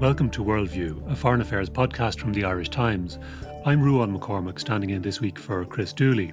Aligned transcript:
Welcome 0.00 0.30
to 0.30 0.42
Worldview, 0.42 1.12
a 1.12 1.14
foreign 1.14 1.42
affairs 1.42 1.68
podcast 1.68 2.20
from 2.20 2.32
the 2.32 2.46
Irish 2.46 2.70
Times. 2.70 3.18
I'm 3.66 3.82
Ruadhan 3.82 4.12
Mac 4.12 4.22
Cormaic, 4.22 4.58
standing 4.58 4.88
in 4.88 5.02
this 5.02 5.20
week 5.20 5.38
for 5.38 5.62
Chris 5.66 5.92
Dooley. 5.92 6.32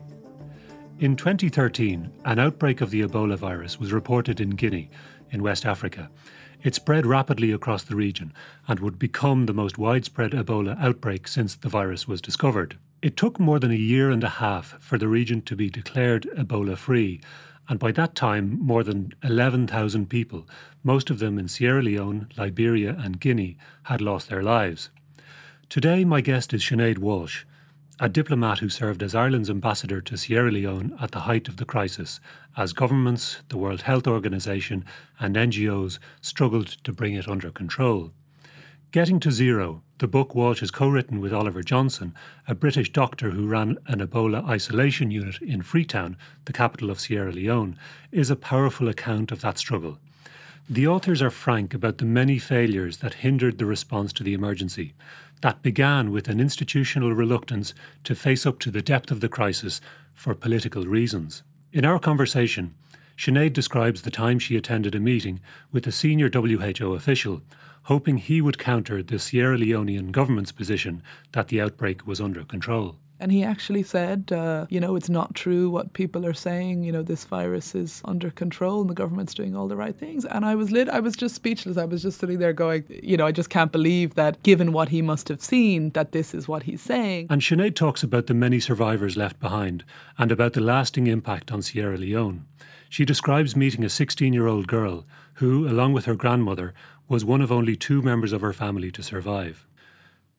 In 1.00 1.18
2013, 1.18 2.10
an 2.24 2.40
outbreak 2.40 2.80
of 2.80 2.92
the 2.92 3.02
Ebola 3.02 3.36
virus 3.36 3.78
was 3.78 3.92
reported 3.92 4.40
in 4.40 4.52
Guinea, 4.52 4.90
in 5.32 5.44
West 5.44 5.66
Africa. 5.66 6.10
It 6.64 6.76
spread 6.76 7.06
rapidly 7.06 7.52
across 7.52 7.84
the 7.84 7.98
region 7.98 8.32
and 8.70 8.80
would 8.80 8.98
become 8.98 9.48
the 9.48 9.54
most 9.54 9.78
widespread 9.78 10.32
Ebola 10.32 10.82
outbreak 10.82 11.28
since 11.28 11.54
the 11.54 11.68
virus 11.68 12.08
was 12.08 12.22
discovered. 12.22 12.78
It 13.02 13.18
took 13.18 13.38
more 13.38 13.60
than 13.60 13.72
a 13.72 13.76
year 13.76 14.10
and 14.10 14.24
a 14.24 14.30
half 14.30 14.82
for 14.82 14.98
the 14.98 15.10
region 15.10 15.42
to 15.42 15.58
be 15.58 15.70
declared 15.70 16.24
Ebola 16.38 16.78
free, 16.78 17.20
and 17.70 17.80
by 17.80 17.92
that 17.92 18.16
time, 18.16 18.58
more 18.60 18.84
than 18.84 19.14
11,000 19.24 20.10
people, 20.10 20.48
most 20.84 21.10
of 21.10 21.20
them 21.20 21.38
in 21.38 21.48
Sierra 21.48 21.82
Leone, 21.82 22.30
Liberia, 22.38 22.96
and 23.00 23.20
Guinea, 23.20 23.58
had 23.84 24.02
lost 24.02 24.30
their 24.30 24.44
lives. 24.44 24.90
Today, 25.70 26.06
my 26.06 26.22
guest 26.22 26.54
is 26.54 26.64
Sinead 26.64 26.98
Walsh, 26.98 27.44
a 28.00 28.08
diplomat 28.08 28.60
who 28.60 28.70
served 28.70 29.02
as 29.02 29.16
Ireland's 29.16 29.50
ambassador 29.50 30.02
to 30.02 30.18
Sierra 30.18 30.52
Leone 30.52 30.96
at 31.02 31.12
the 31.12 31.22
height 31.22 31.48
of 31.48 31.58
the 31.58 31.66
crisis, 31.66 32.20
as 32.56 32.72
governments, 32.72 33.42
the 33.50 33.58
World 33.58 33.82
Health 33.82 34.08
Organization, 34.08 34.86
and 35.20 35.36
NGOs 35.36 36.00
struggled 36.22 36.68
to 36.84 36.94
bring 36.94 37.16
it 37.16 37.28
under 37.28 37.52
control. 37.52 38.12
Getting 38.92 39.20
to 39.22 39.32
Zero, 39.32 39.84
the 40.00 40.08
book 40.08 40.36
Walsh 40.36 40.60
has 40.60 40.70
co 40.70 40.88
written 40.90 41.20
with 41.20 41.34
Oliver 41.34 41.64
Johnson, 41.64 42.14
a 42.48 42.54
British 42.54 42.92
doctor 42.92 43.32
who 43.32 43.48
ran 43.48 43.78
an 43.88 44.00
Ebola 44.00 44.48
isolation 44.48 45.10
unit 45.10 45.42
in 45.42 45.64
Freetown, 45.64 46.16
the 46.46 46.54
capital 46.54 46.92
of 46.92 47.00
Sierra 47.00 47.32
Leone, 47.32 47.78
is 48.12 48.30
a 48.30 48.36
powerful 48.36 48.90
account 48.90 49.32
of 49.32 49.42
that 49.42 49.58
struggle. 49.58 49.98
The 50.70 50.88
authors 50.88 51.22
are 51.22 51.32
frank 51.32 51.74
about 51.74 51.98
the 51.98 52.06
many 52.06 52.38
failures 52.38 52.98
that 52.98 53.16
hindered 53.16 53.58
the 53.58 53.66
response 53.66 54.14
to 54.14 54.24
the 54.24 54.34
emergency, 54.34 54.94
that 55.42 55.64
began 55.64 56.12
with 56.12 56.28
an 56.28 56.40
institutional 56.40 57.14
reluctance 57.14 57.74
to 58.04 58.14
face 58.14 58.46
up 58.46 58.60
to 58.60 58.72
the 58.72 58.82
depth 58.84 59.10
of 59.10 59.22
the 59.22 59.30
crisis 59.30 59.82
for 60.14 60.36
political 60.36 60.84
reasons. 60.84 61.42
In 61.74 61.86
our 61.86 62.00
conversation, 62.00 62.76
Sinead 63.18 63.54
describes 63.54 64.04
the 64.04 64.12
time 64.12 64.38
she 64.38 64.58
attended 64.58 64.94
a 64.94 65.00
meeting 65.00 65.40
with 65.72 65.88
a 65.88 65.92
senior 65.92 66.30
WHO 66.30 66.94
official 66.94 67.42
hoping 67.88 68.18
he 68.18 68.42
would 68.42 68.58
counter 68.58 69.02
the 69.02 69.18
Sierra 69.18 69.58
Leonean 69.58 70.12
government's 70.12 70.52
position 70.52 71.02
that 71.32 71.48
the 71.48 71.62
outbreak 71.62 72.06
was 72.06 72.20
under 72.20 72.44
control. 72.44 72.98
And 73.18 73.32
he 73.32 73.44
actually 73.44 73.82
said, 73.82 74.30
uh, 74.32 74.68
you 74.70 74.82
know, 74.82 74.98
it's 74.98 75.10
not 75.10 75.34
true 75.34 75.70
what 75.70 75.94
people 75.94 76.26
are 76.26 76.34
saying. 76.34 76.84
You 76.84 76.92
know, 76.92 77.02
this 77.02 77.24
virus 77.24 77.74
is 77.74 78.02
under 78.04 78.30
control 78.30 78.82
and 78.82 78.90
the 78.90 78.94
government's 78.94 79.34
doing 79.34 79.56
all 79.56 79.70
the 79.70 79.78
right 79.78 79.96
things. 79.96 80.26
And 80.26 80.46
I 80.46 80.54
was 80.54 80.70
lit. 80.70 80.90
I 80.90 81.00
was 81.00 81.16
just 81.16 81.34
speechless. 81.34 81.78
I 81.78 81.86
was 81.86 82.04
just 82.04 82.20
sitting 82.20 82.40
there 82.40 82.54
going, 82.54 82.84
you 82.90 83.16
know, 83.16 83.26
I 83.26 83.32
just 83.32 83.50
can't 83.50 83.72
believe 83.72 84.16
that, 84.16 84.44
given 84.44 84.74
what 84.74 84.90
he 84.90 85.02
must 85.02 85.30
have 85.30 85.42
seen, 85.42 85.92
that 85.92 86.12
this 86.12 86.36
is 86.36 86.48
what 86.48 86.64
he's 86.64 86.82
saying. 86.82 87.28
And 87.30 87.42
Sinead 87.42 87.76
talks 87.76 88.04
about 88.04 88.28
the 88.28 88.34
many 88.34 88.60
survivors 88.60 89.16
left 89.16 89.40
behind 89.40 89.86
and 90.18 90.30
about 90.30 90.54
the 90.54 90.62
lasting 90.62 91.08
impact 91.08 91.52
on 91.54 91.62
Sierra 91.62 91.98
Leone. 91.98 92.46
She 92.90 93.06
describes 93.06 93.56
meeting 93.56 93.84
a 93.84 93.90
16 93.90 94.34
year 94.34 94.48
old 94.48 94.68
girl 94.68 95.06
who, 95.36 95.68
along 95.68 95.94
with 95.94 96.06
her 96.06 96.16
grandmother, 96.16 96.74
was 97.08 97.26
one 97.26 97.42
of 97.42 97.52
only 97.52 97.76
two 97.76 98.02
members 98.02 98.34
of 98.34 98.42
her 98.42 98.54
family 98.54 98.92
to 98.92 99.04
survive. 99.04 99.66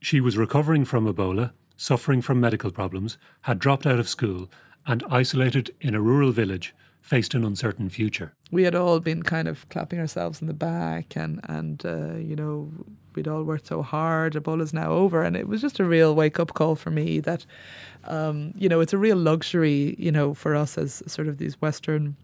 She 0.01 0.21
was 0.21 0.37
recovering 0.37 0.85
from 0.85 1.13
Ebola, 1.13 1.53
suffering 1.77 2.23
from 2.23 2.41
medical 2.41 2.71
problems, 2.71 3.19
had 3.43 3.59
dropped 3.59 3.87
out 3.87 3.99
of 3.99 4.09
school, 4.09 4.51
and 4.87 5.05
isolated 5.11 5.75
in 5.81 5.95
a 5.95 6.01
rural 6.01 6.33
village, 6.33 6.75
faced 7.01 7.35
an 7.35 7.45
uncertain 7.45 7.89
future. 7.89 8.35
We 8.51 8.65
had 8.65 8.75
all 8.75 9.01
been 9.01 9.23
kind 9.23 9.49
of 9.49 9.69
clapping 9.71 9.99
ourselves 9.99 10.41
in 10.41 10.47
the 10.47 10.55
back, 10.55 11.17
and 11.17 11.41
and 11.45 11.85
uh, 11.85 12.15
you 12.17 12.37
know 12.37 12.71
we'd 13.15 13.29
all 13.29 13.43
worked 13.43 13.67
so 13.67 13.83
hard. 13.83 14.35
Ebola's 14.35 14.73
now 14.73 14.91
over, 14.93 15.23
and 15.23 15.37
it 15.37 15.49
was 15.49 15.61
just 15.61 15.81
a 15.81 15.85
real 15.85 16.15
wake 16.15 16.39
up 16.39 16.55
call 16.55 16.77
for 16.77 16.91
me 16.91 17.21
that 17.21 17.47
um, 18.05 18.53
you 18.57 18.69
know 18.69 18.81
it's 18.81 18.93
a 18.93 18.99
real 18.99 19.17
luxury, 19.17 19.95
you 19.99 20.13
know, 20.13 20.35
for 20.35 20.55
us 20.55 20.79
as 20.79 21.03
sort 21.07 21.29
of 21.29 21.39
these 21.39 21.61
Western 21.61 22.17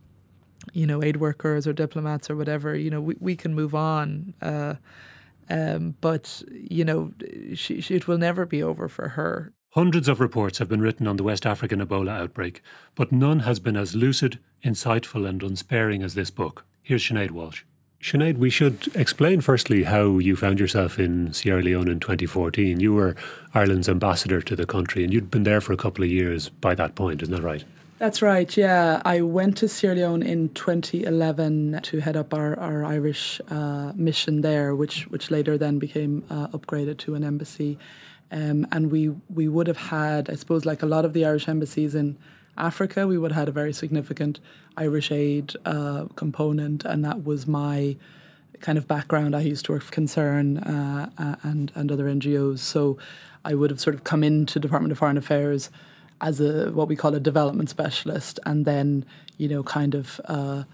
you 0.72 0.86
know, 0.86 1.02
aid 1.02 1.16
workers 1.16 1.66
or 1.66 1.72
diplomats 1.72 2.30
or 2.30 2.36
whatever, 2.36 2.74
you 2.74 2.90
know, 2.90 3.00
we, 3.00 3.16
we 3.20 3.36
can 3.36 3.54
move 3.54 3.74
on. 3.74 4.34
Uh, 4.40 4.74
um, 5.50 5.94
but, 6.00 6.42
you 6.50 6.84
know, 6.84 7.12
she, 7.54 7.80
she, 7.80 7.94
it 7.94 8.08
will 8.08 8.18
never 8.18 8.46
be 8.46 8.62
over 8.62 8.88
for 8.88 9.08
her. 9.08 9.52
Hundreds 9.70 10.08
of 10.08 10.20
reports 10.20 10.58
have 10.58 10.68
been 10.68 10.80
written 10.80 11.06
on 11.06 11.16
the 11.16 11.24
West 11.24 11.44
African 11.44 11.84
Ebola 11.84 12.10
outbreak, 12.10 12.62
but 12.94 13.10
none 13.10 13.40
has 13.40 13.58
been 13.58 13.76
as 13.76 13.96
lucid, 13.96 14.38
insightful, 14.64 15.28
and 15.28 15.42
unsparing 15.42 16.02
as 16.02 16.14
this 16.14 16.30
book. 16.30 16.64
Here's 16.82 17.02
Sinead 17.02 17.32
Walsh. 17.32 17.64
Sinead, 18.00 18.36
we 18.36 18.50
should 18.50 18.94
explain 18.94 19.40
firstly 19.40 19.82
how 19.82 20.18
you 20.18 20.36
found 20.36 20.60
yourself 20.60 20.98
in 20.98 21.32
Sierra 21.32 21.62
Leone 21.62 21.88
in 21.88 22.00
2014. 22.00 22.78
You 22.78 22.92
were 22.92 23.16
Ireland's 23.54 23.88
ambassador 23.88 24.42
to 24.42 24.54
the 24.54 24.66
country, 24.66 25.02
and 25.02 25.12
you'd 25.12 25.30
been 25.30 25.44
there 25.44 25.62
for 25.62 25.72
a 25.72 25.76
couple 25.78 26.04
of 26.04 26.10
years 26.10 26.50
by 26.50 26.74
that 26.74 26.94
point, 26.94 27.22
isn't 27.22 27.34
that 27.34 27.42
right? 27.42 27.64
That's 27.96 28.20
right, 28.20 28.56
yeah. 28.56 29.00
I 29.04 29.20
went 29.20 29.56
to 29.58 29.68
Sierra 29.68 29.94
Leone 29.94 30.22
in 30.24 30.48
2011 30.48 31.80
to 31.84 32.00
head 32.00 32.16
up 32.16 32.34
our, 32.34 32.58
our 32.58 32.84
Irish 32.84 33.40
uh, 33.48 33.92
mission 33.94 34.40
there, 34.40 34.74
which, 34.74 35.04
which 35.08 35.30
later 35.30 35.56
then 35.56 35.78
became 35.78 36.24
uh, 36.28 36.48
upgraded 36.48 36.98
to 36.98 37.14
an 37.14 37.22
embassy. 37.22 37.78
Um, 38.32 38.66
and 38.72 38.90
we, 38.90 39.10
we 39.32 39.46
would 39.46 39.68
have 39.68 39.76
had, 39.76 40.28
I 40.28 40.34
suppose, 40.34 40.66
like 40.66 40.82
a 40.82 40.86
lot 40.86 41.04
of 41.04 41.12
the 41.12 41.24
Irish 41.24 41.46
embassies 41.46 41.94
in 41.94 42.18
Africa, 42.58 43.06
we 43.06 43.16
would 43.16 43.30
have 43.30 43.42
had 43.42 43.48
a 43.48 43.52
very 43.52 43.72
significant 43.72 44.40
Irish 44.76 45.12
aid 45.12 45.54
uh, 45.64 46.06
component, 46.16 46.84
and 46.84 47.04
that 47.04 47.24
was 47.24 47.46
my 47.46 47.96
kind 48.60 48.78
of 48.78 48.88
background. 48.88 49.36
I 49.36 49.40
used 49.40 49.66
to 49.66 49.72
work 49.72 49.82
for 49.82 49.92
Concern 49.92 50.58
uh, 50.58 51.36
and, 51.42 51.70
and 51.74 51.92
other 51.92 52.06
NGOs, 52.06 52.58
so 52.58 52.98
I 53.44 53.54
would 53.54 53.70
have 53.70 53.80
sort 53.80 53.94
of 53.94 54.04
come 54.04 54.24
into 54.24 54.58
Department 54.58 54.92
of 54.92 54.98
Foreign 54.98 55.16
Affairs 55.16 55.70
as 56.24 56.40
a 56.40 56.72
what 56.72 56.88
we 56.88 56.96
call 56.96 57.14
a 57.14 57.20
development 57.20 57.70
specialist, 57.70 58.40
and 58.46 58.64
then 58.64 59.04
you 59.36 59.48
know 59.48 59.62
kind 59.62 59.94
of 59.94 60.20
uh, 60.24 60.64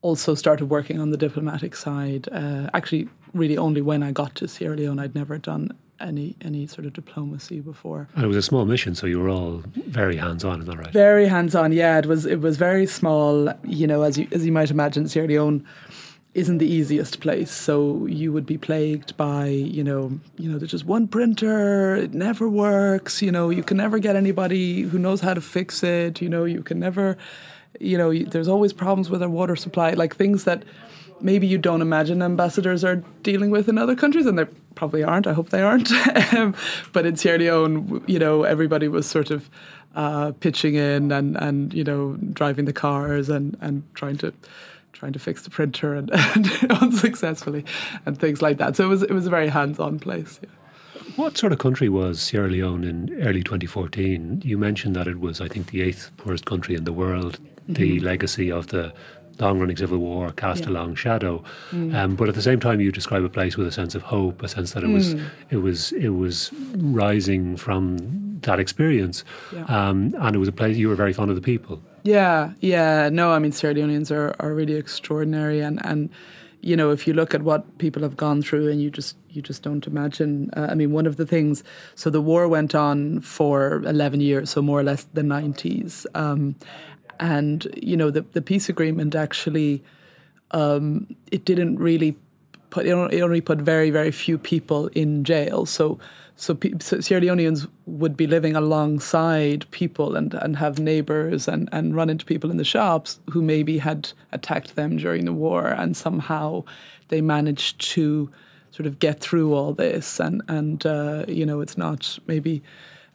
also 0.00 0.34
started 0.34 0.66
working 0.66 1.00
on 1.00 1.10
the 1.10 1.16
diplomatic 1.16 1.74
side. 1.74 2.28
Uh, 2.32 2.70
actually, 2.72 3.08
really 3.34 3.58
only 3.58 3.82
when 3.82 4.02
I 4.02 4.12
got 4.12 4.34
to 4.36 4.48
Sierra 4.48 4.76
Leone, 4.76 4.98
I'd 4.98 5.14
never 5.14 5.36
done 5.36 5.72
any 6.00 6.36
any 6.40 6.66
sort 6.66 6.86
of 6.86 6.92
diplomacy 6.92 7.60
before. 7.60 8.08
And 8.14 8.24
it 8.24 8.28
was 8.28 8.36
a 8.36 8.42
small 8.42 8.64
mission, 8.64 8.94
so 8.94 9.06
you 9.06 9.18
were 9.20 9.28
all 9.28 9.62
very 9.86 10.16
hands 10.16 10.44
on, 10.44 10.60
is 10.60 10.66
that 10.66 10.78
right? 10.78 10.92
Very 10.92 11.26
hands 11.26 11.54
on, 11.54 11.72
yeah. 11.72 11.98
It 11.98 12.06
was 12.06 12.24
it 12.24 12.40
was 12.40 12.56
very 12.56 12.86
small. 12.86 13.52
You 13.64 13.86
know, 13.86 14.02
as 14.02 14.16
you 14.18 14.28
as 14.32 14.46
you 14.46 14.52
might 14.52 14.70
imagine, 14.70 15.08
Sierra 15.08 15.28
Leone 15.28 15.66
isn't 16.34 16.58
the 16.58 16.66
easiest 16.66 17.20
place. 17.20 17.50
So 17.50 18.06
you 18.06 18.32
would 18.32 18.46
be 18.46 18.58
plagued 18.58 19.16
by, 19.16 19.46
you 19.46 19.82
know, 19.82 20.20
you 20.36 20.50
know, 20.50 20.58
there's 20.58 20.70
just 20.70 20.84
one 20.84 21.08
printer, 21.08 21.96
it 21.96 22.14
never 22.14 22.48
works, 22.48 23.22
you 23.22 23.32
know, 23.32 23.50
you 23.50 23.62
can 23.62 23.76
never 23.76 23.98
get 23.98 24.14
anybody 24.14 24.82
who 24.82 24.98
knows 24.98 25.20
how 25.20 25.34
to 25.34 25.40
fix 25.40 25.82
it, 25.82 26.20
you 26.20 26.28
know, 26.28 26.44
you 26.44 26.62
can 26.62 26.78
never, 26.78 27.16
you 27.80 27.98
know, 27.98 28.12
there's 28.12 28.48
always 28.48 28.72
problems 28.72 29.10
with 29.10 29.22
our 29.22 29.28
water 29.28 29.56
supply, 29.56 29.92
like 29.92 30.16
things 30.16 30.44
that 30.44 30.64
maybe 31.20 31.46
you 31.46 31.58
don't 31.58 31.82
imagine 31.82 32.22
ambassadors 32.22 32.84
are 32.84 32.96
dealing 33.22 33.50
with 33.50 33.68
in 33.68 33.78
other 33.78 33.96
countries, 33.96 34.26
and 34.26 34.38
they 34.38 34.44
probably 34.74 35.02
aren't. 35.02 35.26
I 35.26 35.32
hope 35.32 35.50
they 35.50 35.62
aren't. 35.62 35.90
But 36.92 37.06
in 37.06 37.16
Sierra 37.16 37.38
Leone, 37.38 38.04
you 38.06 38.18
know, 38.18 38.44
everybody 38.44 38.88
was 38.88 39.08
sort 39.08 39.30
of 39.30 39.50
uh, 39.94 40.32
pitching 40.38 40.74
in 40.74 41.10
and 41.10 41.36
and 41.36 41.74
you 41.74 41.82
know 41.82 42.16
driving 42.32 42.66
the 42.66 42.72
cars 42.72 43.28
and 43.28 43.56
and 43.60 43.82
trying 43.94 44.16
to 44.18 44.32
trying 44.98 45.12
to 45.12 45.18
fix 45.18 45.42
the 45.42 45.50
printer 45.50 45.94
and, 45.94 46.10
and 46.34 46.72
unsuccessfully 46.82 47.64
and 48.04 48.18
things 48.18 48.42
like 48.42 48.58
that. 48.58 48.76
So 48.76 48.84
it 48.84 48.88
was 48.88 49.02
it 49.02 49.12
was 49.12 49.26
a 49.26 49.30
very 49.30 49.48
hands 49.48 49.78
on 49.78 49.98
place. 49.98 50.40
Yeah. 50.42 50.50
What 51.16 51.38
sort 51.38 51.52
of 51.52 51.58
country 51.58 51.88
was 51.88 52.20
Sierra 52.20 52.48
Leone 52.48 52.84
in 52.84 53.22
early 53.22 53.42
2014? 53.42 54.42
You 54.44 54.58
mentioned 54.58 54.94
that 54.94 55.08
it 55.08 55.18
was, 55.18 55.40
I 55.40 55.48
think, 55.48 55.70
the 55.70 55.82
eighth 55.82 56.10
poorest 56.16 56.44
country 56.44 56.74
in 56.74 56.84
the 56.84 56.92
world. 56.92 57.38
Mm-hmm. 57.40 57.72
The 57.74 58.00
legacy 58.00 58.52
of 58.52 58.68
the 58.68 58.92
long 59.40 59.60
running 59.60 59.76
civil 59.76 59.98
war 59.98 60.30
cast 60.32 60.62
yeah. 60.62 60.70
a 60.70 60.72
long 60.72 60.94
shadow. 60.94 61.42
Mm. 61.70 61.94
Um, 61.94 62.16
but 62.16 62.28
at 62.28 62.34
the 62.34 62.42
same 62.42 62.60
time, 62.60 62.80
you 62.80 62.92
describe 62.92 63.24
a 63.24 63.28
place 63.28 63.56
with 63.56 63.66
a 63.66 63.72
sense 63.72 63.94
of 63.94 64.02
hope, 64.02 64.42
a 64.42 64.48
sense 64.48 64.72
that 64.72 64.82
it 64.82 64.88
was 64.88 65.14
mm. 65.14 65.24
it 65.50 65.58
was 65.58 65.92
it 65.92 66.10
was 66.10 66.50
rising 66.76 67.56
from 67.56 68.40
that 68.42 68.60
experience, 68.60 69.24
yeah. 69.52 69.64
um, 69.64 70.14
and 70.20 70.36
it 70.36 70.38
was 70.38 70.48
a 70.48 70.52
place 70.52 70.76
you 70.76 70.88
were 70.88 70.94
very 70.94 71.12
fond 71.12 71.30
of 71.30 71.36
the 71.36 71.42
people. 71.42 71.82
Yeah, 72.08 72.52
yeah. 72.60 73.10
No, 73.10 73.32
I 73.32 73.38
mean 73.38 73.52
Sierra 73.52 73.74
Leoneans 73.74 74.10
are, 74.10 74.34
are 74.40 74.54
really 74.54 74.74
extraordinary, 74.74 75.60
and 75.60 75.78
and 75.84 76.08
you 76.62 76.74
know 76.74 76.90
if 76.90 77.06
you 77.06 77.12
look 77.12 77.34
at 77.34 77.42
what 77.42 77.76
people 77.76 78.00
have 78.02 78.16
gone 78.16 78.40
through, 78.40 78.68
and 78.70 78.80
you 78.80 78.90
just 78.90 79.14
you 79.28 79.42
just 79.42 79.62
don't 79.62 79.86
imagine. 79.86 80.50
Uh, 80.56 80.68
I 80.70 80.74
mean, 80.74 80.92
one 80.92 81.06
of 81.06 81.16
the 81.16 81.26
things. 81.26 81.62
So 81.96 82.08
the 82.08 82.22
war 82.22 82.48
went 82.48 82.74
on 82.74 83.20
for 83.20 83.82
eleven 83.84 84.20
years, 84.22 84.48
so 84.48 84.62
more 84.62 84.80
or 84.80 84.82
less 84.84 85.04
the 85.12 85.22
nineties, 85.22 86.06
um, 86.14 86.54
and 87.20 87.66
you 87.76 87.94
know 87.96 88.10
the 88.10 88.22
the 88.32 88.40
peace 88.40 88.70
agreement 88.70 89.14
actually 89.14 89.82
um, 90.52 91.06
it 91.30 91.44
didn't 91.44 91.76
really 91.78 92.16
put 92.70 92.86
it 92.86 92.92
only 92.92 93.40
put 93.42 93.58
very 93.60 93.90
very 93.90 94.10
few 94.10 94.38
people 94.38 94.86
in 94.88 95.24
jail. 95.24 95.66
So 95.66 95.98
so, 96.40 96.56
so 96.80 97.00
Sierra 97.00 97.20
Leoneans 97.20 97.68
would 97.86 98.16
be 98.16 98.26
living 98.26 98.56
alongside 98.56 99.70
people 99.70 100.16
and, 100.16 100.34
and 100.34 100.56
have 100.56 100.78
neighbors 100.78 101.48
and, 101.48 101.68
and 101.72 101.94
run 101.94 102.08
into 102.08 102.24
people 102.24 102.50
in 102.50 102.56
the 102.56 102.64
shops 102.64 103.18
who 103.30 103.42
maybe 103.42 103.78
had 103.78 104.10
attacked 104.32 104.76
them 104.76 104.96
during 104.96 105.24
the 105.24 105.32
war 105.32 105.66
and 105.66 105.96
somehow 105.96 106.64
they 107.08 107.20
managed 107.20 107.80
to 107.80 108.30
sort 108.70 108.86
of 108.86 108.98
get 108.98 109.20
through 109.20 109.54
all 109.54 109.72
this, 109.72 110.20
and 110.20 110.42
and 110.48 110.86
uh, 110.86 111.24
you 111.28 111.44
know, 111.44 111.60
it's 111.60 111.76
not 111.76 112.18
maybe. 112.26 112.62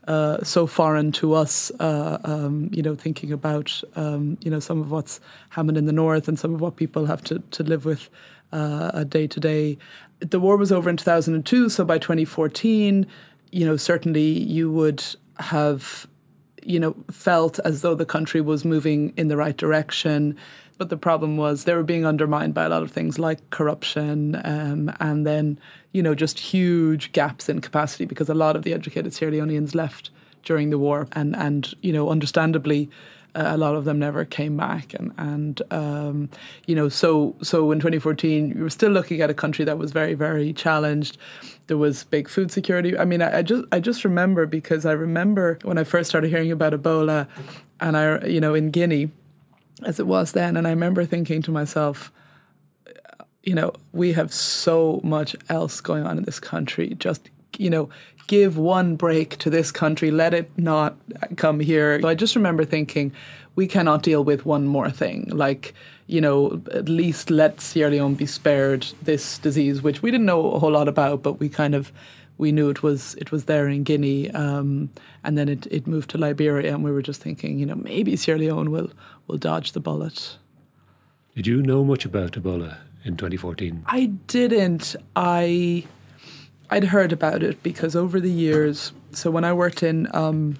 Uh, 0.06 0.44
so 0.44 0.68
foreign 0.68 1.14
to 1.14 1.34
us, 1.34 1.72
uh, 1.80 2.18
um, 2.25 2.70
you 2.74 2.84
know, 2.84 2.94
thinking 2.94 3.31
about 3.31 3.81
um, 3.96 4.38
you 4.42 4.52
know 4.52 4.60
some 4.60 4.81
of 4.81 4.92
what's 4.92 5.22
happened 5.52 5.78
in 5.78 5.86
the 5.86 5.94
north 5.94 6.28
and 6.28 6.38
some 6.38 6.54
of 6.54 6.60
what 6.60 6.75
people 6.75 7.06
have 7.06 7.24
to, 7.24 7.40
to 7.52 7.64
live 7.64 7.86
with 7.86 8.10
a 8.54 9.06
day 9.06 9.28
to 9.28 9.40
day. 9.40 9.78
The 10.20 10.40
war 10.40 10.58
was 10.58 10.72
over 10.72 10.90
in 10.90 10.98
2002, 10.98 11.70
so 11.70 11.84
by 11.84 11.98
2014, 11.98 13.06
you 13.52 13.66
know, 13.66 13.76
certainly 13.78 14.22
you 14.22 14.72
would 14.72 15.04
have 15.40 16.08
you 16.66 16.80
know, 16.80 16.96
felt 17.12 17.60
as 17.60 17.82
though 17.82 17.96
the 17.96 18.06
country 18.06 18.42
was 18.42 18.66
moving 18.66 19.14
in 19.18 19.28
the 19.28 19.38
right 19.38 19.58
direction. 19.58 20.36
But 20.78 20.90
the 20.90 20.98
problem 20.98 21.38
was 21.38 21.64
they 21.64 21.76
were 21.76 21.84
being 21.84 22.06
undermined 22.06 22.54
by 22.54 22.66
a 22.66 22.70
lot 22.70 22.84
of 22.84 22.92
things 22.92 23.20
like 23.20 23.48
corruption 23.52 24.42
um, 24.44 24.92
and 25.00 25.26
then, 25.26 25.60
you 25.92 26.02
know, 26.02 26.16
just 26.16 26.40
huge 26.40 27.12
gaps 27.12 27.48
in 27.48 27.62
capacity 27.62 28.06
because 28.06 28.30
a 28.30 28.34
lot 28.34 28.56
of 28.56 28.64
the 28.64 28.74
educated 28.74 29.14
Sierra 29.14 29.34
Leoneans 29.34 29.76
left 29.76 30.10
during 30.44 30.72
the 30.72 30.80
war 30.80 31.08
and, 31.14 31.36
and 31.36 31.74
you 31.82 31.94
know, 31.94 32.10
understandably, 32.10 32.90
a 33.36 33.58
lot 33.58 33.76
of 33.76 33.86
them 33.86 34.00
never 34.00 34.26
came 34.26 34.58
back. 34.58 34.94
And 34.94 35.14
and 35.18 35.62
um, 35.72 36.30
you 36.68 36.76
know 36.76 36.90
so 36.90 37.36
so 37.42 37.72
in 37.72 37.80
2014 37.80 38.54
you 38.56 38.64
were 38.64 38.70
still 38.70 38.92
looking 38.92 39.22
at 39.22 39.30
a 39.30 39.34
country 39.34 39.66
that 39.66 39.78
was 39.78 39.92
very 39.92 40.14
very 40.14 40.54
challenged. 40.54 41.18
There 41.68 41.78
was 41.78 42.04
big 42.04 42.30
food 42.30 42.52
security. 42.52 42.98
I 42.98 43.06
mean 43.06 43.22
I, 43.22 43.40
I 43.40 43.42
just 43.42 43.64
I 43.72 43.80
just 43.80 44.04
remember 44.04 44.46
because 44.46 44.86
I 44.86 44.92
remember 44.92 45.60
when 45.64 45.78
I 45.78 45.84
first 45.84 46.10
started 46.10 46.30
hearing 46.30 46.52
about 46.52 46.74
Ebola 46.74 47.28
and 47.80 47.98
I 47.98 48.26
you 48.26 48.40
know 48.40 48.54
in 48.54 48.70
Guinea 48.72 49.12
as 49.84 50.00
it 50.00 50.08
was 50.08 50.34
then. 50.34 50.56
And 50.56 50.68
I 50.68 50.72
remember 50.72 51.06
thinking 51.06 51.42
to 51.44 51.52
myself 51.52 52.12
you 53.44 53.54
know 53.54 53.74
we 53.92 54.14
have 54.14 54.34
so 54.34 55.02
much 55.04 55.36
else 55.50 55.82
going 55.82 56.06
on 56.06 56.18
in 56.18 56.24
this 56.24 56.40
country 56.40 56.96
just 57.00 57.30
you 57.60 57.70
know 57.70 57.90
give 58.28 58.58
one 58.58 58.96
break 58.96 59.38
to 59.38 59.50
this 59.50 59.72
country, 59.72 60.12
let 60.12 60.34
it 60.34 60.50
not 60.58 60.98
come 61.36 61.60
here. 61.60 62.00
So 62.02 62.08
I 62.08 62.16
just 62.16 62.36
remember 62.36 62.66
thinking, 62.66 63.12
we 63.56 63.68
cannot 63.68 64.04
deal 64.04 64.24
with 64.24 64.46
one 64.46 64.66
more 64.66 64.90
thing. 64.90 65.30
Like, 65.30 65.74
you 66.08 66.22
know, 66.22 66.62
at 66.72 66.90
least 66.90 67.30
let 67.30 67.62
Sierra 67.62 67.92
Leone 67.92 68.16
be 68.16 68.26
spared 68.26 68.88
this 69.04 69.38
disease, 69.40 69.82
which 69.82 70.02
we 70.02 70.12
didn't 70.12 70.26
know 70.26 70.52
a 70.52 70.60
whole 70.60 70.72
lot 70.72 70.88
about, 70.88 71.22
but 71.22 71.34
we 71.40 71.50
kind 71.50 71.76
of 71.76 71.92
we 72.38 72.52
knew 72.52 72.70
it 72.70 72.82
was 72.82 73.14
it 73.16 73.32
was 73.32 73.46
there 73.46 73.68
in 73.70 73.84
Guinea, 73.84 74.32
um, 74.32 74.90
and 75.24 75.38
then 75.38 75.48
it, 75.48 75.68
it 75.70 75.86
moved 75.86 76.10
to 76.12 76.18
Liberia, 76.18 76.74
and 76.74 76.84
we 76.84 76.92
were 76.92 77.02
just 77.02 77.22
thinking, 77.22 77.60
you 77.60 77.66
know, 77.66 77.76
maybe 77.76 78.16
Sierra 78.16 78.40
Leone 78.40 78.72
will 78.72 78.92
will 79.28 79.38
dodge 79.38 79.74
the 79.74 79.80
bullet. 79.80 80.38
Did 81.36 81.48
you 81.48 81.62
know 81.62 81.84
much 81.84 82.06
about 82.06 82.34
Ebola 82.34 82.78
in 83.04 83.18
2014? 83.18 83.84
I 83.86 84.08
didn't. 84.28 84.96
I 85.16 85.86
I'd 86.74 86.86
heard 86.86 87.12
about 87.12 87.44
it 87.44 87.62
because 87.62 87.96
over 87.96 88.20
the 88.20 88.31
years, 88.31 88.94
so 89.12 89.30
when 89.30 89.44
I 89.44 89.54
worked 89.54 89.84
in 89.84 90.08
um, 90.12 90.58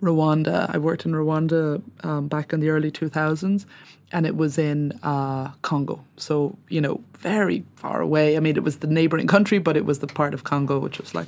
Rwanda, 0.00 0.72
I 0.72 0.78
worked 0.78 1.04
in 1.04 1.10
Rwanda 1.10 1.82
um, 2.04 2.28
back 2.28 2.52
in 2.52 2.60
the 2.60 2.68
early 2.68 2.92
2000s, 2.92 3.66
and 4.12 4.24
it 4.24 4.36
was 4.36 4.56
in 4.56 4.92
uh, 5.02 5.50
Congo. 5.62 6.04
So, 6.16 6.56
you 6.68 6.80
know, 6.80 7.00
very 7.18 7.64
far 7.74 8.00
away. 8.00 8.36
I 8.36 8.40
mean, 8.40 8.54
it 8.54 8.62
was 8.62 8.78
the 8.78 8.86
neighboring 8.86 9.26
country, 9.26 9.58
but 9.58 9.76
it 9.76 9.84
was 9.84 9.98
the 9.98 10.06
part 10.06 10.32
of 10.32 10.44
Congo 10.44 10.78
which 10.78 11.00
was 11.00 11.12
like, 11.12 11.26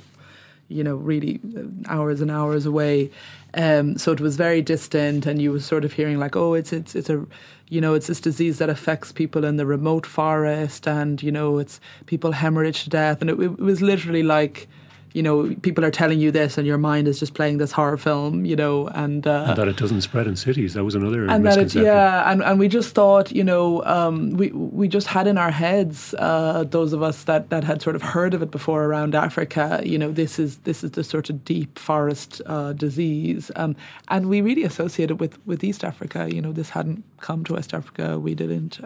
you 0.73 0.83
know, 0.83 0.95
really 0.95 1.39
uh, 1.57 1.61
hours 1.87 2.21
and 2.21 2.31
hours 2.31 2.65
away. 2.65 3.11
Um, 3.55 3.97
so 3.97 4.11
it 4.11 4.19
was 4.19 4.35
very 4.35 4.61
distant, 4.61 5.25
and 5.25 5.41
you 5.41 5.51
were 5.51 5.59
sort 5.59 5.85
of 5.85 5.93
hearing 5.93 6.19
like, 6.19 6.35
oh, 6.35 6.53
it's 6.53 6.73
it's 6.73 6.95
it's 6.95 7.09
a 7.09 7.25
you 7.69 7.81
know, 7.81 7.93
it's 7.93 8.07
this 8.07 8.19
disease 8.19 8.59
that 8.59 8.69
affects 8.69 9.11
people 9.11 9.43
in 9.43 9.57
the 9.57 9.65
remote 9.65 10.05
forest, 10.05 10.87
and 10.87 11.23
you 11.23 11.31
know, 11.31 11.57
it's 11.59 11.79
people 12.05 12.31
hemorrhage 12.31 12.83
to 12.83 12.89
death, 12.89 13.21
and 13.21 13.29
it, 13.29 13.39
it 13.39 13.59
was 13.59 13.81
literally 13.81 14.23
like 14.23 14.67
you 15.13 15.21
know, 15.21 15.53
people 15.61 15.85
are 15.85 15.91
telling 15.91 16.19
you 16.19 16.31
this, 16.31 16.57
and 16.57 16.65
your 16.65 16.79
mind 16.79 17.07
is 17.07 17.19
just 17.19 17.35
playing 17.35 17.59
this 17.59 17.71
horror 17.71 17.97
film, 17.97 18.45
you 18.45 18.55
know, 18.55 18.87
and, 18.89 19.27
uh, 19.27 19.45
and 19.49 19.57
that 19.57 19.67
it 19.67 19.77
doesn't 19.77 20.01
spread 20.01 20.25
in 20.25 20.35
cities. 20.35 20.73
That 20.73 20.83
was 20.83 20.95
another 20.95 21.25
and 21.27 21.45
that 21.45 21.57
it, 21.57 21.75
yeah, 21.75 22.31
and, 22.31 22.41
and 22.41 22.59
we 22.59 22.67
just 22.67 22.95
thought, 22.95 23.31
you 23.31 23.43
know, 23.43 23.83
um, 23.85 24.31
we 24.31 24.51
we 24.51 24.87
just 24.87 25.07
had 25.07 25.27
in 25.27 25.37
our 25.37 25.51
heads 25.51 26.15
uh, 26.17 26.63
those 26.63 26.93
of 26.93 27.03
us 27.03 27.23
that 27.25 27.51
that 27.51 27.63
had 27.63 27.81
sort 27.81 27.95
of 27.95 28.01
heard 28.01 28.33
of 28.33 28.41
it 28.41 28.49
before 28.49 28.85
around 28.85 29.13
Africa. 29.13 29.81
You 29.85 29.99
know, 29.99 30.11
this 30.11 30.39
is 30.39 30.57
this 30.59 30.83
is 30.83 30.91
the 30.91 31.03
sort 31.03 31.29
of 31.29 31.45
deep 31.45 31.77
forest 31.77 32.41
uh, 32.47 32.73
disease, 32.73 33.51
um, 33.55 33.75
and 34.07 34.29
we 34.29 34.41
really 34.41 34.63
associated 34.63 35.19
with 35.19 35.37
with 35.45 35.63
East 35.63 35.83
Africa. 35.83 36.33
You 36.33 36.41
know, 36.41 36.51
this 36.51 36.71
hadn't 36.71 37.03
come 37.21 37.43
to 37.45 37.53
West 37.53 37.73
Africa. 37.73 38.19
We 38.19 38.33
didn't. 38.33 38.79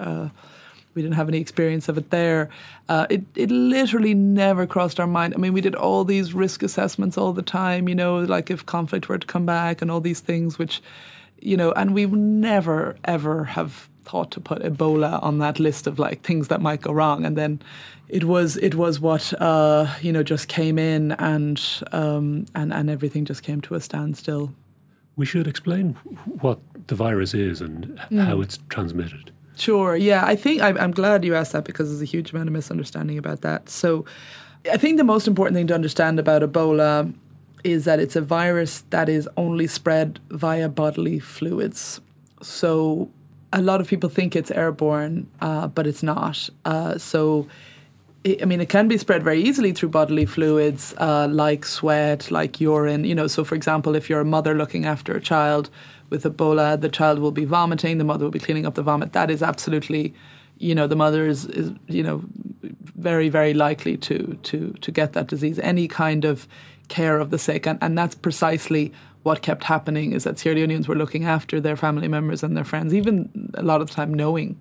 We 0.98 1.04
didn't 1.04 1.16
have 1.16 1.30
any 1.30 1.38
experience 1.38 1.88
of 1.88 1.98
it 1.98 2.10
there. 2.10 2.50
Uh, 2.90 3.06
it 3.08 3.24
it 3.36 3.52
literally 3.52 4.16
never 4.16 4.66
crossed 4.66 5.00
our 5.00 5.06
mind. 5.06 5.36
I 5.36 5.38
mean, 5.38 5.54
we 5.54 5.62
did 5.62 5.76
all 5.76 6.04
these 6.04 6.34
risk 6.34 6.64
assessments 6.64 7.20
all 7.20 7.34
the 7.34 7.44
time. 7.44 7.88
You 7.88 7.94
know, 7.94 8.18
like 8.18 8.50
if 8.50 8.66
conflict 8.66 9.08
were 9.08 9.20
to 9.20 9.28
come 9.28 9.46
back 9.46 9.84
and 9.84 9.92
all 9.92 10.02
these 10.02 10.20
things, 10.20 10.58
which, 10.58 10.82
you 11.40 11.56
know, 11.56 11.72
and 11.74 11.94
we 11.94 12.08
never 12.08 12.96
ever 13.06 13.44
have 13.44 13.90
thought 14.08 14.32
to 14.32 14.40
put 14.40 14.64
Ebola 14.64 15.22
on 15.22 15.38
that 15.38 15.60
list 15.60 15.86
of 15.86 16.00
like 16.00 16.24
things 16.24 16.48
that 16.48 16.62
might 16.62 16.82
go 16.82 16.92
wrong. 16.92 17.26
And 17.26 17.38
then 17.38 17.62
it 18.10 18.24
was 18.24 18.58
it 18.58 18.74
was 18.74 19.00
what 19.00 19.34
uh, 19.40 19.94
you 20.02 20.12
know 20.12 20.24
just 20.24 20.48
came 20.48 20.80
in 20.80 21.12
and 21.14 21.62
um, 21.92 22.46
and 22.56 22.74
and 22.74 22.90
everything 22.90 23.26
just 23.26 23.44
came 23.44 23.62
to 23.62 23.76
a 23.76 23.82
standstill. 23.82 24.52
We 25.16 25.26
should 25.26 25.48
explain 25.48 25.94
what 26.42 26.60
the 26.88 26.96
virus 26.96 27.34
is 27.34 27.62
and 27.62 28.00
mm. 28.12 28.24
how 28.24 28.42
it's 28.42 28.60
transmitted. 28.70 29.32
Sure. 29.58 29.96
Yeah. 29.96 30.26
I 30.26 30.36
think 30.36 30.62
I'm, 30.62 30.78
I'm 30.78 30.92
glad 30.92 31.26
you 31.26 31.36
asked 31.36 31.54
that 31.54 31.66
because 31.66 31.90
there's 31.90 32.02
a 32.02 32.06
huge 32.06 32.32
amount 32.32 32.48
of 32.48 32.54
misunderstanding 32.54 33.18
about 33.18 33.42
that. 33.42 33.70
So 33.70 34.06
I 34.72 34.78
think 34.78 34.98
the 34.98 35.04
most 35.04 35.28
important 35.28 35.56
thing 35.56 35.68
to 35.68 35.74
understand 35.74 36.20
about 36.20 36.42
Ebola 36.42 37.14
is 37.64 37.86
that 37.86 38.00
it's 38.00 38.16
a 38.16 38.22
virus 38.22 38.84
that 38.92 39.10
is 39.10 39.28
only 39.36 39.68
spread 39.68 40.20
via 40.30 40.70
bodily 40.70 41.20
fluids. 41.20 42.00
So 42.42 43.10
a 43.52 43.62
lot 43.62 43.82
of 43.82 43.88
people 43.88 44.10
think 44.10 44.36
it's 44.36 44.52
airborne, 44.52 45.28
uh, 45.42 45.68
but 45.68 45.88
it's 45.88 46.04
not. 46.04 46.50
Uh, 46.66 46.98
so, 46.98 47.48
I 48.26 48.46
mean, 48.46 48.62
it 48.62 48.70
can 48.70 48.88
be 48.88 48.98
spread 48.98 49.24
very 49.24 49.42
easily 49.42 49.72
through 49.72 49.90
bodily 49.90 50.26
fluids 50.26 50.94
uh, 50.98 51.28
like 51.32 51.66
sweat, 51.66 52.30
like 52.30 52.62
urine. 52.62 53.06
You 53.06 53.16
know, 53.16 53.28
so 53.28 53.44
for 53.44 53.56
example, 53.56 53.96
if 53.96 54.10
you're 54.10 54.22
a 54.22 54.26
mother 54.26 54.54
looking 54.54 54.86
after 54.86 55.16
a 55.16 55.22
child, 55.22 55.70
with 56.10 56.24
Ebola, 56.24 56.80
the 56.80 56.90
child 56.90 57.20
will 57.20 57.32
be 57.32 57.46
vomiting, 57.46 57.98
the 57.98 58.04
mother 58.04 58.26
will 58.26 58.32
be 58.32 58.40
cleaning 58.40 58.66
up 58.66 58.76
the 58.76 58.84
vomit. 58.84 59.14
That 59.14 59.30
is 59.30 59.44
absolutely, 59.44 60.14
you 60.58 60.74
know, 60.74 60.88
the 60.88 60.96
mother 60.96 61.28
is, 61.28 61.46
is 61.46 61.72
you 61.88 62.04
know, 62.04 62.24
very, 62.96 63.30
very 63.30 63.54
likely 63.54 63.98
to, 63.98 64.38
to, 64.44 64.74
to 64.82 64.92
get 64.92 65.14
that 65.14 65.28
disease. 65.28 65.60
Any 65.60 65.88
kind 65.88 66.26
of 66.26 66.48
care 66.88 67.20
of 67.20 67.30
the 67.30 67.38
sick. 67.38 67.68
And, 67.68 67.78
and 67.82 67.98
that's 67.98 68.16
precisely 68.16 68.94
what 69.24 69.42
kept 69.42 69.66
happening 69.66 70.14
is 70.14 70.24
that 70.24 70.40
Sierra 70.40 70.58
Leoneans 70.58 70.88
were 70.88 70.96
looking 70.96 71.26
after 71.26 71.60
their 71.60 71.76
family 71.76 72.08
members 72.08 72.44
and 72.44 72.56
their 72.56 72.64
friends, 72.64 72.94
even 72.94 73.52
a 73.56 73.64
lot 73.64 73.82
of 73.82 73.90
the 73.90 73.94
time 73.94 74.14
knowing 74.14 74.58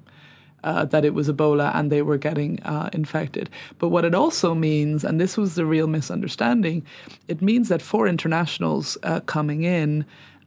uh, 0.65 0.85
that 0.87 1.05
it 1.05 1.15
was 1.15 1.29
Ebola 1.29 1.73
and 1.75 1.93
they 1.93 2.03
were 2.03 2.19
getting 2.19 2.61
uh, 2.65 2.91
infected. 2.93 3.49
But 3.79 3.91
what 3.91 4.05
it 4.05 4.15
also 4.15 4.55
means, 4.55 5.05
and 5.05 5.21
this 5.21 5.37
was 5.37 5.55
the 5.55 5.65
real 5.65 5.87
misunderstanding, 5.87 6.85
it 7.29 7.41
means 7.41 7.69
that 7.69 7.81
for 7.81 8.09
internationals 8.09 8.99
uh, 9.05 9.21
coming 9.21 9.62
in, 9.62 10.05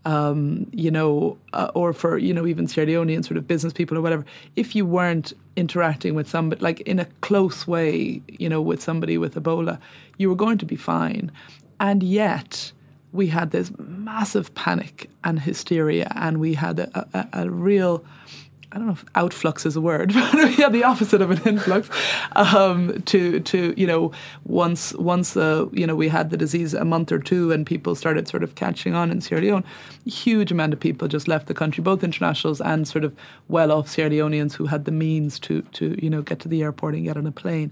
um, 0.10 0.66
you 0.72 0.90
know, 0.90 1.38
uh, 1.54 1.70
or 1.76 1.94
for 1.94 2.18
you 2.18 2.34
know 2.34 2.48
even 2.48 2.68
Sierra 2.68 2.88
Leonean 2.90 3.24
sort 3.24 3.38
of 3.38 3.48
business 3.48 3.74
people 3.74 3.96
or 3.96 4.02
whatever, 4.02 4.26
if 4.56 4.76
you 4.76 4.84
weren't 4.84 5.34
interacting 5.56 6.16
with 6.16 6.28
somebody 6.28 6.60
like 6.62 6.82
in 6.82 6.98
a 6.98 7.06
close 7.22 7.68
way, 7.68 8.20
you 8.28 8.50
know, 8.50 8.60
with 8.60 8.82
somebody 8.82 9.20
with 9.20 9.36
Ebola, 9.36 9.80
you 10.18 10.28
were 10.28 10.36
going 10.36 10.58
to 10.58 10.66
be 10.66 10.76
fine, 10.76 11.32
and 11.80 12.02
yet 12.02 12.72
we 13.12 13.28
had 13.28 13.52
this 13.52 13.72
massive 13.78 14.54
panic 14.56 15.12
and 15.24 15.40
hysteria, 15.40 16.12
and 16.16 16.40
we 16.40 16.56
had 16.56 16.80
a, 16.80 17.08
a, 17.14 17.44
a 17.44 17.50
real 17.50 18.04
I 18.72 18.78
don't 18.78 18.86
know 18.86 18.94
if 18.94 19.06
outflux 19.14 19.66
is 19.66 19.76
a 19.76 19.82
word, 19.82 20.14
but 20.14 20.58
yeah, 20.58 20.70
the 20.70 20.84
opposite 20.84 21.22
of 21.22 21.32
an 21.32 21.42
influx. 21.44 21.90
Um, 22.34 23.02
to 23.04 23.40
to 23.40 23.74
you 23.76 23.88
know, 23.88 24.12
once 24.46 24.94
once 24.94 25.36
uh, 25.36 25.66
you 25.72 25.88
know 25.88 25.96
we 25.96 26.08
had 26.08 26.30
the 26.30 26.38
disease 26.38 26.76
a 26.76 26.86
month 26.86 27.12
or 27.12 27.18
two, 27.18 27.52
and 27.52 27.66
people 27.66 27.96
started 27.96 28.28
sort 28.28 28.44
of 28.44 28.54
catching 28.54 28.94
on 28.94 29.10
in 29.10 29.22
Sierra 29.22 29.42
Leone, 29.42 29.64
huge 30.06 30.52
amount 30.52 30.74
of 30.74 30.80
people 30.80 31.08
just 31.08 31.28
left 31.28 31.48
the 31.48 31.54
country, 31.56 31.84
both 31.84 32.04
internationals 32.04 32.62
and 32.62 32.88
sort 32.88 33.04
of 33.04 33.16
well-off 33.48 33.90
Sierra 33.90 34.12
Leoneans 34.12 34.54
who 34.54 34.68
had 34.68 34.86
the 34.86 34.92
means 34.92 35.40
to 35.40 35.64
to 35.74 35.98
you 36.02 36.10
know 36.10 36.22
get 36.22 36.40
to 36.42 36.48
the 36.48 36.62
airport 36.62 36.94
and 36.94 37.06
get 37.06 37.18
on 37.18 37.26
a 37.26 37.32
plane. 37.32 37.72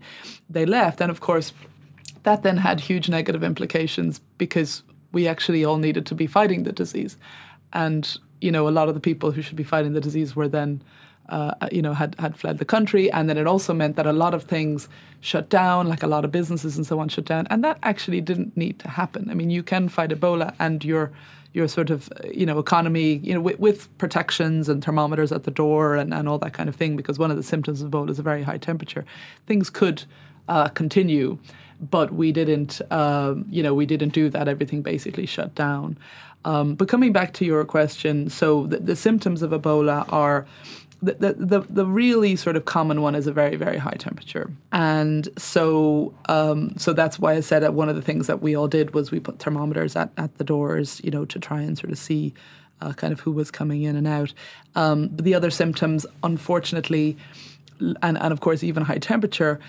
They 0.50 0.66
left, 0.66 1.00
and 1.00 1.12
of 1.12 1.20
course, 1.20 1.54
that 2.24 2.42
then 2.42 2.58
had 2.58 2.80
huge 2.80 3.08
negative 3.08 3.44
implications 3.44 4.20
because 4.40 4.82
we 5.12 5.28
actually 5.28 5.64
all 5.64 5.78
needed 5.78 6.08
to 6.08 6.16
be 6.16 6.26
fighting 6.26 6.64
the 6.64 6.72
disease, 6.72 7.18
and 7.72 8.18
you 8.42 8.52
know, 8.52 8.68
a 8.68 8.72
lot 8.72 8.88
of 8.88 8.94
the 8.94 9.00
people 9.00 9.32
who 9.32 9.42
should 9.42 9.56
be 9.56 9.64
fighting 9.64 9.94
the 9.94 10.02
disease 10.02 10.36
were 10.36 10.48
then, 10.48 10.82
uh, 11.30 11.54
you 11.72 11.82
know, 11.82 11.94
had, 11.94 12.16
had 12.20 12.38
fled 12.38 12.58
the 12.58 12.66
country. 12.66 13.12
And 13.12 13.30
then 13.30 13.38
it 13.38 13.48
also 13.48 13.74
meant 13.74 13.96
that 13.96 14.06
a 14.06 14.14
lot 14.14 14.34
of 14.34 14.44
things 14.44 14.88
shut 15.20 15.50
down, 15.50 15.88
like 15.88 16.04
a 16.04 16.08
lot 16.08 16.24
of 16.26 16.32
businesses 16.32 16.78
and 16.78 16.86
so 16.86 17.00
on 17.00 17.10
shut 17.10 17.26
down. 17.26 17.48
And 17.50 17.64
that 17.64 17.80
actually 17.84 18.22
didn't 18.22 18.56
need 18.56 18.80
to 18.80 18.90
happen. 18.90 19.30
I 19.30 19.34
mean, 19.34 19.50
you 19.50 19.64
can 19.64 19.90
fight 19.90 20.12
Ebola 20.12 20.54
and 20.60 20.84
your 20.84 21.12
your 21.54 21.68
sort 21.68 21.90
of 21.90 22.12
you 22.32 22.46
know 22.46 22.60
economy 22.60 23.14
you 23.24 23.34
know 23.34 23.40
with, 23.40 23.58
with, 23.58 23.98
protections 23.98 24.68
and 24.70 24.84
thermometers 24.84 25.32
at 25.32 25.44
the 25.46 25.50
door 25.50 25.96
and, 25.96 26.14
and 26.14 26.28
all 26.28 26.38
that 26.38 26.54
kind 26.54 26.68
of 26.68 26.76
thing 26.76 26.96
because 26.98 27.18
one 27.18 27.32
of 27.32 27.38
the 27.38 27.42
symptoms 27.42 27.82
of 27.82 27.90
Ebola 27.90 28.10
is 28.10 28.20
a 28.20 28.22
very 28.22 28.44
high 28.44 28.58
temperature 28.58 29.06
things 29.48 29.70
could 29.70 30.04
uh, 30.48 30.70
continue. 30.70 31.38
But 31.80 32.12
we 32.12 32.32
didn't, 32.32 32.82
uh, 32.90 33.36
you 33.50 33.62
know, 33.62 33.74
we 33.74 33.86
didn't 33.86 34.10
do 34.10 34.30
that. 34.30 34.48
Everything 34.48 34.82
basically 34.82 35.28
shut 35.28 35.54
down. 35.54 35.98
Um, 36.48 36.76
but 36.76 36.88
coming 36.88 37.12
back 37.12 37.34
to 37.34 37.46
your 37.46 37.66
question, 37.66 38.30
so 38.30 38.68
the, 38.68 38.78
the 38.78 38.96
symptoms 38.96 39.42
of 39.42 39.52
Ebola 39.52 40.06
are 40.14 40.46
the, 41.02 41.36
the, 41.38 41.60
the, 41.70 41.86
really 41.86 42.38
sort 42.38 42.56
of 42.56 42.64
common 42.64 43.02
one 43.02 43.16
is 43.16 43.28
a 43.28 43.34
very, 43.34 43.58
very 43.58 43.78
high 43.78 43.98
temperature. 44.00 44.50
And 44.72 45.28
so 45.38 46.14
um, 46.30 46.74
so 46.78 46.94
that's 46.94 47.20
why 47.20 47.34
I 47.34 47.42
said 47.42 47.64
that 47.64 47.74
one 47.74 47.90
of 47.90 47.98
the 47.98 48.02
things 48.02 48.28
that 48.28 48.42
we 48.42 48.56
all 48.56 48.70
did 48.70 48.94
was 48.94 49.12
we 49.12 49.20
put 49.20 49.40
thermometers 49.40 49.96
at, 49.98 50.10
at 50.18 50.38
the 50.38 50.46
doors, 50.46 51.02
you 51.04 51.12
know, 51.12 51.26
to 51.26 51.38
try 51.38 51.62
and 51.62 51.78
sort 51.78 51.92
of 51.92 51.98
see 51.98 52.34
uh, 52.82 52.94
kind 52.94 53.12
of 53.12 53.20
who 53.20 53.32
was 53.32 53.52
coming 53.52 53.84
in 53.84 53.98
and 53.98 54.08
out. 54.08 54.34
Um, 54.74 55.10
but 55.10 55.26
the 55.26 55.36
other 55.36 55.52
symptoms, 55.52 56.06
unfortunately, 56.24 57.18
and, 57.80 58.18
and 58.18 58.32
of 58.32 58.40
course 58.40 58.64
even 58.64 58.84
high 58.84 59.00
temperature, 59.00 59.60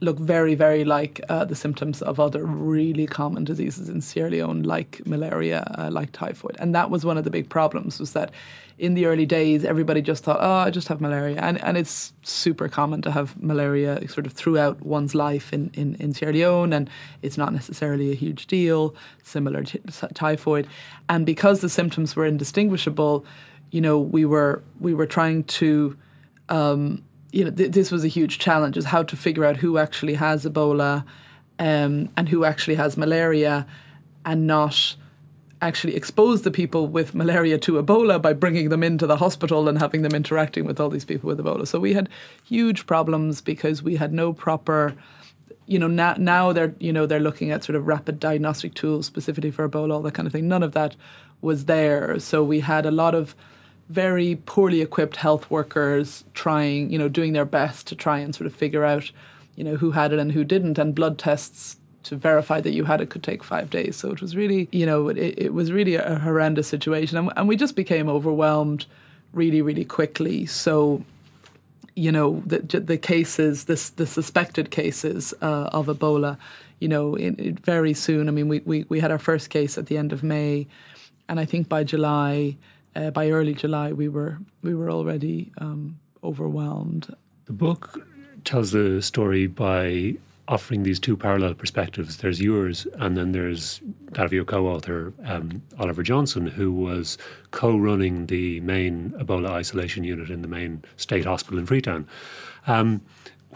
look 0.00 0.18
very, 0.18 0.54
very 0.54 0.84
like 0.84 1.20
uh, 1.28 1.44
the 1.44 1.54
symptoms 1.54 2.02
of 2.02 2.20
other 2.20 2.44
really 2.44 3.06
common 3.06 3.44
diseases 3.44 3.88
in 3.88 4.00
Sierra 4.00 4.30
Leone, 4.30 4.62
like 4.62 5.06
malaria, 5.06 5.60
uh, 5.78 5.90
like 5.90 6.12
typhoid. 6.12 6.56
And 6.58 6.74
that 6.74 6.90
was 6.90 7.04
one 7.04 7.16
of 7.16 7.24
the 7.24 7.30
big 7.30 7.48
problems 7.48 7.98
was 7.98 8.12
that 8.12 8.30
in 8.76 8.94
the 8.94 9.06
early 9.06 9.24
days, 9.24 9.64
everybody 9.64 10.02
just 10.02 10.24
thought, 10.24 10.38
oh, 10.40 10.66
I 10.66 10.70
just 10.70 10.88
have 10.88 11.00
malaria. 11.00 11.38
And, 11.40 11.62
and 11.62 11.76
it's 11.76 12.12
super 12.22 12.68
common 12.68 13.02
to 13.02 13.12
have 13.12 13.40
malaria 13.40 14.06
sort 14.08 14.26
of 14.26 14.32
throughout 14.32 14.82
one's 14.82 15.14
life 15.14 15.52
in, 15.52 15.70
in, 15.74 15.94
in 15.96 16.12
Sierra 16.12 16.34
Leone, 16.34 16.72
and 16.72 16.90
it's 17.22 17.38
not 17.38 17.52
necessarily 17.52 18.10
a 18.10 18.14
huge 18.14 18.46
deal, 18.46 18.94
similar 19.22 19.62
to 19.62 19.78
typhoid. 20.12 20.66
And 21.08 21.24
because 21.24 21.60
the 21.60 21.68
symptoms 21.68 22.16
were 22.16 22.26
indistinguishable, 22.26 23.24
you 23.70 23.80
know, 23.80 23.98
we 23.98 24.24
were 24.24 24.62
we 24.80 24.92
were 24.92 25.06
trying 25.06 25.44
to 25.44 25.96
um, 26.48 27.02
you 27.34 27.44
know, 27.44 27.50
th- 27.50 27.72
this 27.72 27.90
was 27.90 28.04
a 28.04 28.08
huge 28.08 28.38
challenge: 28.38 28.76
is 28.76 28.86
how 28.86 29.02
to 29.02 29.16
figure 29.16 29.44
out 29.44 29.56
who 29.56 29.76
actually 29.78 30.14
has 30.14 30.44
Ebola 30.44 31.04
um, 31.58 32.08
and 32.16 32.28
who 32.28 32.44
actually 32.44 32.76
has 32.76 32.96
malaria, 32.96 33.66
and 34.24 34.46
not 34.46 34.96
actually 35.60 35.96
expose 35.96 36.42
the 36.42 36.50
people 36.50 36.86
with 36.86 37.14
malaria 37.14 37.58
to 37.58 37.82
Ebola 37.82 38.20
by 38.20 38.32
bringing 38.32 38.68
them 38.68 38.82
into 38.82 39.06
the 39.06 39.16
hospital 39.16 39.68
and 39.68 39.78
having 39.78 40.02
them 40.02 40.14
interacting 40.14 40.64
with 40.64 40.78
all 40.78 40.90
these 40.90 41.04
people 41.04 41.26
with 41.26 41.38
Ebola. 41.38 41.66
So 41.66 41.80
we 41.80 41.94
had 41.94 42.08
huge 42.44 42.86
problems 42.86 43.40
because 43.40 43.82
we 43.82 43.96
had 43.96 44.12
no 44.12 44.32
proper 44.32 44.94
you 45.66 45.78
know 45.78 45.88
now 45.88 46.14
now 46.18 46.52
they're 46.52 46.74
you 46.78 46.92
know 46.92 47.06
they're 47.06 47.20
looking 47.20 47.50
at 47.50 47.64
sort 47.64 47.74
of 47.74 47.86
rapid 47.86 48.20
diagnostic 48.20 48.74
tools 48.74 49.06
specifically 49.06 49.50
for 49.50 49.66
Ebola 49.68 49.94
all 49.94 50.02
that 50.02 50.12
kind 50.12 50.26
of 50.26 50.32
thing 50.32 50.46
none 50.46 50.62
of 50.62 50.72
that 50.72 50.94
was 51.40 51.64
there 51.64 52.18
so 52.20 52.44
we 52.44 52.60
had 52.60 52.84
a 52.84 52.90
lot 52.90 53.14
of 53.14 53.34
very 53.88 54.36
poorly 54.46 54.80
equipped 54.80 55.16
health 55.16 55.50
workers 55.50 56.24
trying, 56.34 56.90
you 56.90 56.98
know, 56.98 57.08
doing 57.08 57.32
their 57.32 57.44
best 57.44 57.86
to 57.88 57.94
try 57.94 58.18
and 58.18 58.34
sort 58.34 58.46
of 58.46 58.54
figure 58.54 58.84
out, 58.84 59.10
you 59.56 59.64
know, 59.64 59.76
who 59.76 59.90
had 59.90 60.12
it 60.12 60.18
and 60.18 60.32
who 60.32 60.44
didn't. 60.44 60.78
And 60.78 60.94
blood 60.94 61.18
tests 61.18 61.76
to 62.04 62.16
verify 62.16 62.60
that 62.60 62.72
you 62.72 62.84
had 62.84 63.00
it 63.00 63.10
could 63.10 63.22
take 63.22 63.42
five 63.42 63.70
days. 63.70 63.96
So 63.96 64.10
it 64.10 64.20
was 64.20 64.36
really, 64.36 64.68
you 64.72 64.86
know, 64.86 65.08
it, 65.08 65.18
it 65.18 65.54
was 65.54 65.72
really 65.72 65.96
a 65.96 66.18
horrendous 66.18 66.68
situation. 66.68 67.18
And, 67.18 67.32
and 67.36 67.48
we 67.48 67.56
just 67.56 67.76
became 67.76 68.08
overwhelmed 68.08 68.86
really, 69.32 69.62
really 69.62 69.84
quickly. 69.84 70.46
So, 70.46 71.04
you 71.94 72.12
know, 72.12 72.42
the, 72.46 72.58
the 72.80 72.98
cases, 72.98 73.64
this, 73.64 73.90
the 73.90 74.06
suspected 74.06 74.70
cases 74.70 75.34
uh, 75.42 75.70
of 75.72 75.86
Ebola, 75.86 76.38
you 76.80 76.88
know, 76.88 77.14
in, 77.14 77.36
in 77.36 77.56
very 77.56 77.94
soon. 77.94 78.28
I 78.28 78.32
mean, 78.32 78.48
we, 78.48 78.60
we, 78.60 78.84
we 78.88 79.00
had 79.00 79.10
our 79.10 79.18
first 79.18 79.50
case 79.50 79.78
at 79.78 79.86
the 79.86 79.96
end 79.96 80.12
of 80.12 80.22
May. 80.22 80.66
And 81.28 81.40
I 81.40 81.44
think 81.44 81.68
by 81.68 81.84
July, 81.84 82.56
uh, 82.96 83.10
by 83.10 83.30
early 83.30 83.54
July, 83.54 83.92
we 83.92 84.08
were 84.08 84.38
we 84.62 84.74
were 84.74 84.90
already 84.90 85.52
um, 85.58 85.98
overwhelmed. 86.22 87.14
The 87.46 87.52
book 87.52 88.00
tells 88.44 88.72
the 88.72 89.02
story 89.02 89.46
by 89.46 90.16
offering 90.46 90.82
these 90.82 91.00
two 91.00 91.16
parallel 91.16 91.54
perspectives. 91.54 92.18
There's 92.18 92.40
yours, 92.40 92.86
and 92.94 93.16
then 93.16 93.32
there's 93.32 93.80
that 94.12 94.26
of 94.26 94.32
your 94.32 94.44
co-author 94.44 95.12
um, 95.24 95.62
Oliver 95.78 96.02
Johnson, 96.02 96.46
who 96.46 96.72
was 96.72 97.16
co-running 97.50 98.26
the 98.26 98.60
main 98.60 99.10
Ebola 99.18 99.50
isolation 99.50 100.04
unit 100.04 100.30
in 100.30 100.42
the 100.42 100.48
main 100.48 100.82
state 100.96 101.24
hospital 101.24 101.58
in 101.58 101.66
Freetown. 101.66 102.06
Um, 102.66 103.00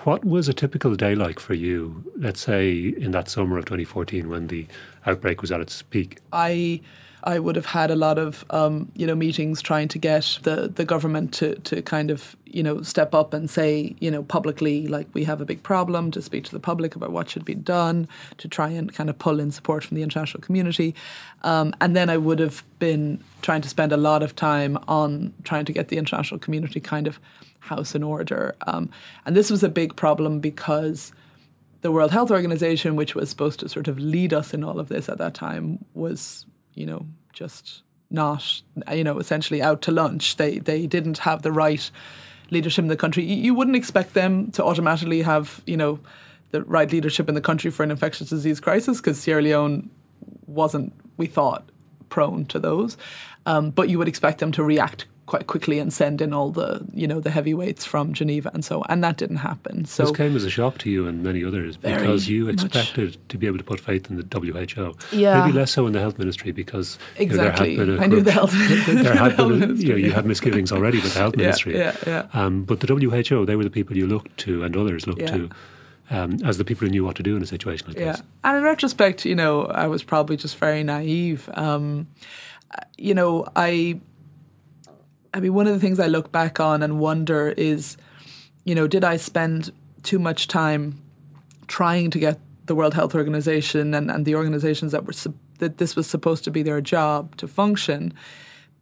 what 0.05 0.25
was 0.25 0.49
a 0.49 0.55
typical 0.55 0.95
day 0.95 1.15
like 1.15 1.41
for 1.41 1.55
you, 1.55 2.05
let's 2.17 2.41
say 2.41 2.95
in 2.99 3.11
that 3.11 3.29
summer 3.29 3.59
of 3.59 3.65
2014 3.65 4.29
when 4.29 4.47
the 4.47 4.67
outbreak 5.07 5.41
was 5.43 5.51
at 5.51 5.61
its 5.61 5.83
peak? 5.83 6.19
I 6.33 6.81
I 7.25 7.39
would 7.39 7.57
have 7.57 7.67
had 7.67 7.91
a 7.91 7.97
lot 7.97 8.19
of 8.19 8.45
um, 8.51 8.91
you 8.95 9.07
know 9.07 9.15
meetings 9.15 9.63
trying 9.63 9.89
to 9.89 9.99
get 9.99 10.39
the 10.43 10.69
the 10.69 10.85
government 10.85 11.33
to 11.35 11.57
to 11.57 11.83
kind 11.83 12.11
of 12.11 12.37
you 12.45 12.63
know 12.63 12.83
step 12.83 13.15
up 13.15 13.35
and 13.35 13.51
say 13.51 13.95
you 14.01 14.11
know 14.11 14.23
publicly 14.23 14.87
like 14.87 15.07
we 15.15 15.25
have 15.25 15.41
a 15.41 15.45
big 15.45 15.63
problem 15.63 16.11
to 16.13 16.23
speak 16.23 16.45
to 16.45 16.53
the 16.53 16.61
public 16.61 16.97
about 16.97 17.13
what 17.13 17.29
should 17.29 17.45
be 17.45 17.55
done 17.55 18.09
to 18.39 18.49
try 18.49 18.69
and 18.69 18.95
kind 18.95 19.11
of 19.11 19.19
pull 19.19 19.41
in 19.41 19.51
support 19.51 19.85
from 19.85 19.97
the 19.97 20.03
international 20.03 20.41
community, 20.41 20.95
um, 21.43 21.75
and 21.81 21.97
then 21.97 22.09
I 22.09 22.17
would 22.17 22.39
have 22.39 22.63
been 22.79 23.23
trying 23.43 23.63
to 23.63 23.69
spend 23.69 23.93
a 23.93 23.97
lot 23.97 24.23
of 24.23 24.37
time 24.37 24.79
on 24.89 25.33
trying 25.45 25.65
to 25.65 25.73
get 25.73 25.89
the 25.89 25.99
international 25.99 26.39
community 26.39 26.81
kind 26.81 27.07
of 27.07 27.19
house 27.61 27.95
in 27.95 28.03
order, 28.03 28.55
um, 28.67 28.91
and 29.27 29.37
this 29.37 29.51
was 29.51 29.63
a 29.63 29.69
big 29.69 29.97
problem 29.97 30.41
because 30.41 31.13
the 31.81 31.93
World 31.93 32.11
Health 32.11 32.31
Organization, 32.31 32.97
which 32.97 33.15
was 33.15 33.31
supposed 33.31 33.61
to 33.61 33.69
sort 33.69 33.89
of 33.89 33.99
lead 33.99 34.35
us 34.35 34.53
in 34.53 34.65
all 34.65 34.81
of 34.81 34.89
this 34.89 35.09
at 35.09 35.19
that 35.19 35.35
time, 35.35 35.85
was 35.95 36.45
you 36.79 36.87
know, 36.87 37.07
just 37.33 37.83
not, 38.11 38.63
you 38.93 39.05
know, 39.05 39.19
essentially 39.19 39.61
out 39.61 39.83
to 39.83 39.91
lunch. 39.91 40.37
They 40.37 40.59
they 40.59 40.87
didn't 40.87 41.19
have 41.19 41.43
the 41.43 41.53
right 41.53 41.91
leadership 42.51 42.83
in 42.83 42.89
the 42.89 42.97
country. 42.97 43.25
You 43.25 43.55
wouldn't 43.55 43.77
expect 43.77 44.15
them 44.15 44.51
to 44.53 44.65
automatically 44.65 45.23
have, 45.23 45.63
you 45.67 45.77
know, 45.77 45.99
the 46.51 46.63
right 46.63 46.91
leadership 46.91 47.29
in 47.29 47.35
the 47.35 47.41
country 47.41 47.71
for 47.71 47.83
an 47.83 47.91
infectious 47.91 48.31
disease 48.31 48.61
crisis 48.61 48.99
because 48.99 49.19
Sierra 49.19 49.43
Leone 49.43 49.91
wasn't, 50.47 50.93
we 51.19 51.27
thought, 51.27 51.69
prone 52.09 52.47
to 52.47 52.59
those. 52.59 52.97
Um, 53.45 53.71
but 53.71 53.89
you 53.89 53.99
would 53.99 54.09
expect 54.09 54.39
them 54.39 54.53
to 54.53 54.63
react 54.63 55.07
quite 55.29 55.47
quickly 55.47 55.79
and 55.79 55.93
send 55.93 56.23
in 56.23 56.33
all 56.33 56.51
the 56.51 56.85
you 56.95 57.07
know 57.07 57.21
the 57.21 57.31
heavyweights 57.31 57.85
from 57.85 58.15
Geneva 58.15 58.51
and 58.55 58.65
so 58.65 58.79
on. 58.79 58.87
and 58.89 59.05
that 59.05 59.19
didn't 59.19 59.37
happen. 59.37 59.85
So 59.85 60.05
this 60.05 60.17
came 60.17 60.35
as 60.35 60.43
a 60.43 60.51
shock 60.51 60.79
to 60.79 60.91
you 60.91 61.07
and 61.07 61.23
many 61.23 61.45
others 61.45 61.77
because 61.77 62.29
you 62.29 62.49
expected 62.49 63.11
much. 63.11 63.29
to 63.29 63.37
be 63.37 63.47
able 63.47 63.59
to 63.59 63.65
put 63.65 63.79
faith 63.79 64.11
in 64.11 64.17
the 64.17 64.27
WHO. 64.27 64.97
Yeah. 65.13 65.45
maybe 65.45 65.53
less 65.53 65.71
so 65.71 65.87
in 65.87 65.93
the 65.93 66.01
health 66.01 66.19
ministry 66.19 66.51
because 66.51 66.99
exactly. 67.17 67.75
You 67.75 67.85
know, 67.85 67.99
I 68.03 68.07
knew 68.07 68.23
the 68.23 68.33
health. 68.33 68.53
there 68.53 69.15
had 69.15 69.37
been 69.37 69.63
a, 69.63 69.75
you 69.75 69.91
know 69.91 69.97
you 69.97 70.13
had 70.13 70.25
misgivings 70.25 70.73
already 70.73 70.99
with 70.99 71.13
the 71.13 71.21
health 71.21 71.37
ministry. 71.45 71.77
Yeah, 71.77 71.95
yeah, 72.07 72.27
yeah. 72.33 72.41
Um, 72.41 72.65
but 72.65 72.81
the 72.81 72.87
WHO 72.87 73.45
they 73.45 73.55
were 73.55 73.65
the 73.65 73.71
people 73.71 73.97
you 73.99 74.07
looked 74.07 74.35
to 74.39 74.65
and 74.65 74.75
others 74.77 75.07
looked 75.07 75.21
yeah. 75.21 75.37
to. 75.37 75.51
Um, 76.11 76.39
as 76.43 76.57
the 76.57 76.65
people 76.65 76.87
who 76.87 76.91
knew 76.91 77.05
what 77.05 77.17
to 77.17 77.23
do 77.23 77.37
in 77.37 77.43
a 77.43 77.47
situation 77.47 77.87
like 77.87 77.99
yeah. 77.99 78.13
this. 78.13 78.23
And 78.43 78.57
in 78.57 78.63
retrospect, 78.63 79.27
you 79.27 79.35
know, 79.35 79.67
I 79.67 79.89
was 79.89 80.03
probably 80.03 80.39
just 80.39 80.57
very 80.57 80.83
naive. 80.83 81.51
Um, 81.53 82.07
you 82.97 83.13
know, 83.13 83.47
I 83.57 84.01
I 85.35 85.41
mean, 85.41 85.55
one 85.55 85.67
of 85.67 85.75
the 85.75 85.81
things 85.81 86.01
I 86.01 86.07
look 86.07 86.33
back 86.33 86.61
on 86.61 86.83
and 86.83 86.99
wonder 86.99 87.51
is, 87.57 87.97
you 88.65 88.75
know, 88.75 88.87
did 88.87 89.05
I 89.05 89.17
spend 89.17 89.73
too 90.03 90.19
much 90.19 90.49
time 90.49 91.01
trying 91.67 92.11
to 92.11 92.19
get 92.19 92.39
the 92.67 92.75
World 92.75 92.95
Health 92.95 93.15
Organization 93.15 93.95
and, 93.95 94.11
and 94.11 94.25
the 94.25 94.35
organizations 94.35 94.93
that 94.93 95.05
were 95.05 95.13
that 95.59 95.79
this 95.79 95.97
was 95.97 96.07
supposed 96.07 96.45
to 96.45 96.51
be 96.51 96.63
their 96.63 96.81
job 96.81 97.37
to 97.37 97.49
function? 97.49 98.15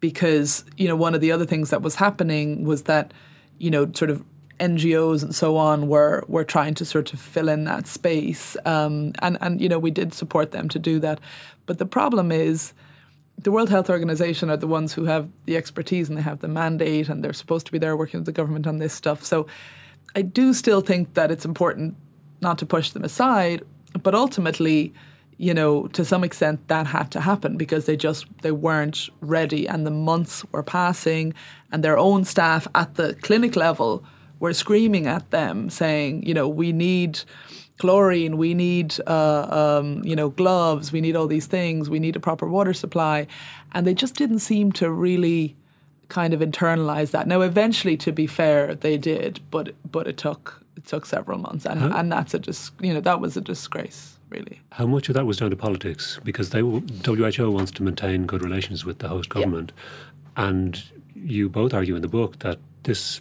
Because 0.00 0.64
you 0.76 0.86
know, 0.86 0.96
one 0.96 1.14
of 1.14 1.20
the 1.20 1.32
other 1.32 1.46
things 1.46 1.70
that 1.70 1.82
was 1.82 1.96
happening 1.96 2.64
was 2.64 2.82
that, 2.82 3.12
you 3.58 3.70
know, 3.70 3.90
sort 3.92 4.10
of 4.10 4.22
NGOs 4.60 5.22
and 5.22 5.34
so 5.34 5.56
on 5.56 5.88
were 5.88 6.24
were 6.28 6.44
trying 6.44 6.74
to 6.74 6.84
sort 6.84 7.12
of 7.12 7.20
fill 7.20 7.48
in 7.48 7.64
that 7.64 7.86
space, 7.86 8.56
um, 8.64 9.12
and 9.20 9.36
and 9.40 9.60
you 9.60 9.68
know, 9.68 9.78
we 9.78 9.90
did 9.90 10.14
support 10.14 10.52
them 10.52 10.68
to 10.68 10.78
do 10.78 10.98
that. 11.00 11.20
But 11.66 11.78
the 11.78 11.86
problem 11.86 12.30
is 12.30 12.72
the 13.38 13.50
World 13.50 13.69
Health 13.69 13.90
Organization 13.90 14.50
are 14.50 14.57
the 14.57 14.66
ones 14.66 14.95
who 14.95 15.05
have 15.05 15.28
the 15.45 15.57
expertise 15.57 16.09
and 16.09 16.16
they 16.16 16.23
have 16.23 16.40
the 16.40 16.49
mandate 16.49 17.09
and 17.09 17.23
they're 17.23 17.33
supposed 17.33 17.66
to 17.66 17.73
be 17.73 17.78
there 17.78 17.97
working 17.97 18.21
with 18.21 18.26
the 18.26 18.33
government 18.33 18.66
on 18.66 18.78
this 18.78 18.93
stuff. 18.93 19.25
So 19.25 19.47
I 20.14 20.23
do 20.23 20.55
still 20.55 20.81
think 20.81 21.14
that 21.14 21.31
it's 21.31 21.45
important 21.45 21.97
not 22.40 22.59
to 22.59 22.66
push 22.66 22.90
them 22.90 23.05
aside, 23.05 23.62
but 24.02 24.14
ultimately, 24.14 24.95
you 25.37 25.52
know, 25.52 25.87
to 25.88 26.05
some 26.05 26.25
extent 26.25 26.66
that 26.69 26.87
had 26.87 27.11
to 27.11 27.21
happen 27.21 27.57
because 27.57 27.85
they 27.85 27.97
just 27.97 28.26
they 28.43 28.52
weren't 28.52 29.11
ready 29.21 29.69
and 29.69 29.87
the 29.87 29.90
months 29.90 30.45
were 30.52 30.62
passing 30.62 31.35
and 31.71 31.85
their 31.85 31.99
own 31.99 32.25
staff 32.25 32.66
at 32.75 32.95
the 32.95 33.14
clinic 33.16 33.57
level 33.57 34.02
were 34.40 34.55
screaming 34.55 35.07
at 35.07 35.31
them 35.31 35.69
saying, 35.71 36.23
you 36.26 36.35
know, 36.35 36.49
we 36.49 36.73
need 36.73 37.21
chlorine, 37.78 38.37
we 38.37 38.54
need, 38.54 38.95
uh, 39.06 39.78
um, 39.80 40.02
you 40.04 40.16
know, 40.16 40.30
gloves, 40.30 40.92
we 40.92 41.00
need 41.00 41.16
all 41.16 41.26
these 41.26 41.47
things, 41.47 41.90
we 41.90 41.99
need 41.99 42.16
a 42.16 42.21
proper 42.21 42.49
water 42.49 42.73
supply. 42.73 43.26
And 43.73 43.87
they 43.87 43.95
just 43.95 44.14
didn't 44.14 44.38
seem 44.38 44.73
to 44.73 44.90
really 44.90 45.56
kind 46.09 46.33
of 46.33 46.40
internalize 46.40 47.11
that. 47.11 47.26
Now, 47.26 47.40
eventually, 47.40 47.97
to 47.99 48.12
be 48.12 48.26
fair, 48.26 48.75
they 48.75 48.97
did, 48.97 49.40
but 49.50 49.75
but 49.90 50.06
it 50.06 50.16
took 50.16 50.62
it 50.76 50.87
took 50.87 51.06
several 51.06 51.38
months, 51.38 51.66
and 51.66 51.92
and 51.92 52.11
that's 52.11 52.35
a 52.35 52.38
dis- 52.38 52.71
you 52.80 52.95
know 52.95 53.00
that 53.00 53.21
was 53.21 53.37
a 53.37 53.40
disgrace, 53.40 54.18
really. 54.30 54.61
How 54.73 54.87
much 54.87 55.09
of 55.09 55.14
that 55.14 55.26
was 55.26 55.38
down 55.38 55.50
to 55.50 55.56
politics? 55.56 56.21
Because 56.25 56.50
they 56.50 56.61
WHO 56.61 57.50
wants 57.50 57.73
to 57.73 57.83
maintain 57.83 58.26
good 58.26 58.42
relations 58.42 58.85
with 58.85 58.99
the 58.99 59.09
host 59.09 59.28
government, 59.28 59.73
yeah. 60.37 60.49
and 60.49 60.83
you 61.14 61.49
both 61.49 61.75
argue 61.75 61.97
in 61.97 62.02
the 62.02 62.09
book 62.09 62.38
that 62.40 62.59
this 62.85 63.21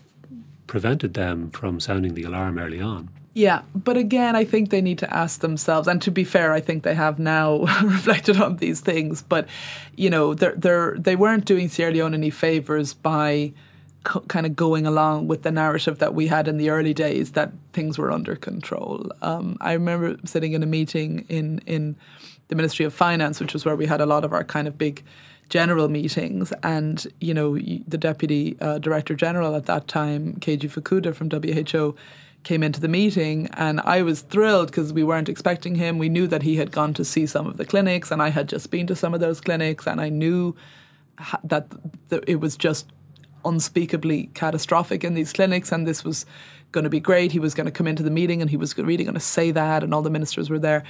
prevented 0.68 1.14
them 1.14 1.50
from 1.52 1.80
sounding 1.80 2.14
the 2.14 2.24
alarm 2.24 2.58
early 2.58 2.82
on. 2.82 3.10
Yeah, 3.36 3.64
but 3.76 3.98
again, 3.98 4.34
I 4.34 4.46
think 4.46 4.70
they 4.70 4.82
need 4.82 4.98
to 5.00 5.14
ask 5.14 5.42
themselves. 5.42 5.90
And 5.90 6.02
to 6.04 6.10
be 6.10 6.24
fair, 6.24 6.54
I 6.54 6.62
think 6.62 6.84
they 6.84 6.96
have 6.96 7.20
now 7.20 7.66
reflected 7.84 8.40
on 8.40 8.56
these 8.58 8.80
things. 8.80 9.22
But 9.22 9.48
you 9.98 10.10
know, 10.10 10.34
they're 10.34 10.56
they're 10.56 10.96
they 10.98 11.18
weren't 11.18 11.44
doing 11.44 11.68
Sierra 11.68 11.92
Leone 11.92 12.14
any 12.14 12.30
favors 12.30 12.94
by 12.94 13.52
co- 14.06 14.22
kind 14.22 14.46
of 14.46 14.56
going 14.56 14.88
along 14.88 15.28
with 15.28 15.44
the 15.44 15.52
narrative 15.52 16.00
that 16.00 16.14
we 16.14 16.28
had 16.28 16.48
in 16.48 16.56
the 16.56 16.70
early 16.70 16.94
days 16.94 17.34
that 17.34 17.52
things 17.74 17.98
were 17.98 18.10
under 18.10 18.38
control. 18.38 19.12
Um, 19.22 19.58
I 19.60 19.74
remember 19.74 20.16
sitting 20.24 20.54
in 20.54 20.64
a 20.64 20.68
meeting 20.68 21.26
in 21.28 21.60
in 21.66 21.98
the 22.48 22.56
Ministry 22.56 22.86
of 22.86 22.94
Finance, 22.94 23.42
which 23.42 23.52
was 23.52 23.66
where 23.66 23.76
we 23.76 23.86
had 23.86 24.00
a 24.00 24.06
lot 24.06 24.24
of 24.24 24.32
our 24.32 24.46
kind 24.46 24.66
of 24.66 24.78
big 24.78 25.04
general 25.50 25.90
meetings. 25.90 26.54
And, 26.64 27.06
you 27.20 27.34
know, 27.34 27.58
the 27.58 27.98
Deputy 27.98 28.58
uh, 28.62 28.80
Director 28.80 29.14
General 29.14 29.56
at 29.56 29.66
that 29.66 29.88
time, 29.88 30.36
Keiji 30.40 30.70
Fukuda 30.70 31.14
from 31.14 31.30
WHO, 31.30 31.96
came 32.46 32.64
into 32.64 32.80
the 32.80 32.88
meeting 32.88 33.50
and 33.54 33.82
I 33.82 34.04
was 34.04 34.22
thrilled 34.22 34.68
because 34.68 34.94
we 34.94 35.04
weren't 35.04 35.28
expecting 35.28 35.76
him. 35.76 35.98
We 35.98 36.10
knew 36.10 36.28
that 36.28 36.44
he 36.44 36.56
had 36.56 36.72
gone 36.72 36.94
to 36.94 37.04
see 37.04 37.26
some 37.26 37.48
of 37.48 37.58
the 37.58 37.66
clinics 37.66 38.12
and 38.12 38.22
I 38.22 38.30
had 38.30 38.48
just 38.48 38.72
been 38.72 38.88
to 38.88 38.96
some 38.96 39.14
of 39.14 39.20
those 39.20 39.42
clinics 39.42 39.88
and 39.88 40.00
I 40.00 40.10
knew 40.10 40.56
that 41.44 41.68
it 42.28 42.40
was 42.40 42.56
just 42.56 42.86
unspeakably 43.44 44.30
catastrophic 44.36 45.04
in 45.04 45.16
these 45.16 45.34
clinics 45.34 45.72
and 45.72 45.88
this 45.88 46.04
was 46.04 46.26
going 46.72 46.84
to 46.84 46.90
be 46.90 47.00
great. 47.00 47.32
He 47.32 47.40
was 47.40 47.56
going 47.56 47.66
to 47.66 47.72
come 47.72 47.88
into 47.88 48.04
the 48.04 48.12
meeting 48.12 48.42
and 48.42 48.50
he 48.50 48.58
was 48.58 48.78
really 48.78 49.04
going 49.04 49.16
to 49.16 49.20
say 49.20 49.50
that 49.52 49.84
and 49.84 49.94
all 49.94 50.04
the 50.04 50.10
ministers 50.10 50.50
were 50.50 50.60
there. 50.60 50.84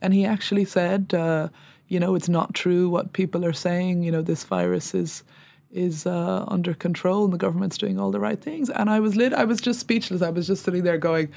And 0.00 0.14
he 0.14 0.24
actually 0.24 0.64
said, 0.64 1.12
uh, 1.12 1.48
you 1.88 1.98
know, 1.98 2.14
it's 2.14 2.28
not 2.28 2.54
true 2.54 2.88
what 2.88 3.12
people 3.12 3.44
are 3.44 3.52
saying. 3.52 4.04
You 4.04 4.12
know, 4.12 4.22
this 4.22 4.44
virus 4.44 4.94
is 4.94 5.24
is 5.72 6.06
uh, 6.06 6.44
under 6.48 6.74
control 6.74 7.24
and 7.24 7.32
the 7.32 7.38
government's 7.38 7.78
doing 7.78 7.98
all 7.98 8.10
the 8.10 8.20
right 8.20 8.40
things. 8.40 8.70
And 8.70 8.90
I 8.90 9.00
was 9.00 9.16
lit. 9.16 9.32
I 9.32 9.44
was 9.44 9.60
just 9.60 9.80
speechless. 9.80 10.22
I 10.22 10.30
was 10.30 10.46
just 10.46 10.64
sitting 10.64 10.82
there 10.82 10.98
going, 10.98 11.30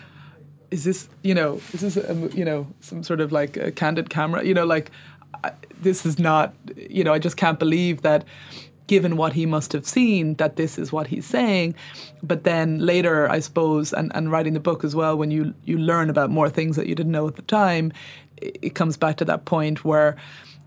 "Is 0.71 0.83
this, 0.83 1.07
you 1.21 1.35
know, 1.35 1.61
is 1.71 1.81
this, 1.81 1.97
a, 1.97 2.15
you 2.33 2.45
know, 2.45 2.67
some 2.81 3.03
sort 3.03 3.21
of 3.21 3.31
like 3.31 3.57
a 3.57 3.71
candid 3.71 4.09
camera? 4.09 4.43
You 4.43 4.53
know, 4.53 4.65
like 4.65 4.91
I, 5.43 5.51
this 5.81 6.05
is 6.05 6.17
not, 6.17 6.53
you 6.75 7.03
know, 7.03 7.13
I 7.13 7.19
just 7.19 7.37
can't 7.37 7.59
believe 7.59 8.01
that." 8.01 8.25
Given 8.85 9.15
what 9.15 9.31
he 9.31 9.45
must 9.45 9.71
have 9.71 9.87
seen, 9.87 10.33
that 10.35 10.57
this 10.57 10.77
is 10.77 10.91
what 10.91 11.07
he's 11.07 11.25
saying, 11.25 11.73
but 12.21 12.43
then 12.43 12.79
later, 12.79 13.29
I 13.29 13.39
suppose, 13.39 13.93
and, 13.93 14.11
and 14.13 14.29
writing 14.29 14.53
the 14.53 14.59
book 14.59 14.83
as 14.83 14.93
well, 14.93 15.17
when 15.17 15.31
you 15.31 15.53
you 15.63 15.77
learn 15.77 16.09
about 16.09 16.29
more 16.29 16.49
things 16.49 16.75
that 16.75 16.85
you 16.85 16.93
didn't 16.93 17.13
know 17.13 17.25
at 17.25 17.37
the 17.37 17.43
time, 17.43 17.93
it, 18.37 18.57
it 18.61 18.75
comes 18.75 18.97
back 18.97 19.15
to 19.17 19.25
that 19.25 19.45
point 19.45 19.85
where 19.85 20.17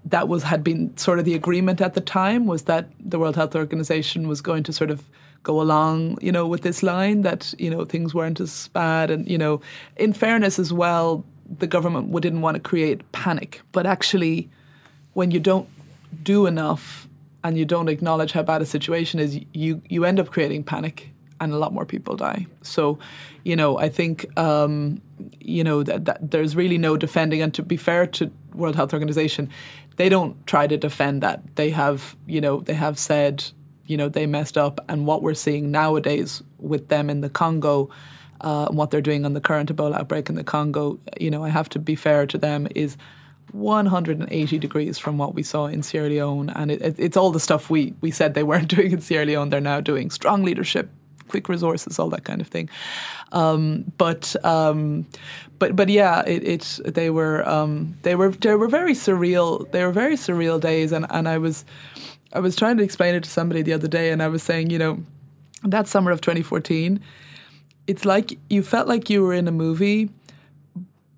that 0.06 0.28
was 0.28 0.44
had 0.44 0.62
been 0.62 0.96
sort 0.96 1.18
of 1.18 1.24
the 1.24 1.34
agreement 1.34 1.80
at 1.80 1.94
the 1.94 2.00
time 2.00 2.46
was 2.46 2.62
that 2.64 2.88
the 3.00 3.18
World 3.18 3.36
Health 3.36 3.54
Organization 3.54 4.28
was 4.28 4.40
going 4.40 4.62
to 4.62 4.72
sort 4.72 4.90
of 4.90 5.04
go 5.42 5.60
along, 5.60 6.18
you 6.20 6.32
know, 6.32 6.46
with 6.46 6.62
this 6.62 6.82
line 6.82 7.22
that 7.22 7.54
you 7.58 7.70
know 7.70 7.84
things 7.84 8.14
weren't 8.14 8.40
as 8.40 8.68
bad, 8.68 9.10
and 9.10 9.28
you 9.28 9.38
know, 9.38 9.60
in 9.96 10.12
fairness 10.12 10.58
as 10.58 10.72
well, 10.72 11.24
the 11.58 11.66
government 11.66 12.12
didn't 12.20 12.40
want 12.40 12.54
to 12.54 12.60
create 12.60 13.10
panic, 13.12 13.60
but 13.72 13.84
actually, 13.86 14.48
when 15.14 15.30
you 15.30 15.40
don't 15.40 15.68
do 16.22 16.46
enough 16.46 17.08
and 17.42 17.58
you 17.58 17.64
don't 17.64 17.88
acknowledge 17.88 18.32
how 18.32 18.42
bad 18.42 18.62
a 18.62 18.66
situation 18.66 19.18
is, 19.20 19.40
you 19.52 19.82
you 19.88 20.04
end 20.04 20.20
up 20.20 20.30
creating 20.30 20.62
panic 20.62 21.10
and 21.40 21.52
a 21.52 21.58
lot 21.58 21.72
more 21.72 21.84
people 21.84 22.16
die. 22.16 22.46
So, 22.62 22.98
you 23.44 23.56
know, 23.56 23.78
I 23.78 23.88
think 23.88 24.26
um, 24.38 25.00
you 25.40 25.64
know 25.64 25.82
that, 25.82 26.04
that, 26.04 26.30
there's 26.30 26.56
really 26.56 26.78
no 26.78 26.96
defending. 26.96 27.42
And 27.42 27.52
to 27.54 27.62
be 27.62 27.76
fair 27.76 28.06
to 28.06 28.30
World 28.54 28.76
Health 28.76 28.92
Organization, 28.92 29.50
they 29.96 30.08
don't 30.08 30.46
try 30.46 30.66
to 30.66 30.76
defend 30.76 31.22
that. 31.22 31.56
They 31.56 31.70
have, 31.70 32.16
you 32.26 32.40
know, 32.40 32.60
they 32.60 32.74
have 32.74 32.98
said, 32.98 33.44
you 33.86 33.96
know, 33.96 34.08
they 34.08 34.26
messed 34.26 34.58
up. 34.58 34.84
And 34.88 35.06
what 35.06 35.22
we're 35.22 35.34
seeing 35.34 35.70
nowadays 35.70 36.42
with 36.58 36.88
them 36.88 37.10
in 37.10 37.20
the 37.20 37.30
Congo. 37.30 37.90
Uh, 38.40 38.66
and 38.68 38.76
what 38.76 38.90
they're 38.90 39.00
doing 39.00 39.24
on 39.24 39.32
the 39.32 39.40
current 39.40 39.74
Ebola 39.74 39.98
outbreak 39.98 40.28
in 40.28 40.34
the 40.34 40.44
Congo, 40.44 40.98
you 41.18 41.30
know, 41.30 41.42
I 41.42 41.48
have 41.48 41.70
to 41.70 41.78
be 41.78 41.94
fair 41.94 42.26
to 42.26 42.36
them, 42.36 42.68
is 42.74 42.98
180 43.52 44.58
degrees 44.58 44.98
from 44.98 45.16
what 45.16 45.34
we 45.34 45.42
saw 45.42 45.66
in 45.66 45.82
Sierra 45.82 46.10
Leone. 46.10 46.50
And 46.50 46.70
it, 46.70 46.82
it, 46.82 46.96
it's 46.98 47.16
all 47.16 47.30
the 47.30 47.40
stuff 47.40 47.70
we, 47.70 47.94
we 48.02 48.10
said 48.10 48.34
they 48.34 48.42
weren't 48.42 48.68
doing 48.76 48.92
in 48.92 49.00
Sierra 49.00 49.24
Leone, 49.24 49.48
they're 49.48 49.60
now 49.60 49.80
doing. 49.80 50.10
Strong 50.10 50.44
leadership, 50.44 50.90
quick 51.28 51.48
resources, 51.48 51.98
all 51.98 52.10
that 52.10 52.24
kind 52.24 52.40
of 52.40 52.48
thing. 52.48 52.68
Um, 53.32 53.92
but 53.98 54.36
um, 54.44 55.06
but 55.58 55.76
but 55.76 55.88
yeah, 55.88 56.22
it, 56.26 56.80
they 56.84 57.10
were 57.10 57.46
um, 57.48 57.96
they 58.02 58.14
were 58.14 58.30
they 58.30 58.54
were 58.54 58.68
very 58.68 58.92
surreal. 58.92 59.70
They 59.72 59.84
were 59.84 59.92
very 59.92 60.16
surreal 60.16 60.60
days, 60.60 60.92
and 60.92 61.06
and 61.10 61.28
I 61.28 61.38
was 61.38 61.64
I 62.32 62.40
was 62.40 62.56
trying 62.56 62.76
to 62.78 62.82
explain 62.82 63.14
it 63.14 63.24
to 63.24 63.30
somebody 63.30 63.62
the 63.62 63.72
other 63.72 63.88
day, 63.88 64.10
and 64.10 64.22
I 64.22 64.28
was 64.28 64.42
saying, 64.42 64.70
you 64.70 64.78
know, 64.78 65.02
that 65.62 65.88
summer 65.88 66.10
of 66.10 66.20
2014, 66.20 67.00
it's 67.86 68.04
like 68.04 68.38
you 68.50 68.62
felt 68.62 68.88
like 68.88 69.08
you 69.10 69.22
were 69.22 69.34
in 69.34 69.48
a 69.48 69.52
movie, 69.52 70.10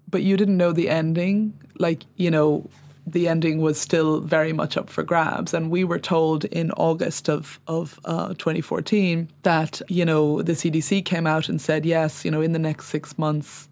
but 0.08 0.22
you 0.22 0.36
didn't 0.36 0.56
know 0.56 0.72
the 0.72 0.88
ending. 0.88 1.54
Like 1.78 2.04
you 2.16 2.30
know, 2.30 2.68
the 3.12 3.28
ending 3.28 3.60
was 3.60 3.80
still 3.80 4.20
very 4.20 4.52
much 4.52 4.76
up 4.76 4.90
for 4.90 5.02
grabs. 5.02 5.54
And 5.54 5.70
we 5.70 5.84
were 5.84 5.98
told 5.98 6.44
in 6.46 6.70
August 6.72 7.28
of, 7.28 7.60
of 7.66 7.98
uh, 8.04 8.28
2014 8.34 9.28
that, 9.42 9.80
you 9.88 10.04
know, 10.04 10.42
the 10.42 10.52
CDC 10.52 11.04
came 11.04 11.26
out 11.26 11.48
and 11.48 11.60
said, 11.60 11.84
yes, 11.84 12.24
you 12.24 12.30
know, 12.30 12.40
in 12.40 12.52
the 12.52 12.58
next 12.58 12.86
six 12.86 13.16
months, 13.18 13.68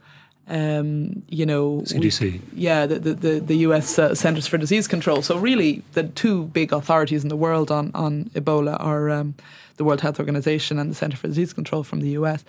um, 0.49 1.22
you 1.29 1.44
know, 1.44 1.83
CDC. 1.85 2.20
We, 2.20 2.40
yeah, 2.55 2.87
the, 2.87 2.99
the, 2.99 3.40
the 3.40 3.57
US 3.59 3.99
uh, 3.99 4.14
Centers 4.14 4.46
for 4.46 4.59
Disease 4.59 4.87
Control. 4.87 5.22
So, 5.22 5.37
really, 5.38 5.83
the 5.92 6.05
two 6.05 6.44
big 6.46 6.72
authorities 6.72 7.25
in 7.25 7.29
the 7.29 7.37
world 7.37 7.70
on, 7.72 7.90
on 7.94 8.27
Ebola 8.35 8.77
are 8.81 9.11
um, 9.11 9.35
the 9.77 9.85
World 9.85 10.01
Health 10.01 10.20
Organization 10.20 10.79
and 10.79 10.90
the 10.90 10.94
Center 10.94 11.16
for 11.16 11.27
Disease 11.27 11.53
Control 11.53 11.83
from 11.83 12.01
the 12.01 12.11
US. 12.11 12.44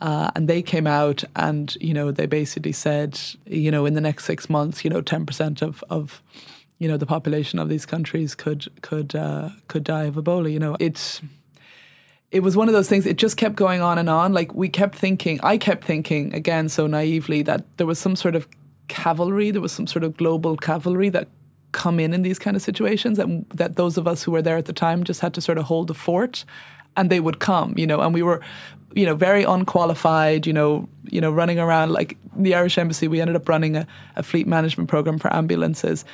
Uh, 0.00 0.30
and 0.34 0.46
they 0.46 0.60
came 0.60 0.86
out 0.86 1.24
and, 1.36 1.76
you 1.80 1.94
know, 1.94 2.10
they 2.10 2.26
basically 2.26 2.72
said, 2.72 3.18
you 3.46 3.70
know, 3.70 3.86
in 3.86 3.94
the 3.94 4.00
next 4.00 4.24
six 4.24 4.50
months, 4.50 4.84
you 4.84 4.90
know, 4.90 5.00
10% 5.00 5.62
of, 5.62 5.82
of 5.88 6.20
you 6.78 6.88
know, 6.88 6.96
the 6.96 7.06
population 7.06 7.58
of 7.58 7.68
these 7.68 7.86
countries 7.86 8.34
could 8.34 8.68
could 8.82 9.14
uh, 9.14 9.50
could 9.68 9.84
die 9.84 10.04
of 10.04 10.16
Ebola. 10.16 10.52
You 10.52 10.58
know, 10.58 10.76
it's 10.78 11.22
it 12.30 12.40
was 12.40 12.56
one 12.56 12.68
of 12.68 12.74
those 12.74 12.88
things. 12.88 13.06
It 13.06 13.16
just 13.16 13.36
kept 13.36 13.56
going 13.56 13.80
on 13.80 13.98
and 13.98 14.10
on. 14.10 14.32
Like 14.32 14.54
we 14.54 14.68
kept 14.68 14.96
thinking, 14.96 15.40
I 15.42 15.56
kept 15.56 15.84
thinking 15.84 16.34
again 16.34 16.68
so 16.68 16.86
naively 16.86 17.42
that 17.42 17.64
there 17.78 17.86
was 17.86 17.98
some 17.98 18.16
sort 18.16 18.34
of 18.34 18.46
cavalry, 18.88 19.50
there 19.50 19.62
was 19.62 19.72
some 19.72 19.86
sort 19.86 20.04
of 20.04 20.16
global 20.16 20.56
cavalry 20.56 21.08
that 21.10 21.28
come 21.72 21.98
in 21.98 22.12
in 22.12 22.22
these 22.22 22.38
kind 22.38 22.56
of 22.56 22.62
situations, 22.62 23.18
and 23.18 23.46
that 23.54 23.76
those 23.76 23.96
of 23.96 24.06
us 24.06 24.22
who 24.22 24.32
were 24.32 24.42
there 24.42 24.56
at 24.56 24.66
the 24.66 24.72
time 24.72 25.04
just 25.04 25.20
had 25.20 25.34
to 25.34 25.40
sort 25.40 25.58
of 25.58 25.64
hold 25.64 25.88
the 25.88 25.94
fort, 25.94 26.44
and 26.96 27.08
they 27.08 27.20
would 27.20 27.38
come. 27.38 27.74
You 27.76 27.86
know, 27.86 28.00
and 28.02 28.12
we 28.12 28.22
were 28.22 28.42
you 28.96 29.04
know, 29.04 29.14
very 29.14 29.44
unqualified, 29.44 30.46
you 30.46 30.54
know, 30.54 30.88
you 31.04 31.20
know, 31.20 31.30
running 31.30 31.58
around 31.58 31.92
like 31.92 32.16
the 32.34 32.54
Irish 32.54 32.78
Embassy, 32.78 33.08
we 33.08 33.20
ended 33.20 33.36
up 33.36 33.46
running 33.46 33.76
a, 33.76 33.86
a 34.16 34.22
fleet 34.22 34.46
management 34.46 34.88
program 34.88 35.18
for 35.18 35.32
ambulances. 35.34 36.04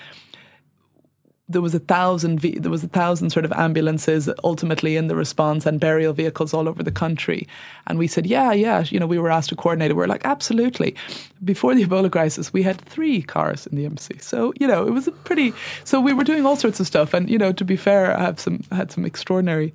There 1.49 1.62
was 1.62 1.75
a 1.75 1.79
thousand, 1.79 2.40
there 2.40 2.71
was 2.71 2.83
a 2.83 2.88
thousand 2.88 3.31
sort 3.31 3.45
of 3.45 3.53
ambulances 3.53 4.29
ultimately 4.42 4.97
in 4.97 5.07
the 5.07 5.14
response 5.14 5.64
and 5.64 5.79
burial 5.79 6.12
vehicles 6.12 6.53
all 6.53 6.68
over 6.68 6.83
the 6.83 6.90
country. 6.90 7.47
And 7.87 8.01
we 8.01 8.09
said, 8.09 8.27
yeah, 8.27 8.53
yeah, 8.53 8.85
you 8.88 8.99
know, 8.99 9.07
we 9.07 9.18
were 9.18 9.31
asked 9.31 9.51
to 9.51 9.57
coordinate 9.57 9.92
it. 9.92 9.95
We 9.95 10.03
are 10.03 10.09
like, 10.09 10.25
absolutely. 10.25 10.97
Before 11.45 11.77
the 11.77 11.85
Ebola 11.85 12.11
crisis, 12.11 12.53
we 12.53 12.64
had 12.64 12.81
three 12.81 13.23
cars 13.23 13.66
in 13.68 13.77
the 13.77 13.85
embassy. 13.85 14.18
So, 14.21 14.53
you 14.59 14.66
know, 14.66 14.88
it 14.88 14.90
was 14.90 15.07
a 15.07 15.12
pretty, 15.12 15.53
so 15.85 16.01
we 16.01 16.14
were 16.14 16.25
doing 16.25 16.45
all 16.45 16.57
sorts 16.57 16.81
of 16.81 16.88
stuff. 16.88 17.14
And, 17.14 17.31
you 17.31 17.38
know, 17.38 17.53
to 17.53 17.64
be 17.64 17.77
fair, 17.77 18.16
I 18.16 18.23
have 18.23 18.40
some, 18.40 18.64
had 18.73 18.90
some 18.90 19.05
extraordinary 19.05 19.73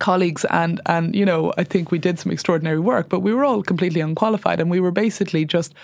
colleagues 0.00 0.44
and 0.46 0.80
and 0.86 1.14
you 1.14 1.24
know 1.24 1.52
I 1.56 1.64
think 1.64 1.92
we 1.92 1.98
did 1.98 2.18
some 2.18 2.32
extraordinary 2.32 2.80
work 2.80 3.08
but 3.08 3.20
we 3.20 3.32
were 3.32 3.44
all 3.44 3.62
completely 3.62 4.00
unqualified 4.00 4.58
and 4.58 4.70
we 4.70 4.80
were 4.80 4.90
basically 4.90 5.44
just 5.44 5.74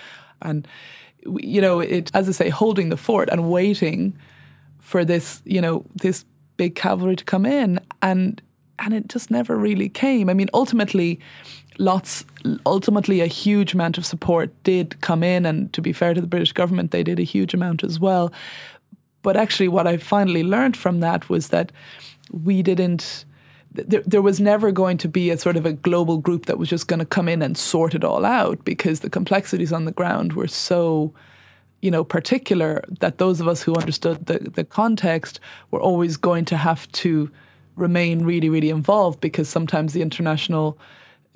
and 0.41 0.67
you 1.39 1.61
know 1.61 1.79
it 1.79 2.11
as 2.13 2.27
I 2.27 2.31
say 2.33 2.49
holding 2.49 2.89
the 2.89 2.97
fort 2.97 3.29
and 3.31 3.49
waiting 3.49 4.17
for 4.79 5.05
this 5.05 5.41
you 5.45 5.61
know 5.61 5.85
this 5.95 6.25
big 6.57 6.75
cavalry 6.75 7.15
to 7.15 7.23
come 7.23 7.45
in. 7.45 7.79
And 8.01 8.41
and 8.79 8.93
it 8.93 9.07
just 9.07 9.31
never 9.31 9.55
really 9.55 9.89
came. 9.89 10.29
I 10.29 10.33
mean 10.33 10.49
ultimately 10.53 11.19
lots 11.79 12.25
ultimately 12.65 13.21
a 13.21 13.27
huge 13.27 13.73
amount 13.73 13.97
of 13.97 14.05
support 14.05 14.51
did 14.63 14.99
come 15.01 15.23
in. 15.23 15.45
And 15.45 15.71
to 15.73 15.81
be 15.81 15.93
fair 15.93 16.13
to 16.13 16.21
the 16.21 16.27
British 16.27 16.51
government 16.51 16.91
they 16.91 17.03
did 17.03 17.19
a 17.19 17.23
huge 17.23 17.53
amount 17.53 17.83
as 17.83 17.99
well. 17.99 18.33
But 19.21 19.37
actually 19.37 19.67
what 19.67 19.87
I 19.87 19.97
finally 19.97 20.43
learned 20.43 20.75
from 20.75 20.99
that 20.99 21.29
was 21.29 21.49
that 21.49 21.71
we 22.31 22.61
didn't 22.61 23.25
there, 23.85 24.01
there 24.05 24.21
was 24.21 24.39
never 24.39 24.71
going 24.71 24.97
to 24.97 25.07
be 25.07 25.29
a 25.29 25.37
sort 25.37 25.57
of 25.57 25.65
a 25.65 25.73
global 25.73 26.17
group 26.17 26.45
that 26.45 26.57
was 26.57 26.69
just 26.69 26.87
going 26.87 26.99
to 26.99 27.05
come 27.05 27.27
in 27.27 27.41
and 27.41 27.57
sort 27.57 27.93
it 27.93 28.03
all 28.03 28.25
out 28.25 28.63
because 28.65 29.01
the 29.01 29.09
complexities 29.09 29.73
on 29.73 29.85
the 29.85 29.91
ground 29.91 30.33
were 30.33 30.47
so 30.47 31.13
you 31.81 31.91
know 31.91 32.03
particular 32.03 32.83
that 32.99 33.17
those 33.17 33.39
of 33.39 33.47
us 33.47 33.61
who 33.61 33.75
understood 33.75 34.25
the, 34.25 34.39
the 34.39 34.63
context 34.63 35.39
were 35.71 35.81
always 35.81 36.17
going 36.17 36.45
to 36.45 36.57
have 36.57 36.91
to 36.91 37.29
remain 37.75 38.23
really 38.25 38.49
really 38.49 38.69
involved 38.69 39.21
because 39.21 39.47
sometimes 39.47 39.93
the 39.93 40.01
international 40.01 40.77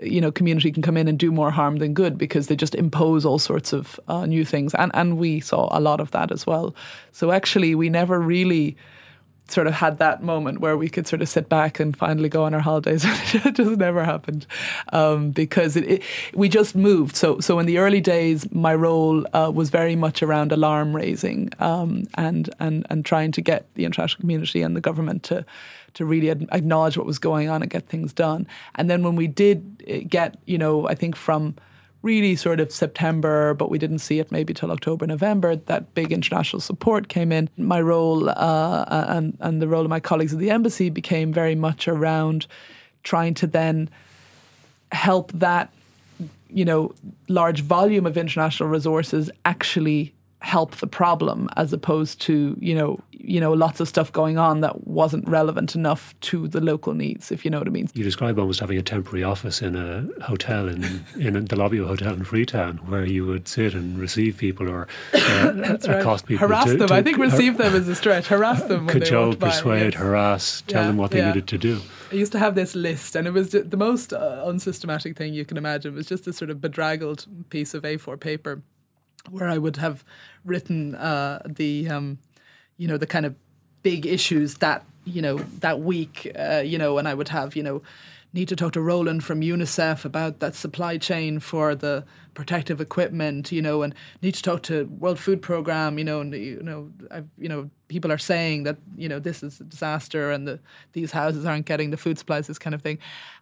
you 0.01 0.19
know 0.19 0.31
community 0.31 0.71
can 0.71 0.81
come 0.81 0.97
in 0.97 1.07
and 1.07 1.19
do 1.19 1.31
more 1.31 1.51
harm 1.51 1.77
than 1.77 1.93
good 1.93 2.17
because 2.17 2.47
they 2.47 2.55
just 2.55 2.75
impose 2.75 3.25
all 3.25 3.39
sorts 3.39 3.73
of 3.73 3.99
uh, 4.07 4.25
new 4.25 4.43
things. 4.43 4.73
And 4.75 4.91
and 4.93 5.17
we 5.17 5.39
saw 5.39 5.67
a 5.71 5.79
lot 5.79 5.99
of 5.99 6.11
that 6.11 6.31
as 6.31 6.45
well. 6.47 6.75
So 7.11 7.31
actually 7.31 7.75
we 7.75 7.89
never 7.89 8.19
really 8.19 8.75
sort 9.51 9.67
of 9.67 9.73
had 9.73 9.97
that 9.97 10.23
moment 10.23 10.59
where 10.59 10.77
we 10.77 10.89
could 10.89 11.07
sort 11.07 11.21
of 11.21 11.29
sit 11.29 11.49
back 11.49 11.79
and 11.79 11.95
finally 11.95 12.29
go 12.29 12.43
on 12.43 12.53
our 12.53 12.59
holidays. 12.59 13.03
it 13.33 13.55
just 13.55 13.77
never 13.77 14.03
happened 14.03 14.45
um, 14.93 15.31
because 15.31 15.75
it, 15.75 15.83
it, 15.85 16.03
we 16.33 16.49
just 16.49 16.75
moved. 16.75 17.15
So, 17.15 17.39
so 17.39 17.59
in 17.59 17.65
the 17.65 17.77
early 17.77 18.01
days, 18.01 18.51
my 18.51 18.73
role 18.75 19.25
uh, 19.35 19.51
was 19.53 19.69
very 19.69 19.95
much 19.95 20.23
around 20.23 20.51
alarm 20.51 20.95
raising 20.95 21.49
um, 21.59 22.07
and 22.15 22.49
and 22.59 22.85
and 22.89 23.05
trying 23.05 23.31
to 23.33 23.41
get 23.41 23.65
the 23.75 23.85
international 23.85 24.21
community 24.21 24.61
and 24.61 24.75
the 24.75 24.81
government 24.81 25.23
to 25.23 25.45
to 25.93 26.05
really 26.05 26.29
acknowledge 26.29 26.97
what 26.97 27.05
was 27.05 27.19
going 27.19 27.49
on 27.49 27.61
and 27.61 27.69
get 27.69 27.87
things 27.87 28.13
done. 28.13 28.47
And 28.75 28.89
then 28.89 29.03
when 29.03 29.15
we 29.15 29.27
did 29.27 29.83
eh, 29.87 29.99
get, 30.07 30.37
you 30.45 30.57
know, 30.57 30.87
I 30.87 30.95
think 30.95 31.15
from 31.15 31.55
really 32.01 32.35
sort 32.35 32.59
of 32.59 32.71
September, 32.71 33.53
but 33.53 33.69
we 33.69 33.77
didn't 33.77 33.99
see 33.99 34.19
it 34.19 34.31
maybe 34.31 34.53
till 34.53 34.71
October, 34.71 35.05
November. 35.05 35.55
That 35.55 35.93
big 35.93 36.11
international 36.11 36.59
support 36.59 37.07
came 37.07 37.31
in. 37.31 37.49
My 37.57 37.81
role 37.81 38.29
uh, 38.29 38.85
and 38.89 39.37
and 39.39 39.61
the 39.61 39.67
role 39.67 39.83
of 39.83 39.89
my 39.89 39.99
colleagues 39.99 40.33
at 40.33 40.39
the 40.39 40.49
embassy 40.49 40.89
became 40.89 41.31
very 41.31 41.55
much 41.55 41.87
around 41.87 42.47
trying 43.03 43.33
to 43.35 43.47
then 43.47 43.89
help 44.91 45.31
that 45.33 45.71
you 46.49 46.65
know 46.65 46.93
large 47.27 47.61
volume 47.61 48.05
of 48.05 48.17
international 48.17 48.69
resources 48.69 49.31
actually 49.45 50.13
help 50.41 50.75
the 50.77 50.87
problem 50.87 51.47
as 51.55 51.71
opposed 51.71 52.19
to 52.19 52.57
you 52.59 52.73
know 52.73 52.99
you 53.11 53.39
know 53.39 53.53
lots 53.53 53.79
of 53.79 53.87
stuff 53.87 54.11
going 54.11 54.39
on 54.39 54.61
that 54.61 54.87
wasn't 54.87 55.27
relevant 55.29 55.75
enough 55.75 56.19
to 56.19 56.47
the 56.47 56.59
local 56.59 56.95
needs 56.95 57.31
if 57.31 57.45
you 57.45 57.51
know 57.51 57.59
what 57.59 57.67
i 57.67 57.69
mean 57.69 57.87
you 57.93 58.03
describe 58.03 58.39
almost 58.39 58.59
having 58.59 58.75
a 58.75 58.81
temporary 58.81 59.23
office 59.23 59.61
in 59.61 59.75
a 59.75 60.07
hotel 60.23 60.67
in 60.67 60.83
in 61.19 61.45
the 61.45 61.55
lobby 61.55 61.77
of 61.77 61.85
a 61.85 61.87
hotel 61.89 62.13
in 62.13 62.23
freetown 62.23 62.77
where 62.87 63.05
you 63.05 63.23
would 63.23 63.47
sit 63.47 63.75
and 63.75 63.99
receive 63.99 64.35
people 64.35 64.67
or 64.67 64.87
uh, 65.13 65.53
right. 65.87 66.25
people 66.25 66.47
harass 66.47 66.65
to, 66.65 66.77
them 66.77 66.87
to, 66.87 66.93
i 66.93 67.03
think 67.03 67.19
receive 67.19 67.57
them 67.59 67.75
is 67.75 67.87
a 67.87 67.95
stretch 67.95 68.27
harass 68.27 68.63
them 68.63 68.87
cajole 68.87 69.35
persuade 69.35 69.93
yes. 69.93 70.01
harass 70.01 70.63
tell 70.65 70.81
yeah, 70.81 70.87
them 70.87 70.97
what 70.97 71.11
they 71.11 71.19
yeah. 71.19 71.27
needed 71.27 71.47
to 71.47 71.57
do 71.57 71.79
I 72.11 72.15
used 72.15 72.33
to 72.33 72.39
have 72.39 72.55
this 72.55 72.75
list, 72.75 73.15
and 73.15 73.25
it 73.25 73.31
was 73.31 73.51
the 73.51 73.77
most 73.77 74.11
uh, 74.11 74.43
unsystematic 74.43 75.15
thing 75.15 75.33
you 75.33 75.45
can 75.45 75.55
imagine. 75.55 75.93
It 75.93 75.95
was 75.95 76.07
just 76.07 76.27
a 76.27 76.33
sort 76.33 76.51
of 76.51 76.59
bedraggled 76.59 77.25
piece 77.49 77.73
of 77.73 77.83
A4 77.83 78.19
paper 78.19 78.61
where 79.29 79.49
I 79.49 79.57
would 79.57 79.77
have 79.77 80.03
written 80.45 80.95
uh, 80.95 81.41
the 81.45 81.89
um, 81.89 82.19
you 82.77 82.87
know 82.87 82.97
the 82.97 83.07
kind 83.07 83.25
of 83.25 83.35
big 83.83 84.05
issues 84.05 84.55
that 84.55 84.85
you 85.05 85.21
know 85.21 85.37
that 85.59 85.81
week 85.81 86.31
uh, 86.37 86.63
you 86.65 86.77
know 86.77 86.97
and 86.97 87.07
I 87.07 87.13
would 87.13 87.29
have 87.29 87.55
you 87.55 87.63
know 87.63 87.81
need 88.33 88.47
to 88.47 88.55
talk 88.55 88.71
to 88.73 88.81
Roland 88.81 89.23
from 89.23 89.41
UNICEF 89.41 90.05
about 90.05 90.39
that 90.39 90.55
supply 90.55 90.97
chain 90.97 91.39
for 91.39 91.75
the 91.75 92.05
protective 92.33 92.79
equipment, 92.79 93.51
you 93.51 93.61
know, 93.61 93.81
and 93.81 93.93
need 94.21 94.33
to 94.35 94.41
talk 94.41 94.63
to 94.63 94.85
World 94.85 95.19
Food 95.19 95.41
Program, 95.41 95.97
you 95.97 96.05
know, 96.05 96.21
and 96.21 96.33
you 96.33 96.63
know, 96.63 96.89
I've, 97.09 97.27
you 97.37 97.49
know, 97.49 97.69
people 97.89 98.11
are 98.11 98.17
saying 98.17 98.63
that 98.63 98.77
you 98.95 99.09
know 99.09 99.19
this 99.19 99.43
is 99.43 99.59
a 99.59 99.65
disaster 99.65 100.31
and 100.31 100.47
the 100.47 100.59
these 100.93 101.11
houses 101.11 101.45
aren't 101.45 101.65
getting 101.65 101.91
the 101.91 101.97
food 101.97 102.17
supplies, 102.17 102.47
this 102.47 102.59
kind 102.59 102.73
of 102.73 102.81
thing, 102.81 102.99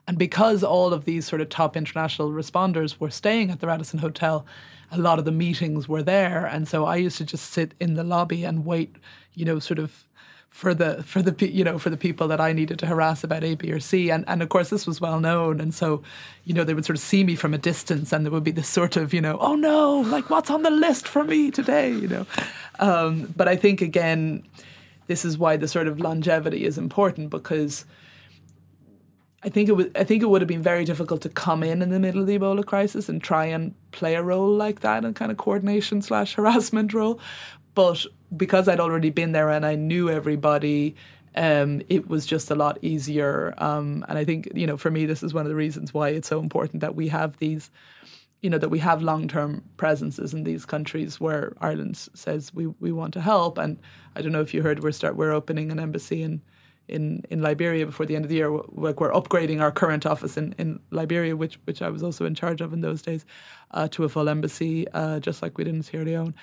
and 0.07 0.17
because 0.17 0.63
all 0.63 0.91
of 0.91 1.05
these 1.05 1.27
sort 1.27 1.41
of 1.41 1.49
top 1.49 1.77
international 1.77 2.31
responders 2.31 2.99
were 2.99 3.11
staying 3.11 3.51
at 3.51 3.59
the 3.59 3.67
Radisson 3.67 3.99
Hotel, 3.99 4.45
a 4.91 4.97
lot 4.97 5.19
of 5.19 5.25
the 5.25 5.31
meetings 5.31 5.87
were 5.87 6.03
there, 6.03 6.45
and 6.45 6.67
so 6.67 6.85
I 6.85 6.95
used 6.97 7.17
to 7.17 7.25
just 7.25 7.51
sit 7.51 7.73
in 7.79 7.93
the 7.93 8.03
lobby 8.03 8.43
and 8.43 8.65
wait, 8.65 8.95
you 9.33 9.45
know, 9.45 9.59
sort 9.59 9.79
of 9.79 10.05
for 10.49 10.73
the 10.73 11.03
for 11.03 11.21
the 11.21 11.47
you 11.47 11.63
know 11.63 11.77
for 11.77 11.89
the 11.89 11.97
people 11.97 12.27
that 12.27 12.41
I 12.41 12.53
needed 12.53 12.79
to 12.79 12.87
harass 12.87 13.23
about 13.23 13.43
A, 13.43 13.55
B, 13.55 13.71
or 13.71 13.79
C, 13.79 14.09
and 14.09 14.25
and 14.27 14.41
of 14.41 14.49
course 14.49 14.69
this 14.69 14.87
was 14.87 14.99
well 14.99 15.19
known, 15.19 15.61
and 15.61 15.73
so 15.73 16.01
you 16.43 16.53
know 16.53 16.63
they 16.63 16.73
would 16.73 16.85
sort 16.85 16.97
of 16.97 17.03
see 17.03 17.23
me 17.23 17.35
from 17.35 17.53
a 17.53 17.57
distance, 17.57 18.11
and 18.11 18.25
there 18.25 18.31
would 18.31 18.43
be 18.43 18.51
this 18.51 18.67
sort 18.67 18.97
of 18.97 19.13
you 19.13 19.21
know 19.21 19.37
oh 19.39 19.55
no 19.55 19.99
like 20.01 20.29
what's 20.29 20.49
on 20.49 20.63
the 20.63 20.71
list 20.71 21.07
for 21.07 21.23
me 21.23 21.51
today, 21.51 21.91
you 21.91 22.07
know, 22.07 22.25
um, 22.79 23.33
but 23.37 23.47
I 23.47 23.55
think 23.55 23.81
again 23.81 24.43
this 25.07 25.23
is 25.23 25.37
why 25.37 25.57
the 25.57 25.67
sort 25.67 25.87
of 25.87 25.99
longevity 25.99 26.65
is 26.65 26.77
important 26.77 27.29
because. 27.29 27.85
I 29.41 29.49
think 29.49 29.69
it 29.69 29.73
would. 29.73 29.95
I 29.95 30.03
think 30.03 30.21
it 30.21 30.25
would 30.25 30.41
have 30.41 30.47
been 30.47 30.61
very 30.61 30.83
difficult 30.83 31.21
to 31.21 31.29
come 31.29 31.63
in 31.63 31.81
in 31.81 31.89
the 31.89 31.99
middle 31.99 32.21
of 32.21 32.27
the 32.27 32.37
Ebola 32.37 32.65
crisis 32.65 33.07
and 33.07 33.23
try 33.23 33.45
and 33.45 33.73
play 33.91 34.15
a 34.15 34.23
role 34.23 34.53
like 34.53 34.81
that, 34.81 35.05
and 35.05 35.15
kind 35.15 35.31
of 35.31 35.37
coordination 35.37 36.01
slash 36.01 36.33
harassment 36.35 36.93
role. 36.93 37.19
But 37.73 38.05
because 38.35 38.67
I'd 38.67 38.79
already 38.79 39.09
been 39.09 39.31
there 39.31 39.49
and 39.49 39.65
I 39.65 39.75
knew 39.75 40.09
everybody, 40.09 40.95
um, 41.35 41.81
it 41.87 42.09
was 42.09 42.25
just 42.25 42.51
a 42.51 42.55
lot 42.55 42.77
easier. 42.81 43.53
Um, 43.57 44.05
and 44.09 44.17
I 44.17 44.25
think, 44.25 44.49
you 44.53 44.67
know, 44.67 44.77
for 44.77 44.91
me, 44.91 45.05
this 45.05 45.23
is 45.23 45.33
one 45.33 45.45
of 45.45 45.49
the 45.49 45.55
reasons 45.55 45.93
why 45.93 46.09
it's 46.09 46.27
so 46.27 46.39
important 46.39 46.81
that 46.81 46.95
we 46.95 47.07
have 47.07 47.37
these, 47.37 47.71
you 48.41 48.49
know, 48.49 48.57
that 48.57 48.69
we 48.69 48.79
have 48.79 49.01
long 49.01 49.27
term 49.27 49.63
presences 49.77 50.33
in 50.33 50.43
these 50.43 50.65
countries 50.65 51.19
where 51.19 51.53
Ireland 51.61 51.95
says 51.95 52.53
we, 52.53 52.67
we 52.67 52.91
want 52.91 53.13
to 53.13 53.21
help. 53.21 53.57
And 53.57 53.77
I 54.15 54.21
don't 54.21 54.31
know 54.31 54.41
if 54.41 54.53
you 54.53 54.63
heard, 54.63 54.83
we're 54.83 54.91
start 54.91 55.15
we're 55.15 55.31
opening 55.31 55.71
an 55.71 55.79
embassy 55.79 56.21
in 56.23 56.41
in, 56.89 57.23
in 57.29 57.41
Liberia 57.41 57.85
before 57.85 58.05
the 58.05 58.15
end 58.15 58.25
of 58.25 58.29
the 58.29 58.35
year. 58.35 58.51
Like 58.71 58.99
we're 58.99 59.11
upgrading 59.11 59.61
our 59.61 59.71
current 59.71 60.05
office 60.05 60.37
in, 60.37 60.53
in 60.57 60.79
Liberia, 60.91 61.35
which 61.35 61.59
which 61.65 61.81
I 61.81 61.89
was 61.89 62.03
also 62.03 62.25
in 62.25 62.35
charge 62.35 62.61
of 62.61 62.73
in 62.73 62.81
those 62.81 63.01
days, 63.01 63.25
uh, 63.71 63.87
to 63.89 64.03
a 64.03 64.09
full 64.09 64.29
embassy, 64.29 64.87
uh, 64.89 65.19
just 65.19 65.41
like 65.41 65.57
we 65.57 65.63
did 65.63 65.75
in 65.75 65.83
Sierra 65.83 66.05
Leone. 66.05 66.33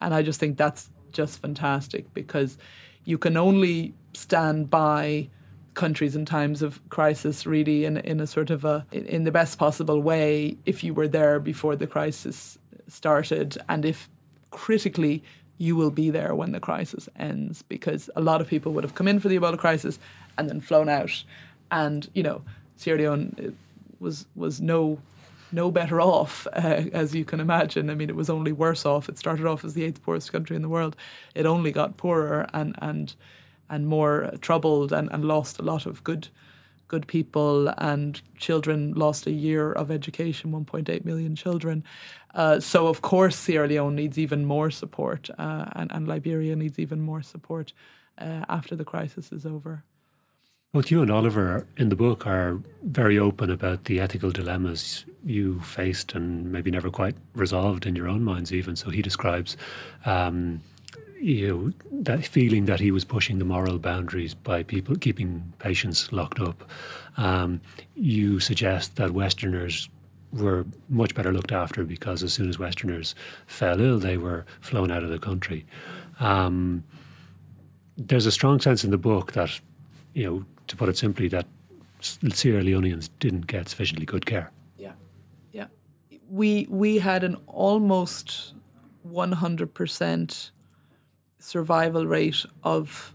And 0.00 0.14
I 0.14 0.22
just 0.22 0.40
think 0.40 0.56
that's 0.56 0.90
just 1.12 1.40
fantastic 1.40 2.12
because 2.14 2.58
you 3.04 3.18
can 3.18 3.36
only 3.36 3.94
stand 4.14 4.70
by 4.70 5.28
countries 5.74 6.16
in 6.16 6.24
times 6.24 6.62
of 6.62 6.80
crisis 6.88 7.46
really 7.46 7.84
in, 7.84 7.98
in 7.98 8.18
a 8.18 8.26
sort 8.26 8.50
of 8.50 8.64
a 8.64 8.86
in 8.90 9.24
the 9.24 9.30
best 9.30 9.58
possible 9.58 10.00
way 10.00 10.56
if 10.64 10.82
you 10.82 10.94
were 10.94 11.06
there 11.06 11.38
before 11.38 11.76
the 11.76 11.86
crisis 11.86 12.58
started 12.88 13.58
and 13.68 13.84
if 13.84 14.08
critically 14.50 15.22
you 15.58 15.76
will 15.76 15.90
be 15.90 16.10
there 16.10 16.34
when 16.34 16.52
the 16.52 16.60
crisis 16.60 17.08
ends 17.16 17.62
because 17.62 18.10
a 18.14 18.20
lot 18.20 18.40
of 18.40 18.48
people 18.48 18.72
would 18.72 18.84
have 18.84 18.94
come 18.94 19.08
in 19.08 19.20
for 19.20 19.28
the 19.28 19.38
Ebola 19.38 19.58
crisis 19.58 19.98
and 20.36 20.48
then 20.48 20.60
flown 20.60 20.88
out 20.88 21.24
and 21.70 22.08
you 22.14 22.22
know 22.22 22.42
Sierra 22.76 22.98
Leone 22.98 23.56
was 23.98 24.26
was 24.34 24.60
no 24.60 24.98
no 25.52 25.70
better 25.70 26.00
off, 26.00 26.46
uh, 26.52 26.84
as 26.92 27.14
you 27.14 27.24
can 27.24 27.40
imagine. 27.40 27.90
I 27.90 27.94
mean, 27.94 28.10
it 28.10 28.16
was 28.16 28.30
only 28.30 28.52
worse 28.52 28.84
off. 28.84 29.08
It 29.08 29.18
started 29.18 29.46
off 29.46 29.64
as 29.64 29.74
the 29.74 29.84
eighth 29.84 30.02
poorest 30.02 30.32
country 30.32 30.56
in 30.56 30.62
the 30.62 30.68
world. 30.68 30.96
It 31.34 31.46
only 31.46 31.72
got 31.72 31.96
poorer 31.96 32.46
and 32.52 32.74
and 32.78 33.14
and 33.68 33.88
more 33.88 34.32
troubled 34.40 34.92
and, 34.92 35.10
and 35.10 35.24
lost 35.24 35.58
a 35.58 35.62
lot 35.62 35.86
of 35.86 36.04
good 36.04 36.28
good 36.88 37.06
people 37.06 37.68
and 37.78 38.22
children 38.36 38.92
lost 38.94 39.26
a 39.26 39.30
year 39.30 39.72
of 39.72 39.90
education 39.90 40.52
1.8 40.52 41.04
million 41.04 41.34
children 41.34 41.84
uh, 42.34 42.60
so 42.60 42.86
of 42.86 43.02
course 43.02 43.36
sierra 43.36 43.68
leone 43.68 43.94
needs 43.94 44.18
even 44.18 44.44
more 44.44 44.70
support 44.70 45.28
uh, 45.38 45.66
and, 45.72 45.90
and 45.92 46.08
liberia 46.08 46.56
needs 46.56 46.78
even 46.78 47.00
more 47.00 47.22
support 47.22 47.72
uh, 48.18 48.44
after 48.48 48.74
the 48.76 48.84
crisis 48.84 49.32
is 49.32 49.44
over 49.44 49.84
both 50.76 50.90
you 50.90 51.00
and 51.00 51.10
Oliver 51.10 51.66
in 51.78 51.88
the 51.88 51.96
book 51.96 52.26
are 52.26 52.60
very 52.82 53.18
open 53.18 53.48
about 53.50 53.84
the 53.84 53.98
ethical 53.98 54.30
dilemmas 54.30 55.06
you 55.24 55.58
faced 55.60 56.14
and 56.14 56.52
maybe 56.52 56.70
never 56.70 56.90
quite 56.90 57.14
resolved 57.34 57.86
in 57.86 57.96
your 57.96 58.08
own 58.08 58.22
minds, 58.22 58.52
even. 58.52 58.76
So 58.76 58.90
he 58.90 59.00
describes, 59.00 59.56
um, 60.04 60.60
you 61.20 61.48
know, 61.48 61.72
that 62.02 62.26
feeling 62.26 62.66
that 62.66 62.80
he 62.80 62.90
was 62.90 63.04
pushing 63.04 63.38
the 63.38 63.44
moral 63.44 63.78
boundaries 63.78 64.34
by 64.34 64.62
people 64.62 64.96
keeping 64.96 65.52
patients 65.58 66.12
locked 66.12 66.40
up. 66.40 66.68
Um, 67.16 67.60
you 67.94 68.40
suggest 68.40 68.96
that 68.96 69.12
Westerners 69.12 69.88
were 70.32 70.66
much 70.88 71.14
better 71.14 71.32
looked 71.32 71.52
after 71.52 71.84
because 71.84 72.22
as 72.22 72.32
soon 72.32 72.48
as 72.48 72.58
Westerners 72.58 73.14
fell 73.46 73.80
ill, 73.80 73.98
they 73.98 74.18
were 74.18 74.44
flown 74.60 74.90
out 74.90 75.02
of 75.02 75.10
the 75.10 75.18
country. 75.18 75.64
Um, 76.20 76.84
there's 77.96 78.26
a 78.26 78.32
strong 78.32 78.60
sense 78.60 78.84
in 78.84 78.90
the 78.90 78.98
book 78.98 79.32
that, 79.32 79.60
you 80.12 80.24
know, 80.24 80.44
to 80.66 80.76
put 80.76 80.88
it 80.88 80.98
simply, 80.98 81.28
that 81.28 81.46
Sierra 82.00 82.62
Leoneans 82.62 83.08
didn't 83.20 83.46
get 83.46 83.68
sufficiently 83.68 84.04
good 84.04 84.26
care. 84.26 84.50
Yeah, 84.76 84.92
yeah. 85.52 85.66
We 86.28 86.66
we 86.68 86.98
had 86.98 87.24
an 87.24 87.36
almost 87.46 88.54
one 89.02 89.32
hundred 89.32 89.72
percent 89.72 90.50
survival 91.46 92.06
rate 92.06 92.44
of 92.64 93.14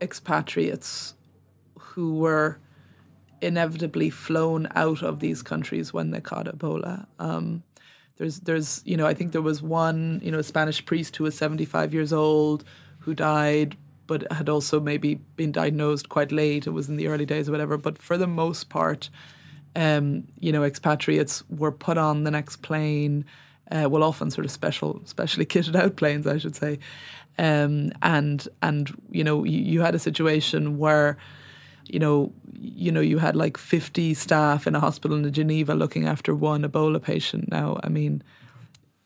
expatriates 0.00 1.14
who 1.76 2.14
were 2.14 2.60
inevitably 3.40 4.10
flown 4.10 4.68
out 4.76 5.02
of 5.02 5.18
these 5.18 5.42
countries 5.42 5.92
when 5.92 6.12
they 6.12 6.20
caught 6.20 6.46
Ebola. 6.46 7.06
Um, 7.18 7.64
there's, 8.16 8.38
there's, 8.40 8.82
you 8.84 8.96
know, 8.96 9.06
I 9.06 9.14
think 9.14 9.32
there 9.32 9.42
was 9.42 9.60
one, 9.60 10.20
you 10.22 10.30
know, 10.30 10.40
Spanish 10.40 10.84
priest 10.86 11.16
who 11.16 11.24
was 11.24 11.36
75 11.36 11.92
years 11.92 12.12
old 12.12 12.62
who 13.00 13.12
died 13.12 13.76
but 14.06 14.30
had 14.32 14.48
also 14.48 14.80
maybe 14.80 15.16
been 15.36 15.52
diagnosed 15.52 16.08
quite 16.08 16.30
late. 16.30 16.66
It 16.66 16.70
was 16.70 16.88
in 16.88 16.96
the 16.96 17.08
early 17.08 17.26
days 17.26 17.48
or 17.48 17.52
whatever. 17.52 17.76
But 17.76 17.98
for 17.98 18.16
the 18.16 18.26
most 18.26 18.70
part, 18.70 19.10
um, 19.76 20.28
you 20.38 20.50
know, 20.50 20.62
expatriates 20.62 21.42
were 21.50 21.72
put 21.72 21.98
on 21.98 22.24
the 22.24 22.30
next 22.30 22.62
plane. 22.62 23.24
Uh, 23.70 23.86
well, 23.90 24.02
often 24.02 24.30
sort 24.30 24.46
of 24.46 24.50
special, 24.50 25.02
specially 25.04 25.44
kitted 25.54 25.76
out 25.76 25.96
planes, 25.96 26.26
I 26.26 26.38
should 26.38 26.56
say. 26.56 26.78
Um, 27.38 27.92
and 28.02 28.46
and 28.62 28.90
you 29.10 29.22
know, 29.22 29.44
you, 29.44 29.60
you 29.60 29.80
had 29.80 29.94
a 29.94 29.98
situation 29.98 30.78
where 30.78 31.16
you 31.86 31.98
know, 31.98 32.32
you 32.52 32.92
know, 32.92 33.00
you 33.00 33.16
had 33.16 33.34
like 33.34 33.56
50 33.56 34.12
staff 34.12 34.66
in 34.66 34.74
a 34.74 34.80
hospital 34.80 35.16
in 35.16 35.32
Geneva 35.32 35.74
looking 35.74 36.06
after 36.06 36.34
one 36.34 36.62
Ebola 36.62 37.00
patient. 37.02 37.50
Now, 37.50 37.80
I 37.82 37.88
mean, 37.88 38.22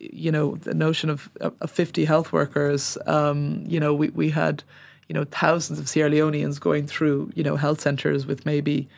you 0.01 0.33
know, 0.33 0.57
the 0.57 0.75
notion 0.75 1.09
of, 1.09 1.31
of 1.41 1.71
50 1.71 2.05
health 2.05 2.33
workers, 2.33 2.99
um, 3.07 3.63
you 3.69 3.79
know, 3.79 3.95
we, 3.95 4.09
we 4.09 4.31
had 4.31 4.65
you 5.13 5.15
know, 5.15 5.25
thousands 5.25 5.79
of 5.79 5.91
Sierra 5.91 6.11
Leoneans 6.11 6.59
going 6.59 6.87
through, 6.87 7.31
you 7.35 7.43
know, 7.43 7.57
health 7.57 7.83
centers 7.83 8.25
with 8.25 8.47
maybe, 8.47 8.89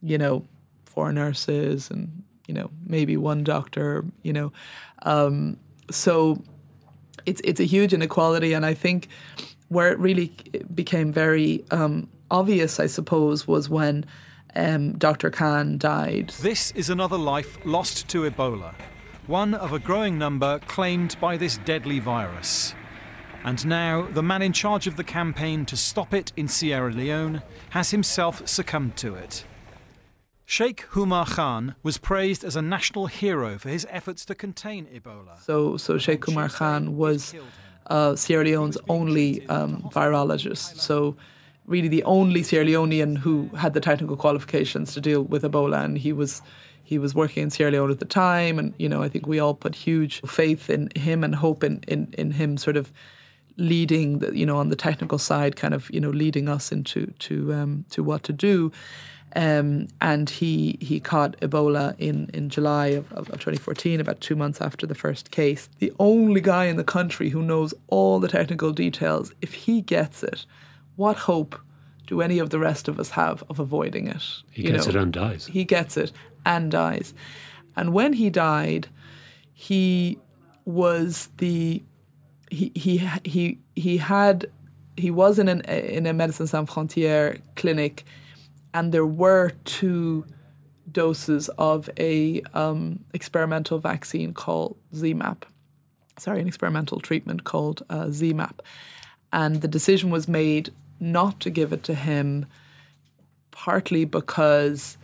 you 0.00 0.16
know, 0.16 0.42
four 0.86 1.12
nurses 1.12 1.90
and, 1.90 2.22
you 2.46 2.54
know, 2.54 2.70
maybe 2.86 3.16
one 3.18 3.44
doctor, 3.44 4.06
you 4.22 4.32
know. 4.32 4.52
Um, 5.02 5.58
so 5.90 6.42
it's 7.26 7.40
it's 7.44 7.60
a 7.60 7.64
huge 7.64 7.92
inequality 7.92 8.52
and 8.52 8.64
I 8.64 8.74
think 8.74 9.08
where 9.68 9.92
it 9.92 9.98
really 9.98 10.32
became 10.74 11.12
very 11.12 11.64
um, 11.70 12.08
obvious, 12.30 12.80
I 12.80 12.86
suppose, 12.86 13.46
was 13.46 13.68
when 13.68 14.04
um, 14.56 14.98
Dr. 14.98 15.30
Khan 15.30 15.78
died. 15.78 16.30
This 16.40 16.72
is 16.72 16.90
another 16.90 17.16
life 17.16 17.56
lost 17.64 18.08
to 18.08 18.28
Ebola, 18.28 18.74
one 19.28 19.54
of 19.54 19.72
a 19.72 19.78
growing 19.78 20.18
number 20.18 20.58
claimed 20.60 21.16
by 21.20 21.36
this 21.36 21.58
deadly 21.58 22.00
virus. 22.00 22.74
And 23.44 23.64
now, 23.64 24.06
the 24.10 24.22
man 24.22 24.42
in 24.42 24.52
charge 24.52 24.86
of 24.86 24.96
the 24.96 25.04
campaign 25.04 25.64
to 25.66 25.76
stop 25.76 26.12
it 26.12 26.32
in 26.36 26.46
Sierra 26.46 26.92
Leone 26.92 27.42
has 27.70 27.90
himself 27.90 28.46
succumbed 28.46 28.96
to 28.96 29.14
it. 29.14 29.44
Sheik 30.50 30.84
Humarr 30.90 31.28
Khan 31.28 31.76
was 31.84 31.96
praised 31.96 32.42
as 32.42 32.56
a 32.56 32.60
national 32.60 33.06
hero 33.06 33.56
for 33.56 33.68
his 33.68 33.86
efforts 33.88 34.24
to 34.24 34.34
contain 34.34 34.86
Ebola. 34.86 35.40
So, 35.40 35.76
so 35.76 35.96
Sheik 35.96 36.22
Humarr 36.22 36.52
Khan 36.52 36.96
was 36.96 37.36
uh, 37.86 38.16
Sierra 38.16 38.44
Leone's 38.44 38.76
only 38.88 39.46
um, 39.46 39.88
virologist. 39.94 40.80
So, 40.80 41.14
really, 41.66 41.86
the 41.86 42.02
only 42.02 42.42
Sierra 42.42 42.66
Leonean 42.66 43.16
who 43.16 43.48
had 43.56 43.74
the 43.74 43.80
technical 43.80 44.16
qualifications 44.16 44.92
to 44.94 45.00
deal 45.00 45.22
with 45.22 45.44
Ebola, 45.44 45.84
and 45.84 45.96
he 45.96 46.12
was 46.12 46.42
he 46.82 46.98
was 46.98 47.14
working 47.14 47.44
in 47.44 47.50
Sierra 47.50 47.70
Leone 47.70 47.92
at 47.92 48.00
the 48.00 48.04
time. 48.04 48.58
And 48.58 48.74
you 48.76 48.88
know, 48.88 49.04
I 49.04 49.08
think 49.08 49.28
we 49.28 49.38
all 49.38 49.54
put 49.54 49.76
huge 49.76 50.20
faith 50.22 50.68
in 50.68 50.90
him 50.96 51.22
and 51.22 51.36
hope 51.36 51.62
in 51.62 51.84
in, 51.86 52.12
in 52.18 52.32
him 52.32 52.56
sort 52.56 52.76
of 52.76 52.92
leading 53.56 54.18
the, 54.18 54.36
you 54.36 54.46
know 54.46 54.56
on 54.56 54.68
the 54.68 54.76
technical 54.76 55.18
side 55.18 55.54
kind 55.54 55.74
of 55.74 55.88
you 55.92 56.00
know 56.00 56.10
leading 56.10 56.48
us 56.48 56.72
into 56.72 57.06
to 57.20 57.52
um, 57.54 57.84
to 57.90 58.02
what 58.02 58.24
to 58.24 58.32
do 58.32 58.72
um, 59.36 59.88
and 60.00 60.28
he 60.28 60.78
he 60.80 61.00
caught 61.00 61.38
Ebola 61.40 61.94
in, 61.98 62.30
in 62.34 62.48
July 62.48 62.88
of, 62.88 63.12
of, 63.12 63.30
of, 63.30 63.34
2014, 63.34 64.00
about 64.00 64.20
two 64.20 64.36
months 64.36 64.60
after 64.60 64.86
the 64.86 64.94
first 64.94 65.30
case. 65.30 65.68
The 65.78 65.92
only 65.98 66.40
guy 66.40 66.64
in 66.66 66.76
the 66.76 66.84
country 66.84 67.28
who 67.28 67.42
knows 67.42 67.72
all 67.88 68.18
the 68.18 68.28
technical 68.28 68.72
details, 68.72 69.32
if 69.40 69.54
he 69.54 69.80
gets 69.80 70.22
it, 70.22 70.46
what 70.96 71.16
hope 71.16 71.58
do 72.06 72.20
any 72.20 72.38
of 72.38 72.50
the 72.50 72.58
rest 72.58 72.88
of 72.88 72.98
us 72.98 73.10
have 73.10 73.44
of 73.48 73.60
avoiding 73.60 74.08
it? 74.08 74.22
He 74.50 74.62
you 74.62 74.72
gets 74.72 74.86
know, 74.86 74.90
it 74.90 74.96
and 74.96 75.12
dies. 75.12 75.46
He 75.46 75.64
gets 75.64 75.96
it 75.96 76.12
and 76.44 76.70
dies. 76.70 77.14
And 77.76 77.92
when 77.92 78.12
he 78.12 78.30
died, 78.30 78.88
he 79.52 80.18
was 80.64 81.28
the 81.38 81.82
he 82.50 82.72
he 82.74 83.08
he 83.24 83.58
he 83.76 83.96
had 83.98 84.50
he 84.96 85.10
was 85.10 85.38
in 85.38 85.48
an 85.48 85.60
in 85.62 86.06
a 86.06 86.12
Médecins 86.12 86.48
Sans 86.48 86.68
Frontières 86.68 87.40
clinic, 87.54 88.04
and 88.74 88.92
there 88.92 89.06
were 89.06 89.52
two 89.64 90.24
doses 90.90 91.48
of 91.58 91.88
a 91.98 92.42
um, 92.54 93.04
experimental 93.14 93.78
vaccine 93.78 94.32
called 94.32 94.76
ZMapp. 94.94 95.42
Sorry, 96.18 96.40
an 96.40 96.48
experimental 96.48 97.00
treatment 97.00 97.44
called 97.44 97.82
uh, 97.88 98.06
ZMapp, 98.06 98.60
and 99.32 99.62
the 99.62 99.68
decision 99.68 100.10
was 100.10 100.28
made 100.28 100.70
not 100.98 101.40
to 101.40 101.50
give 101.50 101.72
it 101.72 101.82
to 101.84 101.94
him, 101.94 102.46
partly 103.50 104.04
because 104.04 104.98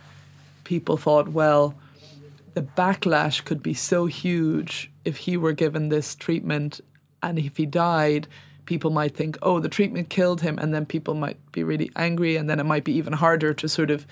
people 0.63 0.97
thought, 0.97 1.29
well, 1.29 1.73
the 2.53 2.61
backlash 2.61 3.43
could 3.45 3.63
be 3.63 3.73
so 3.73 4.05
huge 4.05 4.91
if 5.05 5.17
he 5.17 5.37
were 5.37 5.53
given 5.53 5.89
this 5.89 6.15
treatment 6.15 6.81
and 7.23 7.39
if 7.39 7.57
he 7.57 7.65
died, 7.65 8.27
people 8.67 8.91
might 8.91 9.15
think, 9.15 9.37
oh, 9.41 9.59
the 9.59 9.69
treatment 9.69 10.09
killed 10.09 10.41
him, 10.41 10.59
and 10.59 10.73
then 10.73 10.85
people 10.85 11.15
might 11.15 11.39
be 11.51 11.63
really 11.63 11.89
angry, 11.95 12.35
and 12.35 12.47
then 12.47 12.59
it 12.59 12.65
might 12.65 12.83
be 12.83 12.93
even 12.93 13.13
harder 13.13 13.53
to 13.55 13.67
sort 13.67 13.89
of, 13.89 14.05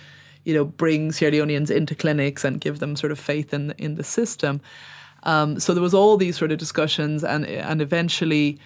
you 0.45 0.55
know, 0.55 0.65
bring 0.65 1.11
Sierra 1.11 1.33
Leoneans 1.33 1.69
into 1.69 1.93
clinics 1.93 2.43
and 2.43 2.59
give 2.59 2.79
them 2.79 2.95
sort 2.95 3.11
of 3.11 3.19
faith 3.19 3.53
in 3.53 3.67
the, 3.67 3.75
in 3.77 3.95
the 3.95 4.03
system. 4.03 4.61
Um, 5.23 5.59
so 5.59 5.73
there 5.73 5.83
was 5.83 5.93
all 5.93 6.17
these 6.17 6.37
sort 6.37 6.51
of 6.51 6.57
discussions, 6.57 7.23
and 7.23 7.45
and 7.45 7.81
eventually, 7.81 8.57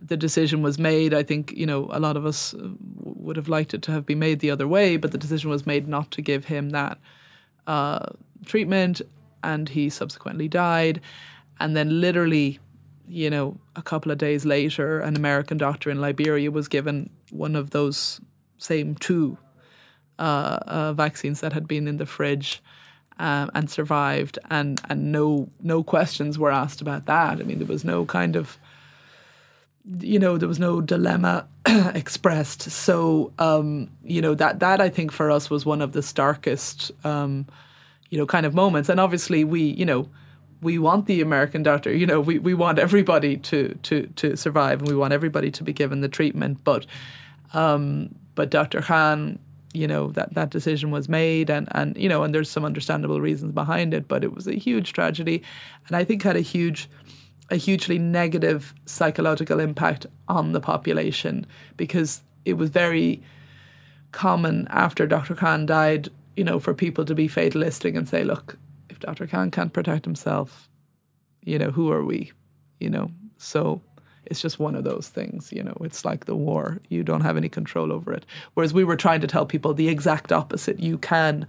the 0.00 0.16
decision 0.16 0.62
was 0.62 0.78
made. 0.78 1.12
I 1.12 1.22
think 1.22 1.52
you 1.52 1.66
know 1.66 1.88
a 1.90 2.00
lot 2.00 2.16
of 2.16 2.24
us 2.24 2.54
would 3.00 3.36
have 3.36 3.48
liked 3.48 3.74
it 3.74 3.82
to 3.82 3.92
have 3.92 4.06
been 4.06 4.18
made 4.18 4.40
the 4.40 4.50
other 4.50 4.68
way, 4.68 4.96
but 4.96 5.10
the 5.12 5.18
decision 5.18 5.50
was 5.50 5.66
made 5.66 5.88
not 5.88 6.10
to 6.12 6.22
give 6.22 6.46
him 6.46 6.70
that 6.70 6.98
uh, 7.66 8.06
treatment, 8.44 9.02
and 9.42 9.68
he 9.68 9.90
subsequently 9.90 10.48
died. 10.48 11.00
And 11.60 11.76
then, 11.76 12.00
literally 12.00 12.58
you 13.08 13.30
know, 13.30 13.58
a 13.76 13.82
couple 13.82 14.12
of 14.12 14.18
days 14.18 14.44
later, 14.44 15.00
an 15.00 15.16
American 15.16 15.58
doctor 15.58 15.90
in 15.90 16.00
Liberia 16.00 16.50
was 16.50 16.68
given 16.68 17.10
one 17.30 17.56
of 17.56 17.70
those 17.70 18.20
same 18.58 18.94
two 18.94 19.36
uh, 20.18 20.58
uh, 20.66 20.92
vaccines 20.92 21.40
that 21.40 21.52
had 21.52 21.66
been 21.66 21.88
in 21.88 21.96
the 21.96 22.06
fridge 22.06 22.62
um, 23.18 23.50
and 23.54 23.70
survived, 23.70 24.38
and 24.50 24.80
and 24.88 25.12
no 25.12 25.48
no 25.60 25.82
questions 25.82 26.38
were 26.38 26.50
asked 26.50 26.80
about 26.80 27.06
that. 27.06 27.40
I 27.40 27.42
mean, 27.42 27.58
there 27.58 27.66
was 27.66 27.84
no 27.84 28.04
kind 28.04 28.36
of 28.36 28.58
you 30.00 30.18
know 30.18 30.38
there 30.38 30.48
was 30.48 30.58
no 30.58 30.80
dilemma 30.80 31.46
expressed. 31.94 32.62
So 32.62 33.32
um, 33.38 33.90
you 34.04 34.22
know 34.22 34.34
that 34.34 34.60
that 34.60 34.80
I 34.80 34.88
think 34.88 35.12
for 35.12 35.30
us 35.30 35.50
was 35.50 35.66
one 35.66 35.82
of 35.82 35.92
the 35.92 36.02
starkest 36.02 36.92
um, 37.04 37.46
you 38.10 38.18
know 38.18 38.26
kind 38.26 38.46
of 38.46 38.54
moments, 38.54 38.88
and 38.88 39.00
obviously 39.00 39.44
we 39.44 39.62
you 39.62 39.84
know 39.84 40.08
we 40.62 40.78
want 40.78 41.06
the 41.06 41.20
American 41.20 41.62
doctor. 41.62 41.94
You 41.94 42.06
know, 42.06 42.20
we, 42.20 42.38
we 42.38 42.54
want 42.54 42.78
everybody 42.78 43.36
to, 43.38 43.76
to, 43.82 44.06
to 44.06 44.36
survive 44.36 44.80
and 44.80 44.88
we 44.88 44.94
want 44.94 45.12
everybody 45.12 45.50
to 45.50 45.64
be 45.64 45.72
given 45.72 46.00
the 46.00 46.08
treatment. 46.08 46.62
But 46.64 46.86
um, 47.52 48.14
but 48.34 48.48
Dr. 48.48 48.80
Khan, 48.80 49.38
you 49.74 49.86
know, 49.86 50.08
that, 50.12 50.32
that 50.34 50.48
decision 50.48 50.90
was 50.90 51.06
made 51.06 51.50
and, 51.50 51.68
and 51.72 51.94
you 51.98 52.08
know, 52.08 52.22
and 52.22 52.34
there's 52.34 52.48
some 52.48 52.64
understandable 52.64 53.20
reasons 53.20 53.52
behind 53.52 53.92
it, 53.92 54.08
but 54.08 54.24
it 54.24 54.34
was 54.34 54.46
a 54.46 54.54
huge 54.54 54.94
tragedy 54.94 55.42
and 55.86 55.96
I 55.96 56.04
think 56.04 56.22
had 56.22 56.36
a 56.36 56.40
huge 56.40 56.88
a 57.50 57.56
hugely 57.56 57.98
negative 57.98 58.72
psychological 58.86 59.60
impact 59.60 60.06
on 60.28 60.52
the 60.52 60.60
population 60.60 61.44
because 61.76 62.22
it 62.46 62.54
was 62.54 62.70
very 62.70 63.22
common 64.12 64.66
after 64.70 65.06
Dr. 65.06 65.34
Khan 65.34 65.66
died, 65.66 66.08
you 66.34 66.44
know, 66.44 66.58
for 66.58 66.72
people 66.72 67.04
to 67.04 67.14
be 67.14 67.28
fatalistic 67.28 67.94
and 67.94 68.08
say, 68.08 68.24
look, 68.24 68.56
Dr. 69.02 69.26
Khan 69.26 69.50
can't 69.50 69.72
protect 69.72 70.04
himself, 70.04 70.68
you 71.42 71.58
know, 71.58 71.70
who 71.70 71.90
are 71.90 72.04
we? 72.04 72.32
You 72.80 72.90
know, 72.90 73.10
so 73.36 73.80
it's 74.24 74.40
just 74.40 74.58
one 74.58 74.74
of 74.74 74.84
those 74.84 75.08
things, 75.08 75.52
you 75.52 75.62
know, 75.62 75.76
it's 75.80 76.04
like 76.04 76.24
the 76.24 76.36
war. 76.36 76.80
You 76.88 77.02
don't 77.02 77.22
have 77.22 77.36
any 77.36 77.48
control 77.48 77.92
over 77.92 78.12
it. 78.12 78.24
Whereas 78.54 78.72
we 78.72 78.84
were 78.84 78.96
trying 78.96 79.20
to 79.20 79.26
tell 79.26 79.44
people 79.44 79.74
the 79.74 79.88
exact 79.88 80.32
opposite. 80.32 80.80
You 80.80 80.98
can 80.98 81.46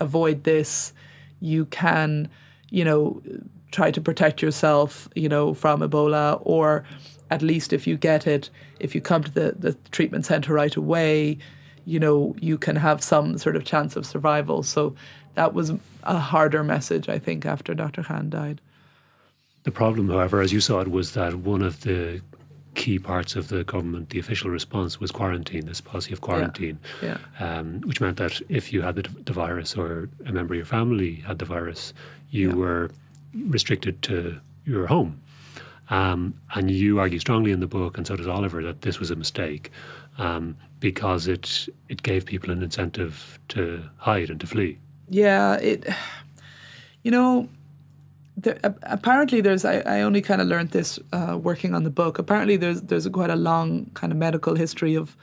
avoid 0.00 0.44
this. 0.44 0.92
You 1.40 1.66
can, 1.66 2.28
you 2.70 2.84
know, 2.84 3.22
try 3.70 3.90
to 3.90 4.00
protect 4.00 4.42
yourself, 4.42 5.08
you 5.14 5.28
know, 5.28 5.54
from 5.54 5.80
Ebola, 5.80 6.40
or 6.42 6.84
at 7.30 7.42
least 7.42 7.72
if 7.72 7.86
you 7.86 7.96
get 7.96 8.26
it, 8.26 8.50
if 8.80 8.94
you 8.94 9.00
come 9.00 9.22
to 9.22 9.30
the, 9.30 9.54
the 9.58 9.74
treatment 9.90 10.26
center 10.26 10.52
right 10.52 10.74
away, 10.74 11.38
you 11.84 12.00
know, 12.00 12.34
you 12.40 12.58
can 12.58 12.76
have 12.76 13.02
some 13.02 13.38
sort 13.38 13.56
of 13.56 13.64
chance 13.64 13.96
of 13.96 14.04
survival. 14.04 14.62
So 14.62 14.94
that 15.38 15.54
was 15.54 15.70
a 16.02 16.18
harder 16.18 16.64
message, 16.64 17.08
I 17.08 17.20
think, 17.20 17.46
after 17.46 17.72
Dr. 17.72 18.02
Khan 18.02 18.28
died. 18.28 18.60
The 19.62 19.70
problem, 19.70 20.08
however, 20.10 20.40
as 20.40 20.52
you 20.52 20.60
saw 20.60 20.80
it, 20.80 20.90
was 20.90 21.12
that 21.12 21.36
one 21.36 21.62
of 21.62 21.82
the 21.82 22.20
key 22.74 22.98
parts 22.98 23.36
of 23.36 23.46
the 23.46 23.62
government, 23.62 24.10
the 24.10 24.18
official 24.18 24.50
response 24.50 24.98
was 24.98 25.12
quarantine, 25.12 25.66
this 25.66 25.80
policy 25.80 26.12
of 26.12 26.22
quarantine, 26.22 26.80
yeah. 27.00 27.18
Yeah. 27.40 27.58
Um, 27.58 27.82
which 27.82 28.00
meant 28.00 28.16
that 28.16 28.40
if 28.48 28.72
you 28.72 28.82
had 28.82 28.96
the, 28.96 29.02
the, 29.02 29.32
virus 29.32 29.76
or 29.76 30.08
a 30.26 30.32
member 30.32 30.54
of 30.54 30.56
your 30.56 30.66
family 30.66 31.14
had 31.28 31.38
the 31.38 31.44
virus, 31.44 31.94
you 32.30 32.48
yeah. 32.48 32.56
were 32.56 32.90
restricted 33.46 34.02
to 34.02 34.40
your 34.64 34.88
home. 34.88 35.20
Um, 35.88 36.34
and 36.56 36.68
you 36.68 36.98
argue 36.98 37.20
strongly 37.20 37.52
in 37.52 37.60
the 37.60 37.68
book, 37.68 37.96
and 37.96 38.04
so 38.04 38.16
does 38.16 38.26
Oliver, 38.26 38.60
that 38.64 38.82
this 38.82 38.98
was 38.98 39.12
a 39.12 39.16
mistake 39.16 39.70
um, 40.18 40.56
because 40.80 41.28
it 41.28 41.68
it 41.88 42.02
gave 42.02 42.26
people 42.26 42.50
an 42.50 42.60
incentive 42.60 43.38
to 43.50 43.84
hide 43.98 44.30
and 44.30 44.40
to 44.40 44.46
flee 44.48 44.78
yeah, 45.08 45.54
it, 45.56 45.86
you 47.02 47.10
know, 47.10 47.48
there, 48.36 48.58
apparently 48.82 49.40
there's 49.40 49.64
I, 49.64 49.78
I 49.80 50.00
only 50.02 50.20
kind 50.22 50.40
of 50.40 50.46
learned 50.46 50.70
this 50.70 50.98
uh, 51.12 51.38
working 51.40 51.74
on 51.74 51.84
the 51.84 51.90
book. 51.90 52.18
Apparently 52.18 52.56
there's 52.56 52.82
there's 52.82 53.06
a 53.06 53.10
quite 53.10 53.30
a 53.30 53.36
long 53.36 53.90
kind 53.94 54.12
of 54.12 54.18
medical 54.18 54.54
history 54.54 54.94
of 54.94 55.16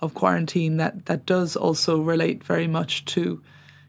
of 0.00 0.14
quarantine 0.14 0.76
that 0.76 1.06
that 1.06 1.26
does 1.26 1.56
also 1.56 2.00
relate 2.00 2.44
very 2.44 2.66
much 2.66 3.04
to 3.06 3.42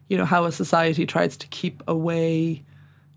you 0.08 0.16
know 0.16 0.24
how 0.24 0.44
a 0.44 0.52
society 0.52 1.06
tries 1.06 1.36
to 1.36 1.46
keep 1.48 1.82
away 1.86 2.62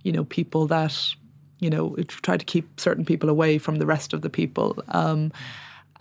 you 0.03 0.11
know 0.11 0.23
people 0.25 0.67
that 0.67 1.15
you 1.59 1.69
know 1.69 1.95
it 1.95 2.09
try 2.09 2.37
to 2.37 2.45
keep 2.45 2.79
certain 2.79 3.05
people 3.05 3.29
away 3.29 3.57
from 3.57 3.77
the 3.77 3.85
rest 3.85 4.13
of 4.13 4.21
the 4.21 4.29
people 4.29 4.81
um, 4.89 5.31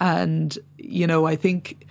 and 0.00 0.58
you 0.78 1.06
know 1.06 1.26
I 1.26 1.36
think 1.36 1.86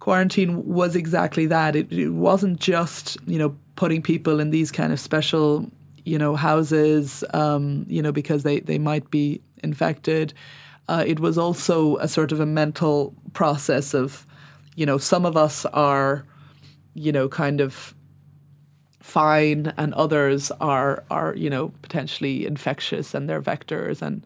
quarantine 0.00 0.66
was 0.66 0.96
exactly 0.96 1.46
that. 1.46 1.76
It, 1.76 1.92
it 1.92 2.10
wasn't 2.10 2.58
just 2.58 3.16
you 3.26 3.38
know 3.38 3.56
putting 3.76 4.02
people 4.02 4.40
in 4.40 4.50
these 4.50 4.72
kind 4.72 4.92
of 4.92 4.98
special 5.00 5.70
you 6.04 6.18
know 6.18 6.34
houses 6.36 7.22
um, 7.34 7.86
you 7.88 8.02
know 8.02 8.12
because 8.12 8.42
they 8.42 8.60
they 8.60 8.78
might 8.78 9.10
be 9.10 9.40
infected. 9.62 10.34
uh, 10.90 11.04
it 11.06 11.20
was 11.20 11.38
also 11.38 11.96
a 11.98 12.08
sort 12.08 12.32
of 12.32 12.40
a 12.40 12.46
mental 12.46 13.14
process 13.32 13.94
of, 13.94 14.26
you 14.74 14.84
know, 14.84 14.98
some 14.98 15.24
of 15.24 15.36
us 15.36 15.64
are, 15.66 16.26
you 16.94 17.12
know, 17.12 17.28
kind 17.28 17.60
of 17.60 17.94
fine 18.98 19.72
and 19.76 19.94
others 19.94 20.50
are 20.60 21.02
are 21.10 21.34
you 21.34 21.48
know 21.48 21.72
potentially 21.82 22.46
infectious 22.46 23.14
and 23.14 23.28
they're 23.28 23.42
vectors 23.42 24.02
and 24.02 24.24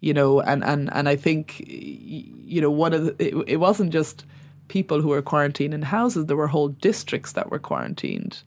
you 0.00 0.14
know 0.14 0.40
and 0.40 0.64
and 0.64 0.92
and 0.92 1.08
I 1.08 1.14
think 1.14 1.62
you 1.66 2.60
know 2.60 2.70
one 2.70 2.92
of 2.94 3.04
the, 3.04 3.14
it, 3.18 3.34
it 3.46 3.56
wasn't 3.58 3.92
just 3.92 4.24
people 4.68 5.00
who 5.00 5.08
were 5.08 5.22
quarantined 5.22 5.74
in 5.74 5.82
houses 5.82 6.26
there 6.26 6.36
were 6.36 6.48
whole 6.48 6.68
districts 6.68 7.32
that 7.32 7.50
were 7.50 7.58
quarantined 7.58 8.42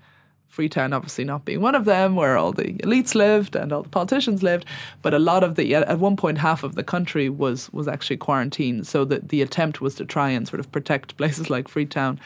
Freetown 0.58 0.92
obviously 0.92 1.24
not 1.24 1.46
being 1.46 1.62
one 1.62 1.76
of 1.76 1.86
them, 1.86 2.16
where 2.16 2.36
all 2.36 2.52
the 2.52 2.74
elites 2.80 3.14
lived 3.14 3.56
and 3.56 3.72
all 3.72 3.84
the 3.84 3.90
politicians 3.90 4.42
lived, 4.42 4.66
but 5.04 5.14
a 5.14 5.20
lot 5.20 5.44
of 5.44 5.54
the 5.54 5.76
at 5.76 6.00
one 6.00 6.16
point 6.18 6.40
half 6.40 6.64
of 6.64 6.74
the 6.74 6.84
country 6.84 7.30
was 7.30 7.72
was 7.72 7.88
actually 7.88 8.18
quarantined. 8.18 8.88
So 8.88 9.06
that 9.06 9.30
the 9.30 9.44
attempt 9.44 9.82
was 9.82 9.94
to 9.96 10.06
try 10.06 10.30
and 10.30 10.48
sort 10.48 10.60
of 10.60 10.72
protect 10.72 11.16
places 11.20 11.52
like 11.52 11.68
Freetown, 11.68 12.20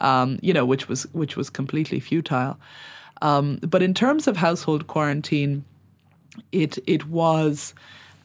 um, 0.00 0.40
you 0.42 0.52
know, 0.52 0.66
which 0.66 0.88
was 0.88 1.04
which 1.12 1.36
was 1.36 1.48
completely 1.48 2.00
futile. 2.00 2.58
Um, 3.22 3.58
but 3.58 3.82
in 3.82 3.94
terms 3.94 4.26
of 4.26 4.38
household 4.38 4.88
quarantine, 4.88 5.64
it 6.50 6.78
it 6.88 7.06
was. 7.06 7.72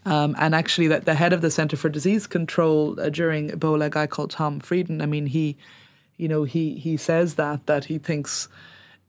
Um, 0.05 0.35
and 0.39 0.55
actually, 0.55 0.87
that 0.87 1.05
the 1.05 1.13
head 1.13 1.33
of 1.33 1.41
the 1.41 1.51
Center 1.51 1.77
for 1.77 1.89
Disease 1.89 2.25
Control 2.25 2.99
uh, 2.99 3.09
during 3.09 3.49
Ebola, 3.49 3.85
a 3.85 3.89
guy 3.89 4.07
called 4.07 4.31
Tom 4.31 4.59
Frieden, 4.59 5.01
I 5.01 5.05
mean, 5.05 5.27
he, 5.27 5.57
you 6.17 6.27
know, 6.27 6.43
he 6.43 6.75
he 6.75 6.97
says 6.97 7.35
that 7.35 7.65
that 7.67 7.85
he 7.85 7.99
thinks 7.99 8.47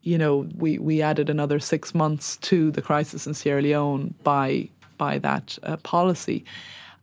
you 0.03 0.19
know, 0.19 0.49
we, 0.57 0.79
we 0.79 1.01
added 1.01 1.31
another 1.31 1.61
six 1.61 1.95
months 1.95 2.37
to 2.39 2.71
the 2.73 2.83
crisis 2.83 3.27
in 3.27 3.35
Sierra 3.35 3.63
Leone 3.63 4.15
by 4.23 4.69
by 4.99 5.19
that 5.19 5.59
uh, 5.63 5.77
policy. 5.79 6.45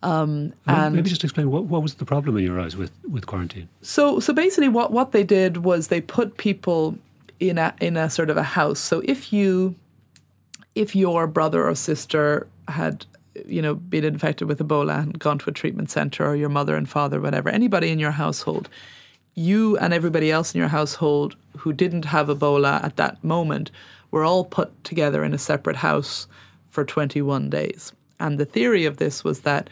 Um, 0.02 0.54
and 0.66 0.96
maybe 0.96 1.10
just 1.10 1.24
explain 1.24 1.52
what, 1.52 1.66
what 1.66 1.82
was 1.82 1.96
the 1.96 2.06
problem 2.06 2.38
in 2.38 2.44
your 2.44 2.60
eyes 2.60 2.78
with, 2.78 2.92
with 3.10 3.26
quarantine. 3.26 3.68
So 3.82 4.20
so 4.20 4.34
basically, 4.34 4.70
what, 4.70 4.92
what 4.92 5.12
they 5.12 5.24
did 5.24 5.58
was 5.58 5.88
they 5.88 6.02
put 6.02 6.38
people 6.38 6.98
in 7.40 7.58
a 7.58 7.74
in 7.80 7.98
a 7.98 8.10
sort 8.10 8.30
of 8.30 8.38
a 8.38 8.44
house. 8.44 8.80
So 8.80 9.02
if 9.06 9.34
you 9.34 9.76
if 10.76 10.96
your 10.96 11.26
brother 11.28 11.68
or 11.68 11.76
sister 11.76 12.48
had 12.68 13.06
you 13.48 13.62
know 13.62 13.76
been 13.76 14.04
infected 14.04 14.48
with 14.48 14.60
Ebola 14.60 15.04
and 15.04 15.20
gone 15.20 15.40
to 15.40 15.50
a 15.50 15.54
treatment 15.54 15.90
center, 15.90 16.26
or 16.26 16.36
your 16.36 16.50
mother 16.50 16.76
and 16.76 16.90
father, 16.90 17.20
whatever, 17.20 17.50
anybody 17.50 17.90
in 17.90 18.00
your 18.00 18.12
household 18.12 18.70
you 19.40 19.78
and 19.78 19.94
everybody 19.94 20.32
else 20.32 20.54
in 20.54 20.60
your 20.60 20.68
household 20.68 21.38
who 21.58 21.72
didn't 21.72 22.04
have 22.04 22.28
Ebola 22.28 22.84
at 22.84 22.98
that 22.98 23.24
moment 23.24 23.72
were 24.12 24.26
all 24.26 24.44
put 24.44 24.84
together 24.84 25.24
in 25.24 25.34
a 25.34 25.38
separate 25.38 25.78
house 25.78 26.28
for 26.70 26.84
21 26.84 27.50
days. 27.50 27.94
And 28.20 28.38
the 28.38 28.46
theory 28.46 28.84
of 28.84 28.98
this 28.98 29.24
was 29.24 29.42
that, 29.42 29.70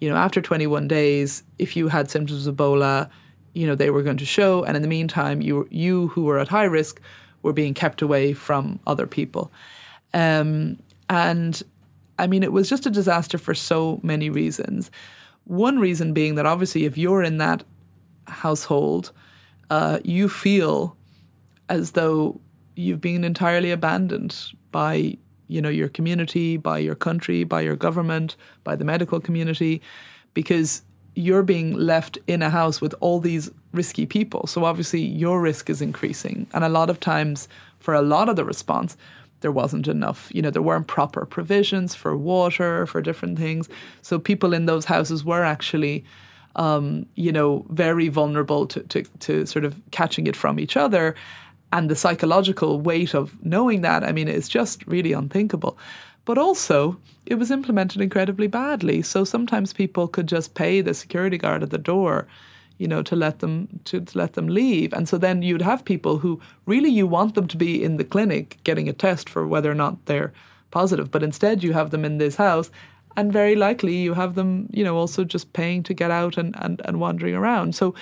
you 0.00 0.08
know, 0.10 0.16
after 0.16 0.42
21 0.42 0.86
days, 0.86 1.42
if 1.58 1.76
you 1.76 1.88
had 1.88 2.10
symptoms 2.10 2.46
of 2.46 2.56
Ebola, 2.56 3.08
you 3.54 3.66
know, 3.66 3.74
they 3.74 3.88
were 3.88 4.02
going 4.02 4.18
to 4.18 4.26
show. 4.26 4.64
And 4.64 4.76
in 4.76 4.82
the 4.82 4.88
meantime, 4.88 5.40
you, 5.40 5.66
you 5.70 6.08
who 6.08 6.24
were 6.24 6.38
at 6.38 6.48
high 6.48 6.64
risk 6.64 7.00
were 7.42 7.54
being 7.54 7.72
kept 7.72 8.02
away 8.02 8.34
from 8.34 8.80
other 8.86 9.06
people. 9.06 9.50
Um, 10.12 10.78
and 11.08 11.62
I 12.18 12.26
mean, 12.26 12.42
it 12.42 12.52
was 12.52 12.68
just 12.68 12.86
a 12.86 12.90
disaster 12.90 13.38
for 13.38 13.54
so 13.54 14.00
many 14.02 14.30
reasons. 14.30 14.90
One 15.44 15.78
reason 15.78 16.12
being 16.12 16.34
that 16.36 16.46
obviously, 16.46 16.84
if 16.84 16.98
you're 16.98 17.22
in 17.22 17.38
that 17.38 17.62
household, 18.26 19.12
uh, 19.70 20.00
you 20.04 20.28
feel 20.28 20.96
as 21.68 21.92
though 21.92 22.40
you've 22.74 23.00
been 23.00 23.24
entirely 23.24 23.70
abandoned 23.70 24.52
by 24.70 25.16
you 25.48 25.62
know 25.62 25.68
your 25.68 25.88
community, 25.88 26.56
by 26.56 26.78
your 26.78 26.94
country, 26.94 27.44
by 27.44 27.60
your 27.60 27.76
government, 27.76 28.36
by 28.64 28.76
the 28.76 28.84
medical 28.84 29.20
community, 29.20 29.80
because 30.34 30.82
you're 31.14 31.42
being 31.42 31.72
left 31.74 32.18
in 32.26 32.42
a 32.42 32.50
house 32.50 32.80
with 32.80 32.94
all 33.00 33.20
these 33.20 33.50
risky 33.72 34.04
people. 34.04 34.46
So 34.46 34.64
obviously 34.64 35.00
your 35.00 35.40
risk 35.40 35.70
is 35.70 35.80
increasing, 35.80 36.46
and 36.52 36.64
a 36.64 36.68
lot 36.68 36.90
of 36.90 37.00
times 37.00 37.48
for 37.78 37.94
a 37.94 38.02
lot 38.02 38.28
of 38.28 38.36
the 38.36 38.44
response. 38.44 38.96
There 39.40 39.52
wasn't 39.52 39.88
enough, 39.88 40.30
you 40.34 40.42
know, 40.42 40.50
there 40.50 40.62
weren't 40.62 40.86
proper 40.86 41.26
provisions 41.26 41.94
for 41.94 42.16
water, 42.16 42.86
for 42.86 43.00
different 43.00 43.38
things. 43.38 43.68
So 44.02 44.18
people 44.18 44.54
in 44.54 44.66
those 44.66 44.86
houses 44.86 45.24
were 45.24 45.44
actually 45.44 46.04
um, 46.56 47.06
you 47.14 47.30
know, 47.32 47.66
very 47.68 48.08
vulnerable 48.08 48.66
to, 48.66 48.80
to, 48.80 49.02
to 49.20 49.46
sort 49.46 49.64
of 49.64 49.80
catching 49.90 50.26
it 50.26 50.34
from 50.34 50.58
each 50.58 50.76
other. 50.76 51.14
And 51.72 51.90
the 51.90 51.96
psychological 51.96 52.80
weight 52.80 53.14
of 53.14 53.36
knowing 53.44 53.82
that, 53.82 54.02
I 54.02 54.12
mean, 54.12 54.28
it's 54.28 54.48
just 54.48 54.86
really 54.86 55.12
unthinkable. 55.12 55.78
But 56.24 56.38
also, 56.38 56.98
it 57.26 57.34
was 57.34 57.50
implemented 57.50 58.00
incredibly 58.00 58.46
badly. 58.46 59.02
So 59.02 59.24
sometimes 59.24 59.72
people 59.72 60.08
could 60.08 60.26
just 60.26 60.54
pay 60.54 60.80
the 60.80 60.94
security 60.94 61.38
guard 61.38 61.62
at 61.62 61.70
the 61.70 61.78
door, 61.78 62.26
you 62.78 62.86
know, 62.86 63.02
to 63.02 63.16
let 63.16 63.38
them 63.38 63.80
to, 63.84 64.00
to 64.00 64.18
let 64.18 64.34
them 64.34 64.48
leave. 64.48 64.92
And 64.92 65.08
so 65.08 65.18
then 65.18 65.42
you'd 65.42 65.62
have 65.62 65.84
people 65.84 66.18
who 66.18 66.40
really 66.66 66.90
you 66.90 67.06
want 67.06 67.34
them 67.34 67.48
to 67.48 67.56
be 67.56 67.82
in 67.82 67.96
the 67.96 68.04
clinic 68.04 68.58
getting 68.64 68.88
a 68.88 68.92
test 68.92 69.28
for 69.28 69.46
whether 69.46 69.70
or 69.70 69.74
not 69.74 70.04
they're 70.06 70.32
positive, 70.70 71.10
but 71.10 71.22
instead 71.22 71.62
you 71.62 71.72
have 71.72 71.90
them 71.90 72.04
in 72.04 72.18
this 72.18 72.36
house 72.36 72.70
and 73.16 73.32
very 73.32 73.56
likely 73.56 73.96
you 73.96 74.14
have 74.14 74.34
them, 74.34 74.68
you 74.72 74.84
know, 74.84 74.96
also 74.96 75.24
just 75.24 75.52
paying 75.52 75.82
to 75.84 75.94
get 75.94 76.10
out 76.10 76.36
and, 76.36 76.54
and, 76.58 76.82
and 76.84 77.00
wandering 77.00 77.34
around. 77.34 77.74
So, 77.74 77.94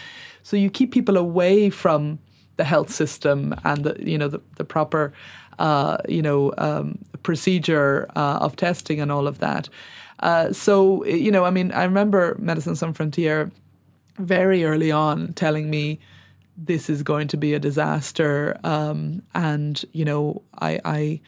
so 0.42 0.56
you 0.56 0.70
keep 0.70 0.92
people 0.92 1.16
away 1.16 1.70
from 1.70 2.18
the 2.56 2.64
health 2.64 2.92
system 2.92 3.54
and 3.64 3.84
the, 3.84 3.96
you 3.98 4.18
know, 4.18 4.28
the, 4.28 4.40
the 4.56 4.64
proper, 4.64 5.12
uh, 5.58 5.98
you 6.08 6.22
know, 6.22 6.52
um, 6.58 6.98
procedure 7.22 8.08
uh, 8.16 8.38
of 8.40 8.56
testing 8.56 9.00
and 9.00 9.12
all 9.12 9.26
of 9.28 9.38
that. 9.38 9.68
Uh, 10.20 10.52
so, 10.52 11.04
you 11.04 11.30
know, 11.30 11.44
I 11.44 11.50
mean, 11.50 11.70
I 11.72 11.84
remember 11.84 12.36
Médecins 12.40 12.78
Sans 12.78 12.96
Frontières 12.96 13.50
very 14.18 14.64
early 14.64 14.90
on 14.90 15.32
telling 15.32 15.70
me 15.70 15.98
this 16.56 16.88
is 16.88 17.02
going 17.02 17.28
to 17.28 17.36
be 17.36 17.54
a 17.54 17.58
disaster. 17.58 18.58
Um, 18.64 19.22
and, 19.34 19.84
you 19.92 20.04
know, 20.04 20.42
I, 20.60 20.80
I 20.84 21.20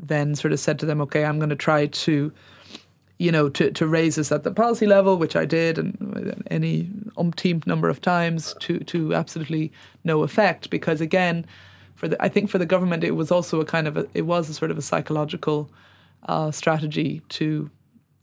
then 0.00 0.34
sort 0.34 0.52
of 0.52 0.60
said 0.60 0.78
to 0.78 0.86
them, 0.86 1.00
okay, 1.02 1.24
I'm 1.24 1.38
going 1.38 1.50
to 1.50 1.56
try 1.56 1.86
to 1.86 2.32
you 3.22 3.30
know, 3.30 3.48
to, 3.48 3.70
to 3.70 3.86
raise 3.86 4.16
this 4.16 4.32
at 4.32 4.42
the 4.42 4.50
policy 4.50 4.84
level, 4.84 5.16
which 5.16 5.36
I 5.36 5.44
did, 5.44 5.78
and 5.78 6.42
any 6.50 6.90
umpteenth 7.16 7.68
number 7.68 7.88
of 7.88 8.00
times 8.00 8.52
to 8.60 8.80
to 8.80 9.14
absolutely 9.14 9.70
no 10.02 10.24
effect. 10.24 10.70
Because 10.70 11.00
again, 11.00 11.46
for 11.94 12.08
the 12.08 12.20
I 12.20 12.28
think 12.28 12.50
for 12.50 12.58
the 12.58 12.66
government, 12.66 13.04
it 13.04 13.12
was 13.12 13.30
also 13.30 13.60
a 13.60 13.64
kind 13.64 13.86
of 13.86 13.96
a, 13.96 14.08
it 14.12 14.22
was 14.22 14.48
a 14.48 14.54
sort 14.54 14.72
of 14.72 14.78
a 14.78 14.82
psychological 14.82 15.70
uh, 16.26 16.50
strategy 16.50 17.22
to, 17.28 17.70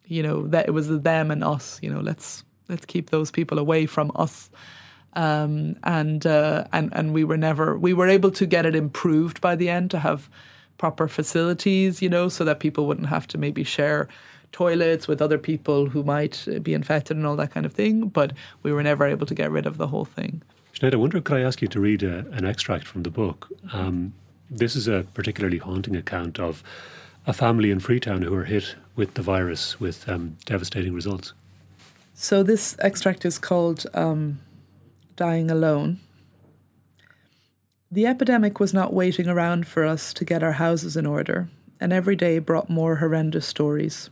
you 0.05 0.21
know, 0.21 0.47
that 0.47 0.67
it 0.67 0.71
was 0.71 0.89
the 0.89 0.97
them 0.97 1.31
and 1.31 1.45
us. 1.45 1.79
You 1.81 1.93
know, 1.93 2.01
let's 2.01 2.43
let's 2.69 2.85
keep 2.85 3.09
those 3.09 3.31
people 3.31 3.59
away 3.59 3.85
from 3.85 4.11
us. 4.15 4.49
Um, 5.13 5.75
and 5.83 6.25
uh, 6.25 6.65
and 6.71 6.93
and 6.93 7.13
we 7.13 7.23
were 7.23 7.37
never 7.37 7.77
we 7.77 7.93
were 7.93 8.07
able 8.07 8.31
to 8.31 8.45
get 8.45 8.65
it 8.65 8.75
improved 8.75 9.41
by 9.41 9.55
the 9.55 9.67
end 9.67 9.91
to 9.91 9.99
have 9.99 10.29
proper 10.77 11.07
facilities, 11.07 12.01
you 12.01 12.09
know, 12.09 12.29
so 12.29 12.45
that 12.45 12.59
people 12.59 12.85
wouldn't 12.85 13.09
have 13.09 13.27
to 13.27 13.37
maybe 13.37 13.63
share 13.63 14.07
toilets 14.51 15.07
with 15.07 15.21
other 15.21 15.37
people 15.37 15.87
who 15.87 16.03
might 16.03 16.47
be 16.63 16.73
infected 16.73 17.17
and 17.17 17.25
all 17.25 17.35
that 17.35 17.51
kind 17.51 17.65
of 17.65 17.73
thing. 17.73 18.07
But 18.07 18.33
we 18.63 18.71
were 18.71 18.83
never 18.83 19.05
able 19.05 19.25
to 19.25 19.35
get 19.35 19.51
rid 19.51 19.65
of 19.65 19.77
the 19.77 19.87
whole 19.87 20.05
thing. 20.05 20.41
Sinead, 20.73 20.93
I 20.93 20.97
wonder, 20.97 21.19
could 21.21 21.37
I 21.37 21.41
ask 21.41 21.61
you 21.61 21.67
to 21.67 21.79
read 21.79 22.03
a, 22.03 22.19
an 22.31 22.45
extract 22.45 22.87
from 22.87 23.03
the 23.03 23.09
book? 23.09 23.49
Um, 23.73 24.13
this 24.49 24.75
is 24.75 24.87
a 24.87 25.05
particularly 25.13 25.57
haunting 25.57 25.95
account 25.95 26.39
of 26.39 26.63
a 27.27 27.33
family 27.33 27.69
in 27.69 27.79
Freetown 27.79 28.21
who 28.21 28.31
were 28.31 28.45
hit 28.45 28.75
with 28.95 29.13
the 29.15 29.21
virus 29.21 29.79
with 29.79 30.07
um, 30.07 30.37
devastating 30.45 30.93
results. 30.93 31.33
So, 32.21 32.43
this 32.43 32.75
extract 32.79 33.23
is 33.23 33.37
called 33.37 33.85
um, 33.93 34.41
Dying 35.15 35.49
Alone. 35.49 36.01
The 37.89 38.07
epidemic 38.07 38.59
was 38.59 38.73
not 38.73 38.93
waiting 38.93 39.29
around 39.29 39.67
for 39.67 39.85
us 39.85 40.13
to 40.15 40.25
get 40.25 40.43
our 40.43 40.51
houses 40.51 40.97
in 40.97 41.05
order, 41.05 41.49
and 41.79 41.93
every 41.93 42.17
day 42.17 42.39
brought 42.39 42.69
more 42.69 42.97
horrendous 42.97 43.47
stories. 43.47 44.09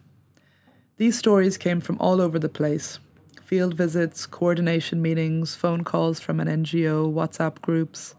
These 0.96 1.20
stories 1.20 1.58
came 1.58 1.82
from 1.82 1.98
all 2.00 2.22
over 2.22 2.40
the 2.40 2.48
place 2.48 3.00
field 3.44 3.74
visits, 3.74 4.26
coordination 4.26 5.02
meetings, 5.02 5.56
phone 5.56 5.84
calls 5.84 6.22
from 6.22 6.40
an 6.40 6.48
NGO, 6.48 7.14
WhatsApp 7.14 7.62
groups. 7.62 8.16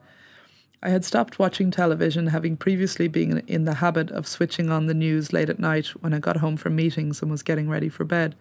I 0.83 0.91
had 0.91 1.07
stopped 1.07 1.39
watching 1.39 1.71
television, 1.71 2.27
having 2.27 2.59
previously 2.59 3.09
been 3.09 3.39
in 3.47 3.65
the 3.65 3.77
habit 3.77 4.11
of 4.11 4.29
switching 4.29 4.69
on 4.69 4.85
the 4.85 4.93
news 4.93 5.33
late 5.33 5.49
at 5.49 5.59
night 5.59 5.87
when 6.03 6.13
I 6.13 6.19
got 6.19 6.37
home 6.37 6.59
from 6.59 6.77
meetings 6.77 7.23
and 7.23 7.31
was 7.31 7.43
getting 7.43 7.71
ready 7.71 7.89
for 7.89 8.05
bed. 8.05 8.37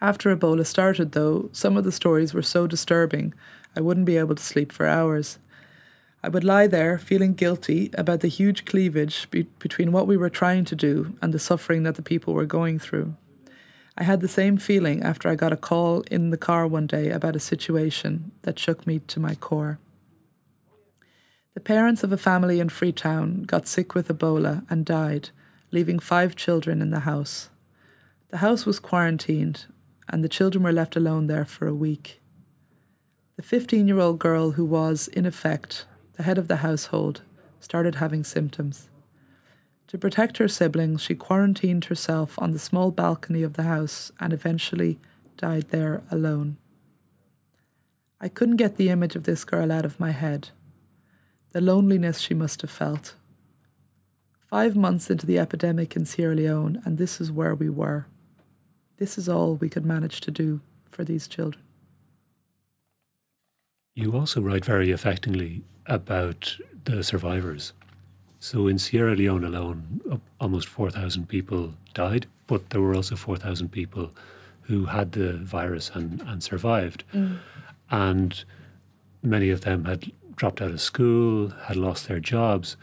After 0.00 0.34
Ebola 0.34 0.66
started, 0.66 1.12
though, 1.12 1.48
some 1.52 1.76
of 1.76 1.84
the 1.84 1.92
stories 1.92 2.34
were 2.34 2.42
so 2.42 2.66
disturbing 2.66 3.32
I 3.74 3.80
wouldn't 3.80 4.06
be 4.06 4.16
able 4.16 4.34
to 4.34 4.42
sleep 4.42 4.72
for 4.72 4.86
hours. 4.86 5.38
I 6.22 6.28
would 6.28 6.44
lie 6.44 6.66
there 6.66 6.98
feeling 6.98 7.34
guilty 7.34 7.90
about 7.94 8.20
the 8.20 8.28
huge 8.28 8.64
cleavage 8.64 9.30
be- 9.30 9.48
between 9.58 9.92
what 9.92 10.06
we 10.06 10.16
were 10.16 10.30
trying 10.30 10.64
to 10.66 10.74
do 10.74 11.14
and 11.20 11.32
the 11.32 11.38
suffering 11.38 11.82
that 11.82 11.94
the 11.94 12.02
people 12.02 12.34
were 12.34 12.46
going 12.46 12.78
through. 12.78 13.14
I 13.98 14.04
had 14.04 14.20
the 14.20 14.28
same 14.28 14.56
feeling 14.56 15.02
after 15.02 15.28
I 15.28 15.34
got 15.34 15.52
a 15.52 15.56
call 15.56 16.00
in 16.10 16.30
the 16.30 16.36
car 16.36 16.66
one 16.66 16.86
day 16.86 17.10
about 17.10 17.36
a 17.36 17.40
situation 17.40 18.32
that 18.42 18.58
shook 18.58 18.86
me 18.86 18.98
to 19.00 19.20
my 19.20 19.34
core. 19.34 19.78
The 21.54 21.60
parents 21.60 22.02
of 22.02 22.12
a 22.12 22.18
family 22.18 22.60
in 22.60 22.68
Freetown 22.68 23.44
got 23.44 23.66
sick 23.66 23.94
with 23.94 24.08
Ebola 24.08 24.66
and 24.68 24.84
died, 24.84 25.30
leaving 25.70 25.98
five 25.98 26.36
children 26.36 26.82
in 26.82 26.90
the 26.90 27.00
house. 27.00 27.48
The 28.28 28.38
house 28.38 28.66
was 28.66 28.78
quarantined, 28.78 29.64
and 30.08 30.22
the 30.22 30.28
children 30.28 30.64
were 30.64 30.72
left 30.72 30.96
alone 30.96 31.26
there 31.26 31.44
for 31.44 31.66
a 31.66 31.74
week. 31.74 32.20
The 33.36 33.42
15 33.42 33.86
year 33.86 34.00
old 34.00 34.18
girl, 34.18 34.52
who 34.52 34.64
was, 34.64 35.08
in 35.08 35.26
effect, 35.26 35.84
the 36.14 36.22
head 36.22 36.38
of 36.38 36.48
the 36.48 36.56
household, 36.56 37.22
started 37.60 37.96
having 37.96 38.24
symptoms. 38.24 38.88
To 39.88 39.98
protect 39.98 40.38
her 40.38 40.48
siblings, 40.48 41.02
she 41.02 41.14
quarantined 41.14 41.86
herself 41.86 42.38
on 42.38 42.50
the 42.50 42.58
small 42.58 42.90
balcony 42.90 43.42
of 43.42 43.54
the 43.54 43.62
house 43.64 44.10
and 44.18 44.32
eventually 44.32 44.98
died 45.36 45.68
there 45.70 46.02
alone. 46.10 46.56
I 48.20 48.28
couldn't 48.28 48.56
get 48.56 48.76
the 48.76 48.88
image 48.88 49.14
of 49.14 49.24
this 49.24 49.44
girl 49.44 49.70
out 49.70 49.84
of 49.84 50.00
my 50.00 50.10
head. 50.10 50.48
The 51.50 51.60
loneliness 51.60 52.18
she 52.18 52.34
must 52.34 52.62
have 52.62 52.70
felt. 52.70 53.14
Five 54.48 54.74
months 54.74 55.10
into 55.10 55.26
the 55.26 55.38
epidemic 55.38 55.94
in 55.94 56.06
Sierra 56.06 56.34
Leone, 56.34 56.80
and 56.84 56.96
this 56.96 57.20
is 57.20 57.30
where 57.30 57.54
we 57.54 57.68
were. 57.68 58.06
This 58.98 59.18
is 59.18 59.28
all 59.28 59.56
we 59.56 59.68
could 59.68 59.84
manage 59.84 60.20
to 60.22 60.30
do 60.30 60.60
for 60.90 61.04
these 61.04 61.28
children. 61.28 61.62
You 63.94 64.14
also 64.14 64.40
write 64.40 64.64
very 64.64 64.88
affectingly 64.88 65.62
about 65.86 66.56
the 66.84 67.02
survivors. 67.02 67.72
So 68.40 68.66
in 68.68 68.78
Sierra 68.78 69.14
Leone 69.14 69.44
alone, 69.44 70.20
almost 70.40 70.68
4,000 70.68 71.28
people 71.28 71.74
died, 71.94 72.26
but 72.46 72.70
there 72.70 72.80
were 72.80 72.94
also 72.94 73.16
4,000 73.16 73.70
people 73.70 74.12
who 74.62 74.84
had 74.84 75.12
the 75.12 75.32
virus 75.34 75.90
and, 75.94 76.22
and 76.26 76.42
survived. 76.42 77.04
Mm. 77.14 77.38
And 77.90 78.44
many 79.22 79.50
of 79.50 79.62
them 79.62 79.84
had 79.84 80.10
dropped 80.36 80.60
out 80.60 80.70
of 80.70 80.80
school, 80.80 81.50
had 81.64 81.76
lost 81.76 82.08
their 82.08 82.20
jobs. 82.20 82.76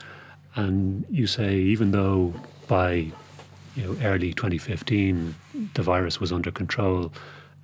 And 0.55 1.05
you 1.09 1.27
say, 1.27 1.57
even 1.57 1.91
though 1.91 2.33
by 2.67 3.11
you 3.75 3.83
know, 3.83 3.97
early 4.03 4.33
2015 4.33 5.35
the 5.73 5.83
virus 5.83 6.19
was 6.19 6.31
under 6.31 6.51
control 6.51 7.11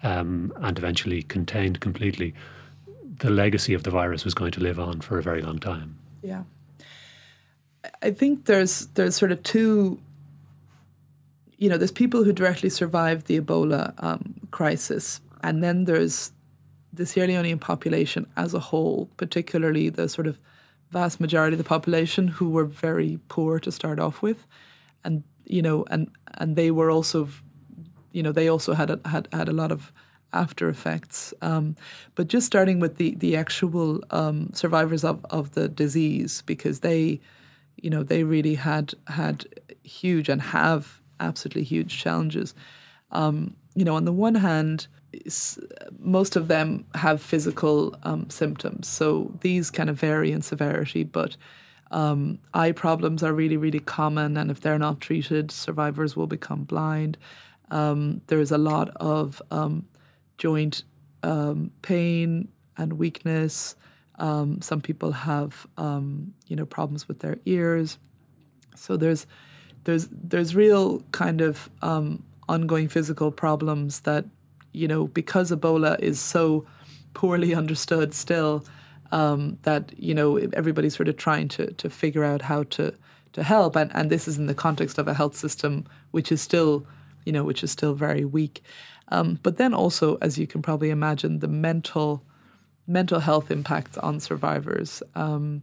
um, 0.03 0.53
and 0.57 0.77
eventually 0.77 1.23
contained 1.23 1.79
completely, 1.79 2.33
the 3.19 3.29
legacy 3.29 3.73
of 3.73 3.83
the 3.83 3.91
virus 3.91 4.23
was 4.23 4.33
going 4.33 4.51
to 4.51 4.61
live 4.61 4.79
on 4.79 5.01
for 5.01 5.19
a 5.19 5.23
very 5.23 5.41
long 5.41 5.59
time. 5.59 5.97
Yeah. 6.21 6.43
I 8.01 8.11
think 8.11 8.45
there's 8.45 8.87
there's 8.87 9.15
sort 9.15 9.31
of 9.31 9.41
two 9.43 9.99
you 11.59 11.67
know, 11.67 11.77
there's 11.77 11.91
people 11.91 12.23
who 12.23 12.31
directly 12.31 12.69
survived 12.69 13.27
the 13.27 13.39
Ebola 13.39 13.93
um, 14.01 14.35
crisis, 14.49 15.19
and 15.43 15.61
then 15.61 15.83
there's 15.83 16.31
the 16.93 17.05
Sierra 17.05 17.27
Leonean 17.27 17.59
population 17.59 18.25
as 18.37 18.53
a 18.53 18.59
whole, 18.59 19.09
particularly 19.17 19.89
the 19.89 20.07
sort 20.07 20.25
of 20.25 20.39
vast 20.91 21.19
majority 21.19 21.55
of 21.55 21.57
the 21.57 21.65
population 21.65 22.29
who 22.29 22.49
were 22.49 22.63
very 22.63 23.19
poor 23.27 23.59
to 23.59 23.73
start 23.73 23.99
off 23.99 24.21
with, 24.21 24.47
and 25.03 25.23
you 25.49 25.61
know, 25.61 25.83
and 25.89 26.07
and 26.37 26.55
they 26.55 26.71
were 26.71 26.89
also, 26.91 27.27
you 28.13 28.23
know, 28.23 28.31
they 28.31 28.47
also 28.47 28.73
had 28.73 28.89
a, 28.89 28.99
had 29.05 29.27
had 29.33 29.49
a 29.49 29.53
lot 29.53 29.71
of 29.71 29.91
after 30.31 30.69
effects. 30.69 31.33
Um, 31.41 31.75
but 32.15 32.27
just 32.27 32.45
starting 32.45 32.79
with 32.79 32.95
the 32.97 33.15
the 33.15 33.35
actual 33.35 34.01
um, 34.11 34.51
survivors 34.53 35.03
of, 35.03 35.25
of 35.31 35.51
the 35.51 35.67
disease, 35.67 36.43
because 36.45 36.79
they, 36.81 37.19
you 37.77 37.89
know, 37.89 38.03
they 38.03 38.23
really 38.23 38.55
had 38.55 38.93
had 39.07 39.45
huge 39.83 40.29
and 40.29 40.41
have 40.41 41.01
absolutely 41.19 41.63
huge 41.63 41.97
challenges. 41.97 42.53
Um, 43.11 43.55
you 43.75 43.83
know, 43.83 43.95
on 43.95 44.05
the 44.05 44.13
one 44.13 44.35
hand, 44.35 44.87
most 45.99 46.35
of 46.35 46.47
them 46.47 46.85
have 46.93 47.21
physical 47.21 47.95
um, 48.03 48.29
symptoms, 48.29 48.87
so 48.87 49.31
these 49.41 49.71
kind 49.71 49.89
of 49.89 49.99
vary 49.99 50.31
in 50.31 50.41
severity, 50.41 51.03
but. 51.03 51.35
Um, 51.91 52.39
eye 52.53 52.71
problems 52.71 53.23
are 53.23 53.33
really, 53.33 53.57
really 53.57 53.79
common, 53.79 54.37
and 54.37 54.51
if 54.51 54.61
they're 54.61 54.79
not 54.79 55.01
treated, 55.01 55.51
survivors 55.51 56.15
will 56.15 56.27
become 56.27 56.63
blind. 56.63 57.17
Um, 57.71 58.21
there's 58.27 58.51
a 58.51 58.57
lot 58.57 58.89
of 58.97 59.41
um, 59.51 59.85
joint 60.37 60.83
um, 61.23 61.71
pain 61.81 62.47
and 62.77 62.93
weakness. 62.93 63.75
Um, 64.19 64.61
some 64.61 64.81
people 64.81 65.11
have, 65.11 65.65
um, 65.77 66.33
you 66.47 66.55
know, 66.55 66.65
problems 66.65 67.07
with 67.07 67.19
their 67.19 67.37
ears. 67.45 67.97
So 68.75 68.97
there's 68.97 69.25
there's 69.85 70.07
there's 70.11 70.55
real 70.55 71.01
kind 71.11 71.41
of 71.41 71.69
ongoing 72.49 72.87
physical 72.87 73.31
problems 73.31 74.01
that, 74.01 74.25
you 74.73 74.87
know, 74.87 75.07
because 75.07 75.51
Ebola 75.51 75.99
is 75.99 76.19
so 76.19 76.65
poorly 77.13 77.53
understood 77.61 78.13
still, 78.13 78.65
um, 79.11 79.57
that 79.63 79.91
you 79.97 80.13
know 80.13 80.37
everybody's 80.53 80.95
sort 80.95 81.07
of 81.07 81.17
trying 81.17 81.47
to 81.49 81.71
to 81.73 81.89
figure 81.89 82.23
out 82.23 82.41
how 82.43 82.63
to 82.63 82.93
to 83.33 83.43
help, 83.43 83.75
and 83.75 83.91
and 83.93 84.09
this 84.09 84.27
is 84.27 84.37
in 84.37 84.47
the 84.47 84.53
context 84.53 84.97
of 84.97 85.07
a 85.07 85.13
health 85.13 85.35
system 85.35 85.85
which 86.11 86.31
is 86.31 86.41
still, 86.41 86.85
you 87.25 87.31
know, 87.31 87.43
which 87.43 87.63
is 87.63 87.71
still 87.71 87.93
very 87.93 88.25
weak. 88.25 88.63
Um, 89.09 89.39
but 89.43 89.57
then 89.57 89.73
also, 89.73 90.17
as 90.21 90.37
you 90.37 90.47
can 90.47 90.61
probably 90.61 90.89
imagine, 90.89 91.39
the 91.39 91.47
mental 91.47 92.23
mental 92.87 93.19
health 93.19 93.51
impacts 93.51 93.97
on 93.99 94.19
survivors. 94.19 95.03
Um, 95.13 95.61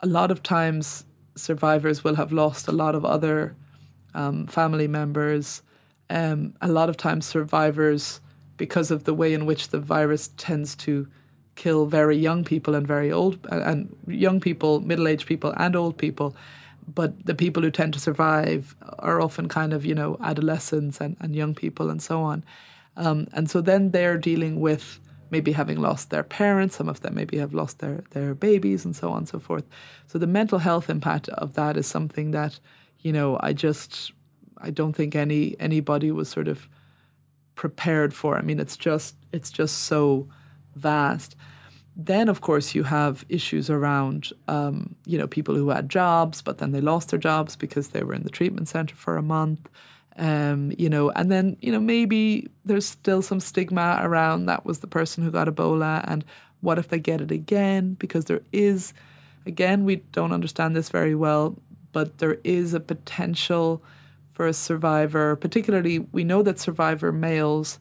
a 0.00 0.06
lot 0.06 0.30
of 0.30 0.42
times, 0.42 1.04
survivors 1.36 2.04
will 2.04 2.16
have 2.16 2.32
lost 2.32 2.68
a 2.68 2.72
lot 2.72 2.94
of 2.94 3.04
other 3.04 3.56
um, 4.14 4.46
family 4.46 4.86
members. 4.86 5.62
Um, 6.10 6.54
a 6.60 6.68
lot 6.68 6.90
of 6.90 6.98
times, 6.98 7.24
survivors, 7.24 8.20
because 8.58 8.90
of 8.90 9.04
the 9.04 9.14
way 9.14 9.32
in 9.32 9.46
which 9.46 9.68
the 9.68 9.80
virus 9.80 10.28
tends 10.36 10.76
to 10.76 11.08
kill 11.56 11.86
very 11.86 12.16
young 12.16 12.44
people 12.44 12.74
and 12.74 12.86
very 12.86 13.12
old, 13.12 13.38
and 13.50 13.94
young 14.06 14.40
people, 14.40 14.80
middle 14.80 15.08
aged 15.08 15.26
people, 15.26 15.52
and 15.56 15.76
old 15.76 15.96
people, 15.96 16.34
but 16.92 17.24
the 17.24 17.34
people 17.34 17.62
who 17.62 17.70
tend 17.70 17.94
to 17.94 18.00
survive 18.00 18.74
are 18.98 19.20
often 19.20 19.48
kind 19.48 19.72
of 19.72 19.84
you 19.84 19.94
know 19.94 20.16
adolescents 20.20 21.00
and, 21.00 21.16
and 21.20 21.34
young 21.34 21.54
people 21.54 21.90
and 21.90 22.02
so 22.02 22.20
on. 22.20 22.44
Um, 22.96 23.26
and 23.32 23.50
so 23.50 23.60
then 23.60 23.90
they're 23.90 24.18
dealing 24.18 24.60
with 24.60 25.00
maybe 25.30 25.52
having 25.52 25.80
lost 25.80 26.10
their 26.10 26.22
parents 26.22 26.76
some 26.76 26.88
of 26.88 27.00
them 27.00 27.14
maybe 27.14 27.38
have 27.38 27.54
lost 27.54 27.78
their 27.78 28.04
their 28.10 28.34
babies 28.34 28.84
and 28.84 28.94
so 28.94 29.10
on 29.10 29.18
and 29.18 29.28
so 29.28 29.38
forth. 29.38 29.64
So 30.06 30.18
the 30.18 30.26
mental 30.26 30.58
health 30.58 30.90
impact 30.90 31.28
of 31.30 31.54
that 31.54 31.76
is 31.76 31.86
something 31.86 32.30
that 32.32 32.60
you 33.00 33.12
know 33.12 33.38
i 33.40 33.52
just 33.52 34.12
i 34.58 34.70
don't 34.70 34.94
think 34.94 35.14
any 35.16 35.56
anybody 35.58 36.10
was 36.12 36.28
sort 36.28 36.48
of 36.48 36.68
prepared 37.54 38.12
for. 38.12 38.36
I 38.36 38.42
mean 38.42 38.60
it's 38.60 38.76
just 38.76 39.16
it's 39.32 39.50
just 39.50 39.84
so 39.84 40.28
vast 40.74 41.36
then, 41.96 42.28
of 42.28 42.40
course, 42.40 42.74
you 42.74 42.82
have 42.82 43.24
issues 43.28 43.70
around, 43.70 44.32
um, 44.48 44.96
you 45.06 45.16
know, 45.16 45.28
people 45.28 45.54
who 45.54 45.68
had 45.70 45.88
jobs, 45.88 46.42
but 46.42 46.58
then 46.58 46.72
they 46.72 46.80
lost 46.80 47.10
their 47.10 47.20
jobs 47.20 47.54
because 47.54 47.88
they 47.88 48.02
were 48.02 48.14
in 48.14 48.24
the 48.24 48.30
treatment 48.30 48.68
center 48.68 48.96
for 48.96 49.16
a 49.16 49.22
month. 49.22 49.68
Um, 50.16 50.72
you 50.76 50.88
know, 50.88 51.10
and 51.10 51.30
then, 51.30 51.56
you 51.60 51.70
know, 51.70 51.80
maybe 51.80 52.48
there's 52.64 52.86
still 52.86 53.22
some 53.22 53.40
stigma 53.40 53.98
around 54.00 54.46
that 54.46 54.64
was 54.64 54.80
the 54.80 54.86
person 54.86 55.24
who 55.24 55.30
got 55.30 55.48
Ebola 55.48 56.04
and 56.06 56.24
what 56.60 56.78
if 56.78 56.88
they 56.88 56.98
get 56.98 57.20
it 57.20 57.30
again? 57.30 57.94
Because 57.94 58.24
there 58.24 58.42
is, 58.52 58.92
again, 59.46 59.84
we 59.84 59.96
don't 60.12 60.32
understand 60.32 60.74
this 60.74 60.88
very 60.88 61.14
well, 61.14 61.56
but 61.92 62.18
there 62.18 62.38
is 62.42 62.74
a 62.74 62.80
potential 62.80 63.82
for 64.32 64.46
a 64.46 64.52
survivor, 64.52 65.36
particularly 65.36 66.00
we 66.00 66.24
know 66.24 66.42
that 66.42 66.58
survivor 66.58 67.12
males 67.12 67.78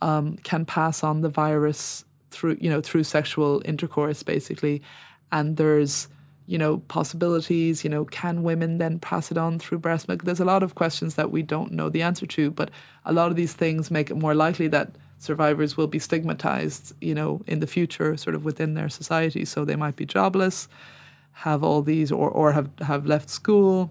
um, 0.00 0.36
can 0.38 0.64
pass 0.64 1.04
on 1.04 1.20
the 1.20 1.28
virus 1.28 2.04
through 2.32 2.58
you 2.60 2.70
know 2.70 2.80
through 2.80 3.04
sexual 3.04 3.62
intercourse 3.64 4.22
basically. 4.22 4.82
And 5.30 5.56
there's 5.56 6.08
you 6.46 6.58
know 6.58 6.78
possibilities 6.88 7.84
you 7.84 7.90
know 7.90 8.04
can 8.04 8.42
women 8.42 8.78
then 8.78 8.98
pass 8.98 9.30
it 9.30 9.38
on 9.38 9.58
through 9.58 9.78
breast 9.78 10.08
milk? 10.08 10.24
There's 10.24 10.40
a 10.40 10.44
lot 10.44 10.62
of 10.62 10.74
questions 10.74 11.14
that 11.14 11.30
we 11.30 11.42
don't 11.42 11.72
know 11.72 11.88
the 11.88 12.02
answer 12.02 12.26
to 12.26 12.50
but 12.50 12.70
a 13.04 13.12
lot 13.12 13.30
of 13.30 13.36
these 13.36 13.52
things 13.52 13.90
make 13.90 14.10
it 14.10 14.16
more 14.16 14.34
likely 14.34 14.68
that 14.68 14.96
survivors 15.18 15.76
will 15.76 15.86
be 15.86 16.00
stigmatized 16.00 16.92
you 17.00 17.14
know 17.14 17.42
in 17.46 17.60
the 17.60 17.66
future 17.66 18.16
sort 18.16 18.34
of 18.34 18.44
within 18.44 18.74
their 18.74 18.88
society. 18.88 19.44
So 19.44 19.64
they 19.64 19.76
might 19.76 19.96
be 19.96 20.06
jobless 20.06 20.68
have 21.32 21.64
all 21.64 21.82
these 21.82 22.12
or, 22.12 22.30
or 22.30 22.52
have, 22.52 22.70
have 22.80 23.06
left 23.06 23.30
school 23.30 23.90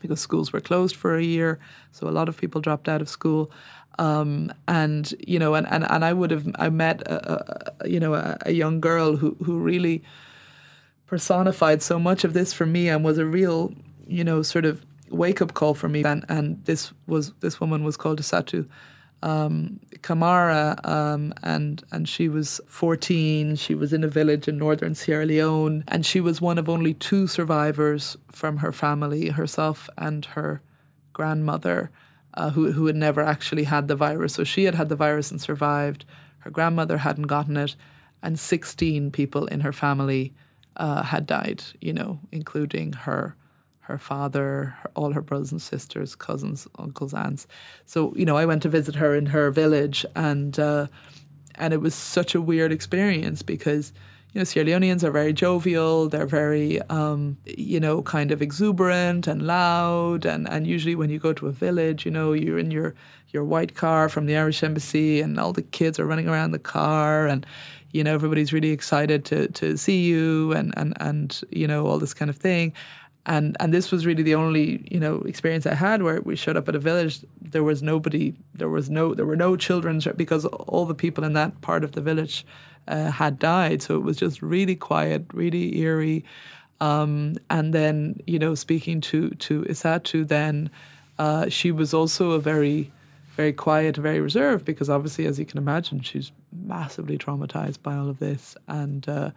because 0.00 0.20
schools 0.20 0.52
were 0.52 0.60
closed 0.60 0.96
for 0.96 1.16
a 1.16 1.22
year 1.22 1.58
so 1.92 2.08
a 2.08 2.10
lot 2.10 2.28
of 2.28 2.36
people 2.36 2.60
dropped 2.60 2.88
out 2.88 3.00
of 3.00 3.08
school 3.08 3.50
um, 3.98 4.52
and 4.68 5.14
you 5.26 5.38
know, 5.38 5.54
and, 5.54 5.66
and, 5.70 5.90
and 5.90 6.04
I 6.04 6.12
would 6.12 6.30
have 6.30 6.46
I 6.58 6.68
met 6.68 7.02
a, 7.02 7.74
a 7.82 7.88
you 7.88 8.00
know 8.00 8.14
a, 8.14 8.36
a, 8.42 8.52
young 8.52 8.80
girl 8.80 9.16
who 9.16 9.36
who 9.42 9.58
really 9.58 10.02
personified 11.06 11.82
so 11.82 11.98
much 11.98 12.24
of 12.24 12.34
this 12.34 12.52
for 12.52 12.66
me 12.66 12.88
and 12.88 13.04
was 13.04 13.18
a 13.18 13.24
real 13.24 13.72
you 14.06 14.24
know 14.24 14.42
sort 14.42 14.64
of 14.64 14.84
wake 15.08 15.40
up 15.40 15.54
call 15.54 15.74
for 15.74 15.88
me. 15.88 16.04
And 16.04 16.24
and 16.28 16.62
this 16.66 16.92
was 17.06 17.32
this 17.40 17.60
woman 17.60 17.84
was 17.84 17.96
called 17.96 18.20
Asatu 18.20 18.68
um, 19.22 19.80
Kamara, 20.00 20.86
um, 20.86 21.32
and 21.42 21.82
and 21.90 22.08
she 22.08 22.28
was 22.28 22.60
14. 22.68 23.56
She 23.56 23.74
was 23.74 23.92
in 23.92 24.04
a 24.04 24.08
village 24.08 24.48
in 24.48 24.58
northern 24.58 24.94
Sierra 24.94 25.26
Leone, 25.26 25.84
and 25.88 26.04
she 26.04 26.20
was 26.20 26.40
one 26.40 26.58
of 26.58 26.68
only 26.68 26.94
two 26.94 27.26
survivors 27.26 28.16
from 28.30 28.58
her 28.58 28.72
family, 28.72 29.30
herself 29.30 29.88
and 29.96 30.24
her 30.26 30.62
grandmother 31.12 31.90
uh, 32.36 32.50
who, 32.50 32.72
who 32.72 32.86
had 32.86 32.96
never 32.96 33.22
actually 33.22 33.64
had 33.64 33.88
the 33.88 33.96
virus. 33.96 34.34
So 34.34 34.44
she 34.44 34.64
had 34.64 34.74
had 34.74 34.88
the 34.88 34.96
virus 34.96 35.30
and 35.30 35.40
survived. 35.40 36.04
Her 36.40 36.50
grandmother 36.50 36.98
hadn't 36.98 37.24
gotten 37.24 37.56
it. 37.56 37.74
And 38.22 38.38
16 38.38 39.10
people 39.10 39.46
in 39.46 39.60
her 39.60 39.72
family 39.72 40.34
uh, 40.76 41.02
had 41.02 41.26
died, 41.26 41.62
you 41.80 41.92
know, 41.92 42.20
including 42.32 42.92
her 42.92 43.36
her 43.86 43.98
father, 43.98 44.74
her, 44.82 44.90
all 44.96 45.12
her 45.12 45.22
brothers 45.22 45.52
and 45.52 45.62
sisters, 45.62 46.16
cousins, 46.16 46.66
uncles, 46.78 47.14
aunts. 47.14 47.46
So 47.84 48.12
you 48.16 48.24
know, 48.24 48.36
I 48.36 48.44
went 48.44 48.62
to 48.62 48.68
visit 48.68 48.96
her 48.96 49.14
in 49.14 49.26
her 49.26 49.52
village, 49.52 50.04
and 50.16 50.58
uh, 50.58 50.88
and 51.54 51.72
it 51.72 51.80
was 51.80 51.94
such 51.94 52.34
a 52.34 52.40
weird 52.40 52.72
experience 52.72 53.42
because 53.42 53.92
you 54.32 54.40
know 54.40 54.44
Sierra 54.44 54.68
Leoneans 54.68 55.04
are 55.04 55.12
very 55.12 55.32
jovial. 55.32 56.08
They're 56.08 56.26
very 56.26 56.82
um, 56.82 57.36
you 57.44 57.78
know 57.78 58.02
kind 58.02 58.32
of 58.32 58.42
exuberant 58.42 59.28
and 59.28 59.42
loud, 59.42 60.26
and 60.26 60.48
and 60.48 60.66
usually 60.66 60.96
when 60.96 61.10
you 61.10 61.20
go 61.20 61.32
to 61.34 61.46
a 61.46 61.52
village, 61.52 62.04
you 62.04 62.10
know, 62.10 62.32
you're 62.32 62.58
in 62.58 62.72
your 62.72 62.92
your 63.28 63.44
white 63.44 63.76
car 63.76 64.08
from 64.08 64.26
the 64.26 64.36
Irish 64.36 64.64
embassy, 64.64 65.20
and 65.20 65.38
all 65.38 65.52
the 65.52 65.62
kids 65.62 66.00
are 66.00 66.06
running 66.06 66.28
around 66.28 66.50
the 66.50 66.58
car, 66.58 67.28
and 67.28 67.46
you 67.92 68.02
know 68.02 68.14
everybody's 68.14 68.52
really 68.52 68.72
excited 68.72 69.24
to 69.26 69.46
to 69.52 69.76
see 69.76 70.04
you, 70.04 70.52
and 70.54 70.74
and 70.76 70.92
and 70.98 71.40
you 71.52 71.68
know 71.68 71.86
all 71.86 72.00
this 72.00 72.14
kind 72.14 72.30
of 72.30 72.36
thing 72.36 72.72
and 73.26 73.56
and 73.58 73.74
this 73.74 73.90
was 73.90 74.06
really 74.06 74.22
the 74.22 74.34
only 74.34 74.86
you 74.90 75.00
know 75.00 75.16
experience 75.22 75.66
I 75.66 75.74
had 75.74 76.02
where 76.02 76.20
we 76.20 76.36
showed 76.36 76.56
up 76.56 76.68
at 76.68 76.74
a 76.74 76.78
village. 76.78 77.20
There 77.42 77.64
was 77.64 77.82
nobody. 77.82 78.34
There 78.54 78.68
was 78.68 78.88
no. 78.88 79.14
There 79.14 79.26
were 79.26 79.36
no 79.36 79.56
children 79.56 80.00
because 80.16 80.44
all 80.46 80.86
the 80.86 80.94
people 80.94 81.24
in 81.24 81.32
that 81.34 81.60
part 81.60 81.82
of 81.84 81.92
the 81.92 82.00
village 82.00 82.46
uh, 82.88 83.10
had 83.10 83.38
died. 83.38 83.82
So 83.82 83.96
it 83.96 84.02
was 84.02 84.16
just 84.16 84.40
really 84.42 84.76
quiet, 84.76 85.24
really 85.34 85.78
eerie. 85.78 86.24
Um, 86.80 87.36
and 87.50 87.72
then 87.72 88.20
you 88.26 88.38
know 88.38 88.54
speaking 88.54 89.00
to 89.02 89.30
to 89.30 89.62
Isatu, 89.62 90.26
then 90.26 90.70
uh, 91.18 91.48
she 91.48 91.72
was 91.72 91.92
also 91.92 92.32
a 92.32 92.38
very 92.38 92.92
very 93.34 93.52
quiet, 93.52 93.96
very 93.96 94.20
reserved 94.20 94.64
because 94.64 94.88
obviously, 94.88 95.26
as 95.26 95.38
you 95.38 95.44
can 95.44 95.58
imagine, 95.58 96.00
she's 96.00 96.32
massively 96.64 97.18
traumatized 97.18 97.82
by 97.82 97.94
all 97.96 98.08
of 98.08 98.20
this 98.20 98.56
and 98.68 99.08
uh, 99.08 99.30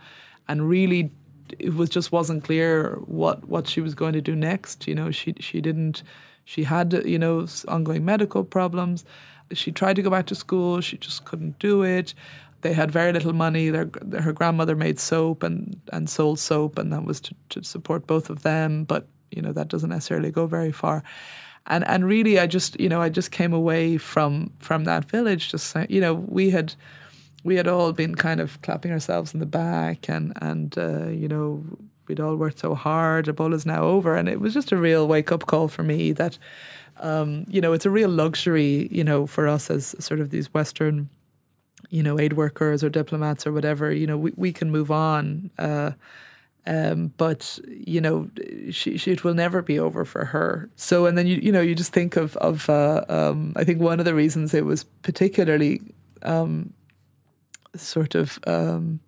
and 0.48 0.70
really 0.70 1.12
it 1.60 1.76
was 1.76 1.89
just 1.89 2.12
wasn't 2.12 2.43
clear 2.43 2.95
what 3.06 3.47
what 3.47 3.68
she 3.68 3.82
was 3.82 3.95
going 3.95 4.14
to 4.14 4.22
do 4.22 4.36
next. 4.36 4.88
You 4.88 4.95
know, 4.95 5.12
she 5.12 5.34
she 5.39 5.62
didn't. 5.62 6.04
She 6.45 6.64
had 6.64 6.93
you 7.06 7.20
know 7.20 7.47
ongoing 7.68 8.06
medical 8.06 8.43
problems. 8.43 9.06
She 9.52 9.72
tried 9.72 9.95
to 9.95 10.02
go 10.02 10.10
back 10.10 10.28
to 10.28 10.36
school. 10.36 10.82
She 10.82 10.97
just 10.97 11.26
couldn't 11.26 11.58
do 11.60 11.84
it. 11.84 12.14
They 12.62 12.74
had 12.74 12.91
very 12.91 13.14
little 13.14 13.34
money. 13.34 13.70
Their 13.70 13.89
her 14.20 14.34
grandmother 14.34 14.76
made 14.76 15.00
soap 15.00 15.43
and 15.43 15.80
and 15.91 16.10
sold 16.10 16.39
soap, 16.39 16.78
and 16.78 16.91
that 16.93 17.06
was 17.06 17.22
to, 17.22 17.36
to 17.50 17.64
support 17.64 18.06
both 18.06 18.30
of 18.30 18.43
them. 18.43 18.84
But 18.84 19.08
you 19.32 19.41
know 19.41 19.54
that 19.54 19.68
doesn't 19.68 19.89
necessarily 19.89 20.32
go 20.32 20.47
very 20.47 20.72
far 20.72 21.04
and 21.68 21.88
and 21.88 22.06
really 22.06 22.39
I 22.39 22.47
just 22.47 22.80
you 22.80 22.89
know 22.89 23.02
I 23.02 23.10
just 23.10 23.32
came 23.32 23.54
away 23.54 23.97
from 23.97 24.52
from 24.60 24.84
that 24.86 25.06
village 25.06 25.52
just 25.52 25.76
you 25.88 26.02
know 26.02 26.14
we 26.14 26.50
had 26.50 26.74
we 27.44 27.56
had 27.56 27.68
all 27.68 27.94
been 27.94 28.16
kind 28.16 28.40
of 28.40 28.62
clapping 28.62 28.92
ourselves 28.92 29.34
in 29.34 29.40
the 29.40 29.46
back 29.46 30.10
and 30.10 30.34
and 30.42 30.78
uh, 30.78 31.08
you 31.08 31.28
know 31.28 31.64
we'd 32.08 32.20
all 32.20 32.36
worked 32.36 32.60
so 32.60 32.74
hard. 32.74 33.28
Ebola's 33.28 33.66
now 33.66 33.84
over. 33.84 34.16
And 34.16 34.28
it 34.28 34.42
was 34.42 34.54
just 34.54 34.72
a 34.72 34.78
real 34.78 35.08
wake 35.08 35.32
up 35.32 35.46
call 35.46 35.68
for 35.68 35.84
me 35.84 36.12
that 36.14 36.38
um, 36.98 37.46
you 37.48 37.62
know 37.62 37.72
it's 37.72 37.86
a 37.86 37.90
real 37.90 38.10
luxury 38.10 38.90
you 38.92 39.04
know 39.04 39.26
for 39.28 39.48
us 39.48 39.70
as 39.70 39.96
sort 40.00 40.20
of 40.20 40.32
these 40.32 40.54
western 40.54 41.08
you 41.90 42.04
know 42.04 42.20
aid 42.20 42.34
workers 42.34 42.84
or 42.84 42.90
diplomats 42.90 43.48
or 43.48 43.54
whatever. 43.54 43.92
You 43.92 44.08
know 44.08 44.18
we, 44.18 44.34
we 44.36 44.52
can 44.52 44.72
move 44.72 44.92
on 44.92 45.50
uh, 45.58 45.92
um, 46.66 47.14
but 47.18 47.58
you 47.68 48.02
know, 48.02 48.30
she, 48.70 48.98
she, 48.98 49.12
it 49.12 49.24
will 49.24 49.34
never 49.34 49.62
be 49.62 49.80
over 49.80 50.06
for 50.06 50.26
her. 50.26 50.70
So, 50.76 51.06
and 51.06 51.18
then 51.18 51.26
you 51.26 51.38
you 51.38 51.52
know 51.52 51.62
you 51.62 51.74
just 51.74 51.94
think 51.94 52.16
of 52.16 52.36
of 52.38 52.70
uh, 52.70 53.06
um, 53.10 53.54
I 53.56 53.64
think 53.64 53.80
one 53.80 54.00
of 54.00 54.06
the 54.06 54.14
reasons 54.14 54.54
it 54.54 54.66
was 54.66 54.84
particularly 54.84 55.82
um, 56.22 56.74
sort 57.76 58.16
of 58.16 58.40
um, 58.48 59.00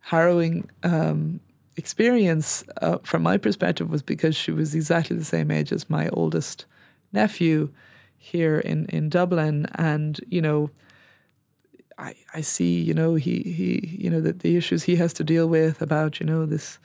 harrowing 0.00 0.68
um, 0.82 1.40
experience 1.76 2.64
uh, 2.82 2.98
from 3.02 3.22
my 3.22 3.36
perspective 3.36 3.90
was 3.90 4.02
because 4.02 4.36
she 4.36 4.50
was 4.50 4.74
exactly 4.74 5.16
the 5.16 5.24
same 5.24 5.50
age 5.50 5.72
as 5.72 5.90
my 5.90 6.08
oldest 6.10 6.66
nephew 7.12 7.68
here 8.16 8.58
in, 8.58 8.86
in 8.86 9.08
Dublin. 9.08 9.66
And, 9.74 10.20
you 10.28 10.42
know, 10.42 10.70
I, 11.98 12.14
I 12.34 12.40
see, 12.40 12.80
you 12.80 12.94
know, 12.94 13.14
he, 13.14 13.40
he 13.42 13.96
you 13.98 14.10
know, 14.10 14.20
the, 14.20 14.32
the 14.32 14.56
issues 14.56 14.82
he 14.82 14.96
has 14.96 15.12
to 15.14 15.24
deal 15.24 15.48
with 15.48 15.82
about, 15.82 16.20
you 16.20 16.26
know, 16.26 16.46
this 16.46 16.78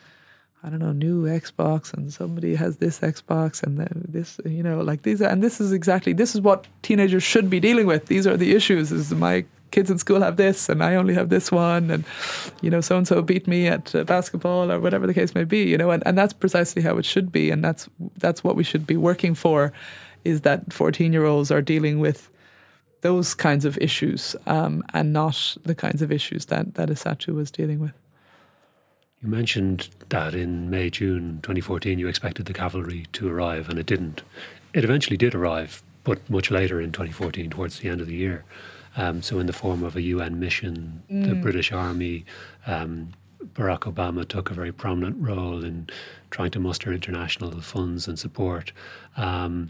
I 0.66 0.70
don't 0.70 0.80
know, 0.80 0.94
new 0.94 1.26
Xbox 1.26 1.94
and 1.94 2.12
somebody 2.12 2.56
has 2.56 2.78
this 2.78 3.00
Xbox 3.00 3.62
and 3.62 3.78
this, 4.10 4.40
you 4.46 4.64
know, 4.64 4.82
like 4.82 5.04
these, 5.04 5.22
are, 5.22 5.30
and 5.30 5.44
this 5.44 5.62
is 5.62 5.72
exactly, 5.72 6.12
this 6.12 6.34
is 6.34 6.42
what 6.42 6.66
teenagers 6.82 7.22
should 7.22 7.52
be 7.52 7.60
dealing 7.60 7.86
with. 7.86 8.08
These 8.08 8.26
are 8.26 8.36
the 8.36 8.56
issues. 8.56 8.92
Is 8.92 9.14
my 9.14 9.46
kids 9.72 9.92
in 9.92 9.98
school 9.98 10.22
have 10.22 10.38
this 10.38 10.70
and 10.70 10.84
I 10.84 10.96
only 10.96 11.14
have 11.14 11.30
this 11.30 11.52
one 11.52 11.92
and 11.92 12.04
you 12.62 12.70
know 12.70 12.82
so 12.82 12.98
and 12.98 13.08
so 13.08 13.22
beat 13.22 13.48
me 13.48 13.68
at 13.68 13.94
uh, 13.94 14.04
basketball 14.04 14.72
or 14.72 14.80
whatever 14.80 15.08
the 15.08 15.14
case 15.14 15.36
may 15.36 15.44
be 15.44 15.64
you 15.64 15.78
know 15.78 15.92
and, 15.92 16.04
and 16.06 16.18
that's 16.18 16.34
precisely 16.34 16.82
how 16.82 16.98
it 16.98 17.06
should 17.06 17.32
be 17.32 17.52
and 17.52 17.64
that's 17.64 17.90
that's 18.18 18.44
what 18.44 18.56
we 18.56 18.64
should 18.64 18.88
be 18.88 18.98
working 18.98 19.36
for 19.36 19.74
is 20.24 20.42
that 20.42 20.72
14 20.72 21.14
year 21.14 21.26
olds 21.26 21.52
are 21.52 21.62
dealing 21.62 22.00
with 22.00 22.30
those 23.02 23.36
kinds 23.36 23.66
of 23.66 23.78
issues 23.78 24.36
um, 24.48 24.84
and 24.94 25.14
not 25.14 25.56
the 25.64 25.76
kinds 25.76 26.02
of 26.02 26.12
issues 26.12 26.46
that 26.46 26.74
that 26.76 26.90
Isatu 26.90 27.36
was 27.36 27.52
dealing 27.52 27.80
with. 27.80 27.94
You 29.22 29.30
mentioned 29.30 29.90
that 30.10 30.34
in 30.34 30.70
May 30.70 30.90
June 30.90 31.40
2014 31.44 32.00
you 32.00 32.08
expected 32.08 32.46
the 32.46 32.54
cavalry 32.54 33.06
to 33.14 33.30
arrive 33.30 33.70
and 33.70 33.78
it 33.78 33.86
didn't. 33.86 34.24
It 34.74 34.84
eventually 34.84 35.18
did 35.18 35.36
arrive 35.36 35.84
but 36.04 36.28
much 36.30 36.50
later 36.52 36.80
in 36.80 36.92
2014 36.92 37.50
towards 37.50 37.80
the 37.80 37.90
end 37.90 38.02
of 38.02 38.08
the 38.08 38.16
year 38.16 38.44
um, 38.98 39.22
so, 39.22 39.40
in 39.40 39.48
the 39.48 39.54
form 39.54 39.84
of 39.84 39.96
a 39.96 40.02
UN 40.02 40.40
mission, 40.40 41.04
mm. 41.12 41.28
the 41.28 41.36
British 41.36 41.72
Army, 41.72 42.26
um, 42.66 43.14
Barack 43.54 43.82
Obama 43.82 44.28
took 44.28 44.50
a 44.50 44.54
very 44.54 44.72
prominent 44.72 45.18
role 45.20 45.64
in 45.64 45.88
trying 46.32 46.52
to 46.52 46.60
muster 46.60 46.92
international 46.92 47.62
funds 47.62 48.08
and 48.08 48.18
support. 48.18 48.72
Um, 49.18 49.70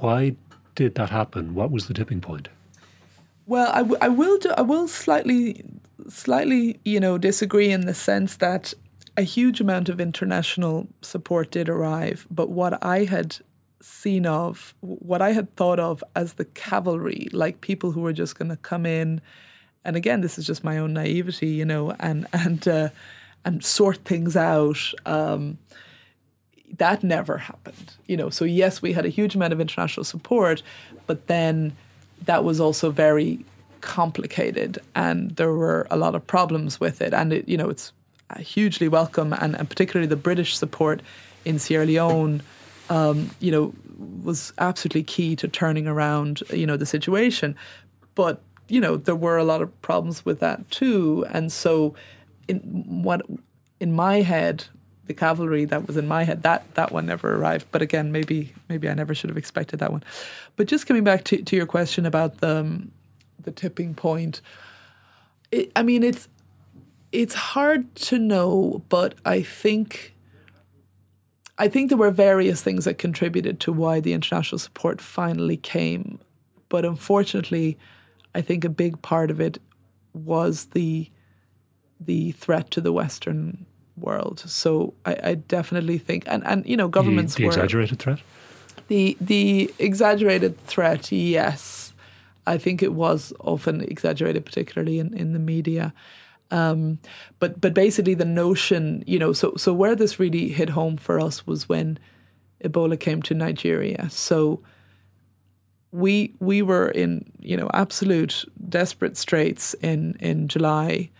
why 0.00 0.36
did 0.74 0.94
that 0.96 1.10
happen? 1.10 1.54
What 1.54 1.70
was 1.70 1.88
the 1.88 1.94
tipping 1.94 2.20
point? 2.20 2.48
Well, 3.46 3.70
I, 3.72 3.78
w- 3.78 3.98
I 4.00 4.08
will 4.08 4.38
do, 4.38 4.50
I 4.56 4.62
will 4.62 4.88
slightly 4.88 5.64
slightly 6.08 6.78
you 6.84 7.00
know 7.00 7.18
disagree 7.18 7.70
in 7.70 7.82
the 7.82 7.94
sense 7.94 8.36
that 8.36 8.72
a 9.16 9.22
huge 9.22 9.60
amount 9.60 9.88
of 9.88 10.00
international 10.00 10.86
support 11.02 11.50
did 11.50 11.68
arrive, 11.68 12.26
but 12.30 12.50
what 12.50 12.82
I 12.84 13.04
had 13.04 13.36
seen 13.80 14.26
of 14.26 14.74
what 14.80 15.22
I 15.22 15.32
had 15.32 15.54
thought 15.56 15.78
of 15.78 16.02
as 16.16 16.34
the 16.34 16.44
cavalry, 16.44 17.28
like 17.32 17.60
people 17.60 17.92
who 17.92 18.00
were 18.00 18.12
just 18.12 18.38
going 18.38 18.50
to 18.50 18.56
come 18.56 18.86
in, 18.86 19.20
and 19.84 19.96
again, 19.96 20.20
this 20.20 20.38
is 20.38 20.46
just 20.46 20.64
my 20.64 20.78
own 20.78 20.92
naivety, 20.92 21.48
you 21.48 21.64
know, 21.64 21.92
and 21.98 22.26
and 22.32 22.66
uh, 22.66 22.88
and 23.44 23.64
sort 23.64 23.98
things 23.98 24.36
out. 24.36 24.78
Um, 25.06 25.58
that 26.76 27.02
never 27.02 27.38
happened, 27.38 27.94
you 28.06 28.16
know. 28.16 28.28
So 28.30 28.44
yes, 28.44 28.82
we 28.82 28.92
had 28.92 29.06
a 29.06 29.08
huge 29.08 29.34
amount 29.34 29.52
of 29.52 29.60
international 29.60 30.04
support, 30.04 30.62
but 31.06 31.26
then 31.26 31.74
that 32.24 32.44
was 32.44 32.60
also 32.60 32.90
very 32.90 33.44
complicated, 33.80 34.78
and 34.94 35.30
there 35.36 35.52
were 35.52 35.86
a 35.90 35.96
lot 35.96 36.14
of 36.14 36.26
problems 36.26 36.80
with 36.80 37.00
it. 37.00 37.14
And 37.14 37.32
it, 37.32 37.48
you 37.48 37.56
know, 37.56 37.70
it's 37.70 37.92
hugely 38.38 38.88
welcome, 38.88 39.32
and, 39.32 39.56
and 39.56 39.68
particularly 39.68 40.08
the 40.08 40.16
British 40.16 40.56
support 40.56 41.00
in 41.44 41.58
Sierra 41.58 41.86
Leone 41.86 42.42
um, 42.90 43.30
you 43.40 43.50
know, 43.50 43.74
was 44.22 44.52
absolutely 44.58 45.02
key 45.02 45.36
to 45.36 45.48
turning 45.48 45.86
around, 45.86 46.42
you 46.50 46.66
know, 46.66 46.76
the 46.76 46.86
situation. 46.86 47.56
But 48.14 48.40
you 48.68 48.80
know, 48.80 48.96
there 48.96 49.16
were 49.16 49.38
a 49.38 49.44
lot 49.44 49.62
of 49.62 49.82
problems 49.82 50.24
with 50.24 50.40
that 50.40 50.70
too, 50.70 51.24
and 51.30 51.50
so 51.50 51.94
in 52.48 52.58
what 53.02 53.22
in 53.80 53.92
my 53.92 54.20
head, 54.20 54.64
the 55.06 55.14
cavalry 55.14 55.64
that 55.64 55.86
was 55.86 55.96
in 55.96 56.06
my 56.06 56.24
head 56.24 56.42
that 56.42 56.74
that 56.74 56.92
one 56.92 57.06
never 57.06 57.34
arrived. 57.34 57.66
But 57.70 57.82
again, 57.82 58.12
maybe 58.12 58.52
maybe 58.68 58.88
I 58.88 58.94
never 58.94 59.14
should 59.14 59.30
have 59.30 59.36
expected 59.36 59.80
that 59.80 59.90
one. 59.90 60.04
But 60.56 60.66
just 60.66 60.86
coming 60.86 61.04
back 61.04 61.24
to, 61.24 61.42
to 61.42 61.56
your 61.56 61.66
question 61.66 62.06
about 62.06 62.38
the 62.38 62.58
um, 62.58 62.92
the 63.42 63.50
tipping 63.50 63.94
point, 63.94 64.40
it, 65.50 65.72
I 65.74 65.82
mean 65.82 66.02
it's 66.02 66.28
it's 67.10 67.34
hard 67.34 67.94
to 67.96 68.18
know, 68.18 68.82
but 68.88 69.14
I 69.24 69.42
think 69.42 70.14
I 71.58 71.68
think 71.68 71.88
there 71.88 71.98
were 71.98 72.10
various 72.10 72.62
things 72.62 72.84
that 72.84 72.98
contributed 72.98 73.60
to 73.60 73.72
why 73.72 74.00
the 74.00 74.12
international 74.12 74.58
support 74.58 75.00
finally 75.00 75.56
came. 75.56 76.20
But 76.68 76.84
unfortunately, 76.84 77.76
I 78.34 78.40
think 78.42 78.64
a 78.64 78.68
big 78.68 79.00
part 79.02 79.30
of 79.30 79.40
it 79.40 79.60
was 80.12 80.66
the 80.66 81.10
the 82.00 82.30
threat 82.32 82.70
to 82.70 82.80
the 82.80 82.92
Western 82.92 83.66
world. 83.96 84.40
So 84.46 84.94
I, 85.04 85.16
I 85.24 85.34
definitely 85.34 85.98
think, 85.98 86.24
and, 86.28 86.46
and 86.46 86.64
you 86.64 86.76
know, 86.76 86.86
governments 86.86 87.34
the, 87.34 87.42
the 87.42 87.46
were 87.46 87.52
exaggerated 87.52 87.98
threat. 87.98 88.20
The 88.86 89.16
the 89.20 89.74
exaggerated 89.78 90.58
threat, 90.60 91.10
yes, 91.10 91.92
I 92.46 92.56
think 92.56 92.82
it 92.82 92.94
was 92.94 93.32
often 93.40 93.80
exaggerated, 93.82 94.44
particularly 94.44 94.98
in, 94.98 95.12
in 95.14 95.32
the 95.32 95.38
media. 95.38 95.92
Um, 96.50 96.98
but 97.38 97.60
but 97.60 97.74
basically 97.74 98.14
the 98.14 98.24
notion, 98.24 99.04
you 99.06 99.18
know, 99.18 99.32
so 99.32 99.54
so 99.56 99.72
where 99.72 99.94
this 99.94 100.18
really 100.18 100.48
hit 100.48 100.70
home 100.70 100.96
for 100.96 101.20
us 101.20 101.46
was 101.46 101.68
when 101.68 101.98
Ebola 102.64 102.98
came 102.98 103.22
to 103.22 103.34
Nigeria. 103.34 104.08
So 104.10 104.62
we 105.92 106.34
we 106.40 106.62
were 106.62 106.88
in 106.88 107.30
you 107.40 107.56
know 107.56 107.70
absolute 107.74 108.44
desperate 108.68 109.16
straits 109.16 109.74
in 109.74 110.16
in 110.20 110.48
July 110.48 111.10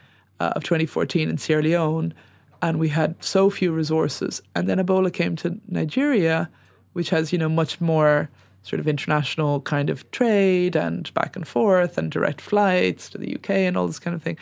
uh, 0.41 0.53
of 0.57 0.64
2014 0.64 1.29
in 1.29 1.39
Sierra 1.39 1.62
Leone. 1.62 2.14
and 2.61 2.79
we 2.79 2.89
had 2.89 3.14
so 3.20 3.51
few 3.51 3.72
resources. 3.72 4.43
And 4.55 4.68
then 4.68 4.79
Ebola 4.79 5.12
came 5.12 5.37
to 5.37 5.61
Nigeria, 5.68 6.51
which 6.93 7.11
has, 7.11 7.33
you 7.33 7.39
know, 7.39 7.49
much 7.49 7.81
more 7.81 8.29
sort 8.62 8.81
of 8.81 8.89
international 8.89 9.61
kind 9.61 9.91
of 9.91 10.09
trade 10.11 10.76
and 10.76 11.12
back 11.14 11.37
and 11.37 11.47
forth 11.47 11.97
and 11.97 12.11
direct 12.11 12.41
flights 12.41 13.09
to 13.11 13.18
the 13.18 13.37
UK 13.37 13.51
and 13.51 13.76
all 13.76 13.87
this 13.87 14.01
kind 14.01 14.14
of 14.14 14.22
thing. 14.22 14.37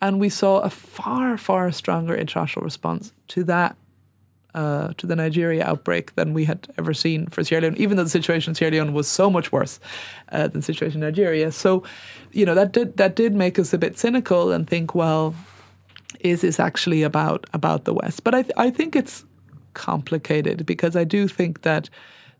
And 0.00 0.18
we 0.18 0.28
saw 0.28 0.60
a 0.60 0.70
far, 0.70 1.36
far 1.36 1.70
stronger 1.72 2.14
international 2.14 2.64
response 2.64 3.12
to 3.28 3.44
that, 3.44 3.76
uh, 4.54 4.92
to 4.96 5.06
the 5.06 5.14
Nigeria 5.14 5.64
outbreak 5.64 6.14
than 6.14 6.32
we 6.32 6.44
had 6.44 6.68
ever 6.78 6.94
seen 6.94 7.26
for 7.26 7.44
Sierra 7.44 7.62
Leone, 7.62 7.76
even 7.76 7.96
though 7.96 8.04
the 8.04 8.10
situation 8.10 8.52
in 8.52 8.54
Sierra 8.54 8.72
Leone 8.72 8.92
was 8.94 9.06
so 9.06 9.30
much 9.30 9.52
worse 9.52 9.78
uh, 10.32 10.48
than 10.48 10.60
the 10.60 10.62
situation 10.62 11.02
in 11.02 11.08
Nigeria. 11.08 11.52
So, 11.52 11.84
you 12.32 12.46
know, 12.46 12.54
that 12.54 12.72
did 12.72 12.96
that 12.96 13.14
did 13.14 13.34
make 13.34 13.58
us 13.58 13.72
a 13.72 13.78
bit 13.78 13.98
cynical 13.98 14.50
and 14.52 14.66
think, 14.66 14.94
well, 14.94 15.34
is 16.20 16.40
this 16.40 16.58
actually 16.58 17.02
about 17.02 17.46
about 17.52 17.84
the 17.84 17.94
West? 17.94 18.24
But 18.24 18.34
I 18.34 18.42
th- 18.42 18.54
I 18.56 18.70
think 18.70 18.96
it's 18.96 19.24
complicated 19.74 20.66
because 20.66 20.96
I 20.96 21.04
do 21.04 21.28
think 21.28 21.62
that 21.62 21.88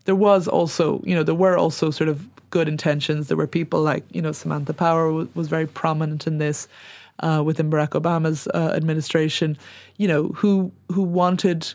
there 0.05 0.15
was 0.15 0.47
also, 0.47 1.01
you 1.05 1.15
know, 1.15 1.23
there 1.23 1.35
were 1.35 1.57
also 1.57 1.91
sort 1.91 2.09
of 2.09 2.27
good 2.49 2.67
intentions. 2.67 3.27
There 3.27 3.37
were 3.37 3.47
people 3.47 3.81
like, 3.81 4.03
you 4.11 4.21
know, 4.21 4.31
Samantha 4.31 4.73
Power 4.73 5.11
was 5.35 5.47
very 5.47 5.67
prominent 5.67 6.27
in 6.27 6.39
this 6.39 6.67
uh, 7.21 7.41
within 7.45 7.69
Barack 7.69 7.89
Obama's 7.89 8.47
uh, 8.53 8.73
administration, 8.75 9.57
you 9.97 10.07
know, 10.07 10.29
who 10.29 10.71
who 10.91 11.01
wanted 11.01 11.73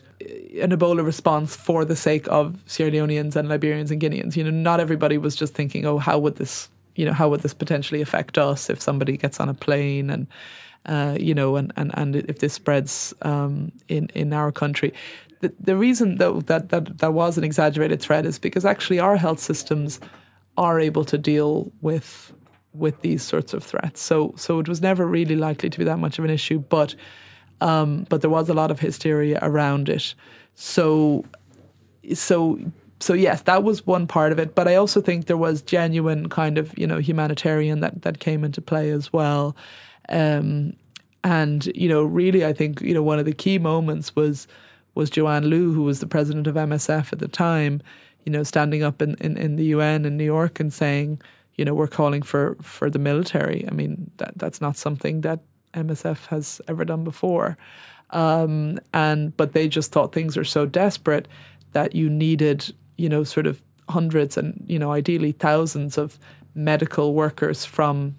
an 0.61 0.71
Ebola 0.71 1.03
response 1.05 1.55
for 1.55 1.85
the 1.85 1.95
sake 1.95 2.27
of 2.29 2.61
Sierra 2.65 2.91
Leoneans 2.91 3.35
and 3.35 3.49
Liberians 3.49 3.91
and 3.91 4.01
Guineans. 4.01 4.35
You 4.35 4.43
know, 4.43 4.51
not 4.51 4.79
everybody 4.79 5.17
was 5.17 5.35
just 5.35 5.53
thinking, 5.53 5.85
oh, 5.85 5.97
how 5.97 6.19
would 6.19 6.35
this, 6.35 6.69
you 6.95 7.05
know, 7.05 7.13
how 7.13 7.29
would 7.29 7.41
this 7.41 7.53
potentially 7.53 8.01
affect 8.01 8.37
us 8.37 8.69
if 8.69 8.81
somebody 8.81 9.17
gets 9.17 9.39
on 9.39 9.49
a 9.49 9.53
plane 9.53 10.09
and 10.09 10.27
uh, 10.85 11.17
you 11.19 11.33
know, 11.33 11.57
and, 11.57 11.73
and, 11.75 11.91
and 11.95 12.15
if 12.15 12.39
this 12.39 12.53
spreads 12.53 13.13
um, 13.23 13.71
in 13.87 14.09
in 14.15 14.33
our 14.33 14.51
country. 14.51 14.93
The, 15.41 15.53
the 15.59 15.77
reason 15.77 16.15
though 16.15 16.41
that, 16.41 16.69
that 16.69 16.97
that 16.97 17.13
was 17.13 17.37
an 17.37 17.43
exaggerated 17.43 18.01
threat 18.01 18.25
is 18.25 18.39
because 18.39 18.65
actually 18.65 18.99
our 18.99 19.17
health 19.17 19.39
systems 19.39 19.99
are 20.57 20.79
able 20.79 21.05
to 21.05 21.17
deal 21.17 21.71
with 21.81 22.33
with 22.77 23.01
these 23.01 23.23
sorts 23.23 23.53
of 23.53 23.63
threats. 23.63 24.01
So 24.01 24.33
so 24.37 24.59
it 24.59 24.67
was 24.67 24.81
never 24.81 25.05
really 25.05 25.35
likely 25.35 25.69
to 25.69 25.77
be 25.77 25.85
that 25.85 25.99
much 25.99 26.19
of 26.19 26.25
an 26.25 26.31
issue, 26.31 26.59
but 26.59 26.95
um, 27.61 28.05
but 28.09 28.21
there 28.21 28.29
was 28.29 28.49
a 28.49 28.53
lot 28.53 28.71
of 28.71 28.79
hysteria 28.79 29.39
around 29.41 29.89
it. 29.89 30.13
So 30.55 31.25
so 32.13 32.59
so 32.99 33.13
yes, 33.13 33.43
that 33.43 33.63
was 33.63 33.85
one 33.85 34.07
part 34.07 34.31
of 34.31 34.39
it. 34.39 34.55
But 34.55 34.67
I 34.67 34.75
also 34.75 35.01
think 35.01 35.25
there 35.25 35.37
was 35.37 35.61
genuine 35.61 36.29
kind 36.29 36.57
of 36.57 36.77
you 36.77 36.87
know 36.87 36.97
humanitarian 36.97 37.79
that 37.81 38.01
that 38.01 38.19
came 38.19 38.43
into 38.43 38.61
play 38.61 38.89
as 38.91 39.11
well. 39.13 39.55
Um, 40.09 40.73
and 41.23 41.65
you 41.75 41.89
know, 41.89 42.03
really, 42.03 42.45
I 42.45 42.53
think 42.53 42.81
you 42.81 42.93
know 42.93 43.03
one 43.03 43.19
of 43.19 43.25
the 43.25 43.33
key 43.33 43.57
moments 43.57 44.15
was 44.15 44.47
was 44.95 45.09
Joanne 45.09 45.49
Liu, 45.49 45.73
who 45.73 45.83
was 45.83 45.99
the 45.99 46.07
president 46.07 46.47
of 46.47 46.55
MSF 46.55 47.13
at 47.13 47.19
the 47.19 47.27
time. 47.27 47.81
You 48.25 48.31
know, 48.31 48.43
standing 48.43 48.83
up 48.83 49.01
in, 49.01 49.15
in, 49.21 49.37
in 49.37 49.55
the 49.55 49.65
UN 49.65 50.03
in 50.03 50.17
New 50.17 50.25
York 50.25 50.59
and 50.59 50.73
saying, 50.73 51.21
you 51.57 51.65
know, 51.65 51.73
we're 51.73 51.87
calling 51.87 52.21
for 52.21 52.55
for 52.61 52.89
the 52.89 52.99
military. 52.99 53.65
I 53.67 53.71
mean, 53.71 54.09
that 54.17 54.37
that's 54.37 54.61
not 54.61 54.77
something 54.77 55.21
that 55.21 55.39
MSF 55.73 56.27
has 56.27 56.61
ever 56.67 56.85
done 56.85 57.03
before. 57.03 57.57
Um, 58.11 58.79
and 58.93 59.35
but 59.35 59.53
they 59.53 59.67
just 59.67 59.91
thought 59.91 60.13
things 60.13 60.37
are 60.37 60.45
so 60.45 60.65
desperate 60.65 61.27
that 61.73 61.95
you 61.95 62.09
needed, 62.09 62.73
you 62.97 63.09
know, 63.09 63.23
sort 63.23 63.47
of 63.47 63.61
hundreds 63.89 64.37
and 64.37 64.63
you 64.67 64.79
know, 64.79 64.91
ideally 64.91 65.31
thousands 65.31 65.97
of 65.97 66.17
medical 66.55 67.13
workers 67.13 67.65
from 67.65 68.15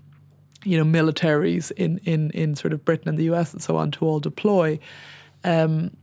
you 0.65 0.77
know, 0.77 0.85
militaries 0.85 1.71
in, 1.73 1.99
in, 2.05 2.31
in 2.33 2.55
sort 2.57 2.73
of 2.73 2.85
Britain 2.85 3.09
and 3.09 3.19
the 3.19 3.31
US 3.33 3.53
and 3.53 3.63
so 3.63 3.77
on 3.77 3.91
to 3.93 4.05
all 4.05 4.21
deploy. 4.21 4.79
Um, 5.45 5.97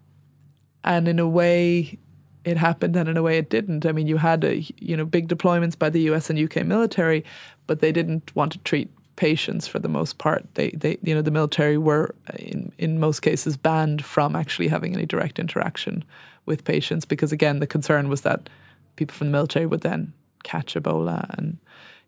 and 0.83 1.07
in 1.07 1.19
a 1.19 1.27
way, 1.27 1.97
it 2.45 2.57
happened, 2.57 2.95
and 2.95 3.09
in 3.09 3.17
a 3.17 3.23
way, 3.23 3.37
it 3.37 3.49
didn't. 3.49 3.85
I 3.85 3.91
mean, 3.91 4.07
you 4.07 4.17
had 4.17 4.43
a, 4.43 4.63
you 4.77 4.95
know 4.95 5.05
big 5.05 5.27
deployments 5.27 5.77
by 5.77 5.89
the 5.89 6.01
US 6.11 6.29
and 6.29 6.39
UK 6.39 6.65
military, 6.65 7.25
but 7.67 7.79
they 7.79 7.91
didn't 7.91 8.33
want 8.35 8.51
to 8.53 8.59
treat 8.59 8.89
patients 9.15 9.67
for 9.67 9.79
the 9.79 9.87
most 9.87 10.17
part. 10.17 10.45
They, 10.55 10.71
they, 10.71 10.97
you 11.01 11.15
know, 11.15 11.21
the 11.21 11.31
military 11.31 11.77
were 11.77 12.13
in 12.37 12.71
in 12.77 12.99
most 12.99 13.21
cases 13.21 13.57
banned 13.57 14.05
from 14.05 14.35
actually 14.35 14.67
having 14.67 14.93
any 14.93 15.05
direct 15.05 15.39
interaction 15.39 16.03
with 16.45 16.63
patients 16.63 17.05
because, 17.05 17.31
again, 17.31 17.59
the 17.59 17.67
concern 17.67 18.07
was 18.07 18.21
that 18.21 18.49
people 18.95 19.15
from 19.15 19.27
the 19.27 19.31
military 19.31 19.65
would 19.65 19.81
then 19.81 20.13
catch 20.43 20.75
Ebola 20.75 21.25
and 21.37 21.57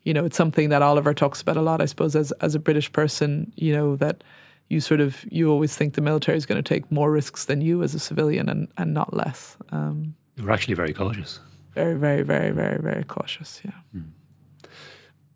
you 0.04 0.14
know, 0.14 0.24
it's 0.24 0.38
something 0.38 0.70
that 0.70 0.82
Oliver 0.82 1.14
talks 1.14 1.42
about 1.42 1.58
a 1.58 1.62
lot, 1.62 1.82
I 1.82 1.86
suppose, 1.86 2.16
as 2.16 2.32
as 2.34 2.56
a 2.56 2.60
British 2.60 2.90
person, 2.94 3.52
you 3.56 3.74
know, 3.74 3.98
that 3.98 4.24
you 4.70 4.80
sort 4.80 5.02
of 5.02 5.26
you 5.30 5.50
always 5.52 5.76
think 5.76 5.96
the 5.96 6.02
military 6.02 6.38
is 6.38 6.46
going 6.46 6.62
to 6.64 6.68
take 6.68 6.90
more 6.92 7.12
risks 7.12 7.46
than 7.46 7.60
you 7.60 7.84
as 7.84 7.94
a 7.94 8.00
civilian 8.00 8.48
and, 8.48 8.68
and 8.78 8.94
not 8.94 9.14
less. 9.14 9.58
Um, 9.72 10.16
We're 10.42 10.52
actually 10.52 10.76
very 10.76 10.94
cautious. 10.94 11.40
Very, 11.74 11.96
very, 11.96 12.24
very, 12.24 12.52
very, 12.52 12.80
very 12.82 13.04
cautious, 13.04 13.62
yeah. 13.64 13.72
Mm. 13.96 14.10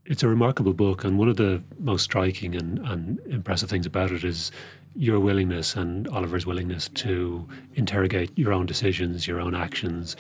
It's 0.06 0.24
a 0.24 0.28
remarkable 0.28 0.74
book, 0.74 1.04
and 1.04 1.18
one 1.18 1.30
of 1.30 1.38
the 1.38 1.64
most 1.80 2.04
striking 2.04 2.56
and, 2.56 2.80
and 2.80 3.20
impressive 3.28 3.70
things 3.70 3.86
about 3.86 4.12
it 4.12 4.24
is 4.24 4.52
your 4.96 5.20
willingness 5.20 5.76
and 5.76 6.08
Oliver's 6.10 6.46
willingness 6.46 6.90
to 6.90 7.48
interrogate 7.76 8.38
your 8.38 8.52
own 8.52 8.66
decisions, 8.66 9.28
your 9.28 9.40
own 9.40 9.56
actions, 9.56 10.18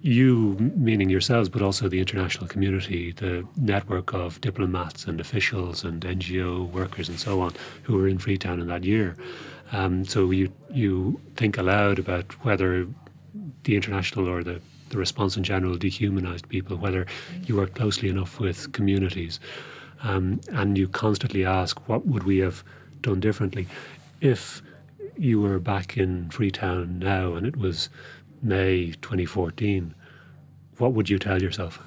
you, 0.00 0.56
meaning 0.76 1.08
yourselves, 1.08 1.48
but 1.48 1.62
also 1.62 1.88
the 1.88 1.98
international 1.98 2.46
community, 2.46 3.12
the 3.12 3.46
network 3.56 4.12
of 4.12 4.38
diplomats 4.42 5.06
and 5.06 5.20
officials 5.20 5.82
and 5.82 6.02
NGO 6.02 6.70
workers 6.70 7.08
and 7.08 7.18
so 7.18 7.40
on 7.40 7.54
who 7.84 7.96
were 7.96 8.06
in 8.06 8.18
Freetown 8.18 8.60
in 8.60 8.66
that 8.66 8.84
year. 8.84 9.16
Um, 9.72 10.04
so 10.04 10.30
you 10.30 10.52
you 10.70 11.18
think 11.36 11.56
aloud 11.56 11.98
about 11.98 12.32
whether 12.44 12.86
the 13.64 13.76
international 13.76 14.28
or 14.28 14.42
the, 14.42 14.60
the 14.90 14.98
response 14.98 15.36
in 15.36 15.42
general 15.42 15.76
dehumanized 15.76 16.48
people, 16.48 16.76
whether 16.76 17.06
you 17.46 17.56
work 17.56 17.74
closely 17.74 18.08
enough 18.08 18.38
with 18.40 18.72
communities, 18.72 19.40
um, 20.02 20.40
and 20.52 20.76
you 20.76 20.88
constantly 20.88 21.44
ask, 21.44 21.88
what 21.88 22.06
would 22.06 22.24
we 22.24 22.38
have 22.38 22.62
done 23.00 23.20
differently 23.20 23.66
if 24.24 24.62
you 25.16 25.40
were 25.40 25.58
back 25.58 25.96
in 25.96 26.30
Freetown 26.30 26.98
now 26.98 27.34
and 27.34 27.46
it 27.46 27.56
was 27.56 27.88
May 28.42 28.92
2014, 29.02 29.94
what 30.78 30.92
would 30.92 31.08
you 31.08 31.18
tell 31.18 31.40
yourself? 31.40 31.78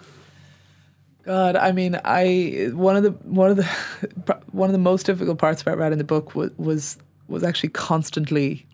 God, 1.25 1.55
I 1.55 1.71
mean, 1.71 1.99
I 2.05 2.69
one 2.73 2.95
of 2.95 3.03
the 3.03 3.09
one 3.09 3.49
of 3.49 3.57
the 3.57 3.63
one 4.51 4.69
of 4.69 4.71
the 4.71 4.79
most 4.79 5.05
difficult 5.05 5.39
parts 5.39 5.61
about 5.61 5.77
writing 5.77 5.97
the 5.97 6.03
book 6.03 6.35
was 6.35 6.51
was 6.57 6.97
was 7.27 7.43
actually 7.43 7.69
constantly 7.69 8.66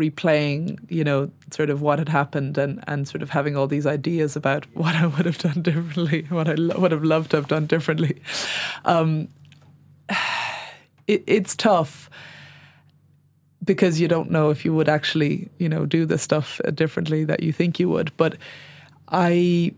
replaying, 0.00 0.78
you 0.90 1.04
know, 1.04 1.30
sort 1.50 1.70
of 1.70 1.82
what 1.82 1.98
had 1.98 2.08
happened 2.08 2.56
and 2.58 2.82
and 2.86 3.06
sort 3.06 3.22
of 3.22 3.30
having 3.30 3.56
all 3.56 3.66
these 3.66 3.86
ideas 3.86 4.36
about 4.36 4.64
what 4.74 4.94
I 4.94 5.06
would 5.06 5.26
have 5.26 5.38
done 5.38 5.62
differently, 5.62 6.26
what 6.30 6.48
I 6.48 6.54
lo- 6.54 6.78
would 6.80 6.92
have 6.92 7.04
loved 7.04 7.30
to 7.32 7.36
have 7.36 7.48
done 7.48 7.66
differently. 7.66 8.20
Um, 8.84 9.28
it, 11.06 11.22
it's 11.26 11.54
tough 11.54 12.10
because 13.64 14.00
you 14.00 14.08
don't 14.08 14.30
know 14.30 14.50
if 14.50 14.64
you 14.64 14.74
would 14.74 14.88
actually, 14.88 15.48
you 15.58 15.68
know, 15.68 15.86
do 15.86 16.06
the 16.06 16.18
stuff 16.18 16.60
differently 16.74 17.24
that 17.24 17.42
you 17.42 17.52
think 17.52 17.78
you 17.78 17.88
would. 17.88 18.10
But 18.16 18.36
I, 19.08 19.74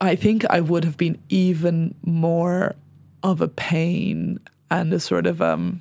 I 0.00 0.16
think 0.16 0.44
I 0.50 0.60
would 0.60 0.84
have 0.84 0.96
been 0.96 1.18
even 1.28 1.94
more 2.02 2.74
of 3.22 3.40
a 3.40 3.48
pain 3.48 4.40
and 4.70 4.92
a 4.92 5.00
sort 5.00 5.26
of 5.26 5.40
um, 5.40 5.80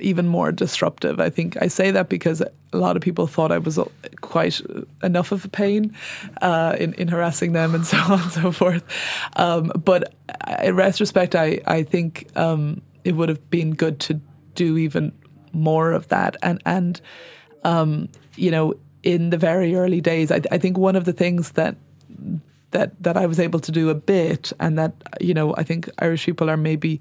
even 0.00 0.26
more 0.26 0.52
disruptive. 0.52 1.20
I 1.20 1.30
think 1.30 1.56
I 1.60 1.68
say 1.68 1.90
that 1.90 2.08
because 2.08 2.40
a 2.40 2.76
lot 2.76 2.96
of 2.96 3.02
people 3.02 3.26
thought 3.26 3.52
I 3.52 3.58
was 3.58 3.78
quite 4.20 4.60
enough 5.02 5.32
of 5.32 5.44
a 5.44 5.48
pain 5.48 5.94
uh, 6.42 6.76
in 6.78 6.94
in 6.94 7.08
harassing 7.08 7.52
them 7.52 7.74
and 7.74 7.86
so 7.92 7.96
on 7.98 8.20
and 8.20 8.32
so 8.32 8.52
forth. 8.52 8.82
Um, 9.36 9.72
but 9.84 10.14
in 10.62 10.76
retrospect, 10.76 11.34
I 11.34 11.60
I 11.66 11.82
think 11.82 12.28
um, 12.36 12.82
it 13.04 13.12
would 13.12 13.28
have 13.28 13.50
been 13.50 13.74
good 13.74 14.00
to 14.00 14.20
do 14.54 14.76
even 14.76 15.12
more 15.52 15.92
of 15.92 16.08
that. 16.08 16.36
And 16.42 16.62
and 16.64 17.00
um, 17.64 18.08
you 18.36 18.50
know, 18.50 18.74
in 19.02 19.30
the 19.30 19.38
very 19.38 19.74
early 19.74 20.00
days, 20.00 20.30
I, 20.30 20.40
I 20.50 20.58
think 20.58 20.78
one 20.78 20.96
of 20.96 21.04
the 21.04 21.12
things 21.12 21.52
that 21.52 21.76
that 22.70 23.00
that 23.02 23.16
I 23.16 23.26
was 23.26 23.38
able 23.38 23.60
to 23.60 23.72
do 23.72 23.90
a 23.90 23.94
bit, 23.94 24.52
and 24.60 24.78
that 24.78 24.92
you 25.20 25.34
know, 25.34 25.54
I 25.56 25.62
think 25.62 25.88
Irish 25.98 26.24
people 26.26 26.50
are 26.50 26.56
maybe 26.56 27.00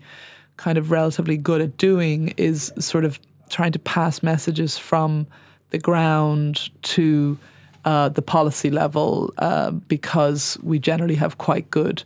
kind 0.58 0.78
of 0.78 0.91
relatively 0.91 1.38
good 1.38 1.62
at 1.62 1.78
doing 1.78 2.34
is 2.38 2.72
sort 2.80 3.06
of 3.06 3.20
trying 3.49 3.72
to 3.72 3.80
pass 3.80 4.24
messages 4.24 4.78
from 4.78 5.28
the 5.70 5.78
ground 5.78 6.70
to 6.84 7.38
uh, 7.84 8.10
the 8.10 8.22
policy 8.22 8.70
level 8.70 9.34
uh, 9.38 9.72
because 9.72 10.58
we 10.64 10.80
generally 10.80 11.16
have 11.16 11.38
quite 11.38 11.70
good 11.70 12.03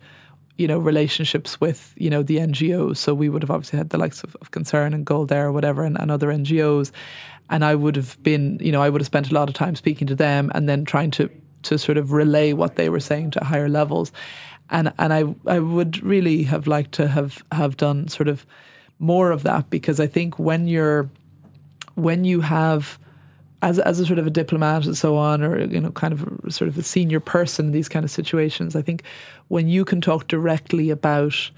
you 0.60 0.68
know, 0.68 0.78
relationships 0.78 1.62
with, 1.62 1.94
you 1.96 2.10
know, 2.10 2.22
the 2.22 2.36
NGOs. 2.36 2.98
So 2.98 3.14
we 3.14 3.30
would 3.30 3.42
have 3.42 3.50
obviously 3.50 3.78
had 3.78 3.92
the 3.92 3.98
likes 3.98 4.26
of, 4.26 4.36
of 4.42 4.52
Concern 4.52 4.94
and 4.94 5.06
GOAL 5.06 5.26
there 5.26 5.48
or 5.48 5.54
whatever 5.54 5.86
and, 5.86 5.98
and 5.98 6.12
other 6.12 6.28
NGOs. 6.28 6.92
And 7.50 7.64
I 7.64 7.76
would 7.76 7.96
have 7.96 8.22
been, 8.24 8.60
you 8.60 8.74
know, 8.74 8.82
I 8.82 8.90
would 8.90 9.00
have 9.00 9.06
spent 9.06 9.32
a 9.32 9.34
lot 9.34 9.48
of 9.48 9.56
time 9.56 9.78
speaking 9.78 10.06
to 10.08 10.16
them 10.16 10.52
and 10.54 10.68
then 10.68 10.84
trying 10.84 11.12
to 11.12 11.30
to 11.64 11.78
sort 11.78 11.98
of 11.98 12.12
relay 12.14 12.54
what 12.54 12.76
they 12.76 12.90
were 12.90 13.00
saying 13.00 13.32
to 13.32 13.44
higher 13.44 13.70
levels. 13.70 14.12
And 14.72 14.94
and 15.00 15.14
I 15.14 15.24
I 15.46 15.60
would 15.60 16.04
really 16.04 16.44
have 16.44 16.68
liked 16.68 16.92
to 16.94 17.08
have 17.08 17.44
have 17.52 17.78
done 17.78 18.08
sort 18.08 18.28
of 18.28 18.46
more 19.00 19.32
of 19.32 19.44
that 19.44 19.70
because 19.70 20.00
I 20.00 20.08
think 20.08 20.38
when 20.38 20.68
you're 20.68 21.10
when 21.96 22.24
you 22.24 22.42
have 22.42 23.00
as 23.62 23.80
as 23.80 24.00
a 24.00 24.06
sort 24.06 24.20
of 24.20 24.28
a 24.28 24.30
diplomat 24.30 24.86
and 24.86 24.98
so 24.98 25.18
on, 25.18 25.44
or 25.44 25.60
you 25.60 25.80
know, 25.80 25.92
kind 25.92 26.14
of 26.14 26.54
sort 26.54 26.68
of 26.68 26.78
a 26.78 26.84
senior 26.84 27.20
person 27.20 27.68
in 27.68 27.72
these 27.72 27.90
kind 27.90 28.06
of 28.06 28.12
situations, 28.12 28.76
I 28.76 28.82
think 28.82 29.04
when 29.48 29.68
you 29.68 29.86
can 29.86 30.02
talk 30.02 30.28
directly 30.28 30.90
about 30.90 31.52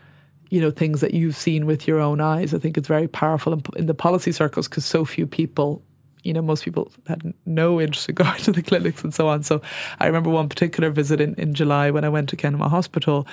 you 0.49 0.59
know 0.59 0.71
things 0.71 1.01
that 1.01 1.13
you've 1.13 1.35
seen 1.35 1.65
with 1.65 1.87
your 1.87 1.99
own 1.99 2.19
eyes, 2.21 2.53
I 2.53 2.59
think 2.59 2.77
it's 2.77 2.87
very 2.87 3.07
powerful 3.07 3.53
in, 3.53 3.61
in 3.75 3.85
the 3.85 3.93
policy 3.93 4.31
circles 4.31 4.67
because 4.67 4.85
so 4.85 5.05
few 5.05 5.27
people. 5.27 5.83
You 6.23 6.33
know, 6.33 6.41
most 6.41 6.63
people 6.63 6.91
had 7.07 7.33
no 7.45 7.81
interest 7.81 8.09
in 8.09 8.15
going 8.23 8.37
to 8.41 8.51
the 8.51 8.61
clinics 8.61 9.03
and 9.03 9.13
so 9.13 9.27
on. 9.27 9.43
So 9.43 9.61
I 9.99 10.07
remember 10.07 10.29
one 10.29 10.49
particular 10.49 10.89
visit 10.89 11.21
in, 11.21 11.35
in 11.35 11.53
July 11.53 11.91
when 11.91 12.03
I 12.03 12.09
went 12.09 12.29
to 12.29 12.37
Kenema 12.37 12.69
Hospital. 12.69 13.27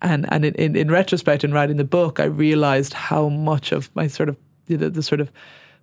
And, 0.00 0.30
and 0.32 0.44
in, 0.44 0.54
in, 0.54 0.76
in 0.76 0.90
retrospect, 0.90 1.44
in 1.44 1.52
writing 1.52 1.76
the 1.76 1.84
book, 1.84 2.18
I 2.18 2.24
realized 2.24 2.92
how 2.92 3.28
much 3.28 3.72
of 3.72 3.94
my 3.94 4.06
sort 4.08 4.28
of, 4.28 4.36
the, 4.66 4.76
the 4.76 5.02
sort 5.02 5.20
of 5.20 5.30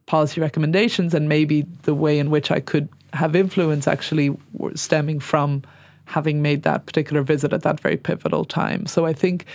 policy 0.05 0.41
recommendations 0.41 1.13
and 1.13 1.29
maybe 1.29 1.61
the 1.83 1.93
way 1.93 2.19
in 2.19 2.29
which 2.29 2.51
I 2.51 2.59
could 2.59 2.89
have 3.13 3.35
influence 3.35 3.87
actually 3.87 4.35
stemming 4.75 5.19
from 5.19 5.63
having 6.05 6.41
made 6.41 6.63
that 6.63 6.87
particular 6.87 7.21
visit 7.21 7.53
at 7.53 7.61
that 7.61 7.79
very 7.79 7.95
pivotal 7.95 8.43
time. 8.43 8.87
So 8.87 9.05
I 9.05 9.13
think 9.13 9.45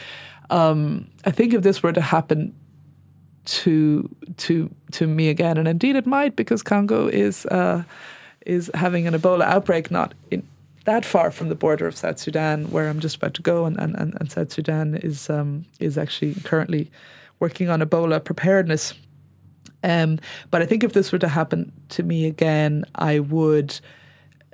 um, 0.50 1.08
I 1.24 1.30
think 1.30 1.54
if 1.54 1.62
this 1.62 1.82
were 1.82 1.92
to 1.92 2.00
happen 2.00 2.54
to 3.44 4.08
to 4.38 4.70
to 4.92 5.06
me 5.06 5.28
again, 5.28 5.58
and 5.58 5.68
indeed 5.68 5.96
it 5.96 6.06
might, 6.06 6.36
because 6.36 6.62
Congo 6.62 7.06
is 7.06 7.46
uh, 7.46 7.82
is 8.46 8.70
having 8.74 9.06
an 9.06 9.14
Ebola 9.14 9.44
outbreak 9.44 9.90
not 9.90 10.14
in 10.30 10.46
that 10.84 11.04
far 11.04 11.30
from 11.30 11.48
the 11.48 11.54
border 11.54 11.86
of 11.86 11.96
South 11.96 12.18
Sudan, 12.18 12.70
where 12.70 12.88
I'm 12.88 13.00
just 13.00 13.16
about 13.16 13.34
to 13.34 13.42
go, 13.42 13.64
and 13.64 13.78
and, 13.78 13.96
and 13.96 14.30
South 14.30 14.52
Sudan 14.52 14.96
is 14.96 15.30
um, 15.30 15.64
is 15.80 15.98
actually 15.98 16.34
currently 16.44 16.90
working 17.40 17.68
on 17.68 17.80
Ebola 17.80 18.22
preparedness. 18.22 18.94
Um, 19.82 20.18
but 20.50 20.62
I 20.62 20.66
think 20.66 20.82
if 20.82 20.94
this 20.94 21.12
were 21.12 21.18
to 21.18 21.28
happen 21.28 21.70
to 21.90 22.02
me 22.02 22.26
again, 22.26 22.84
I 22.94 23.18
would, 23.18 23.78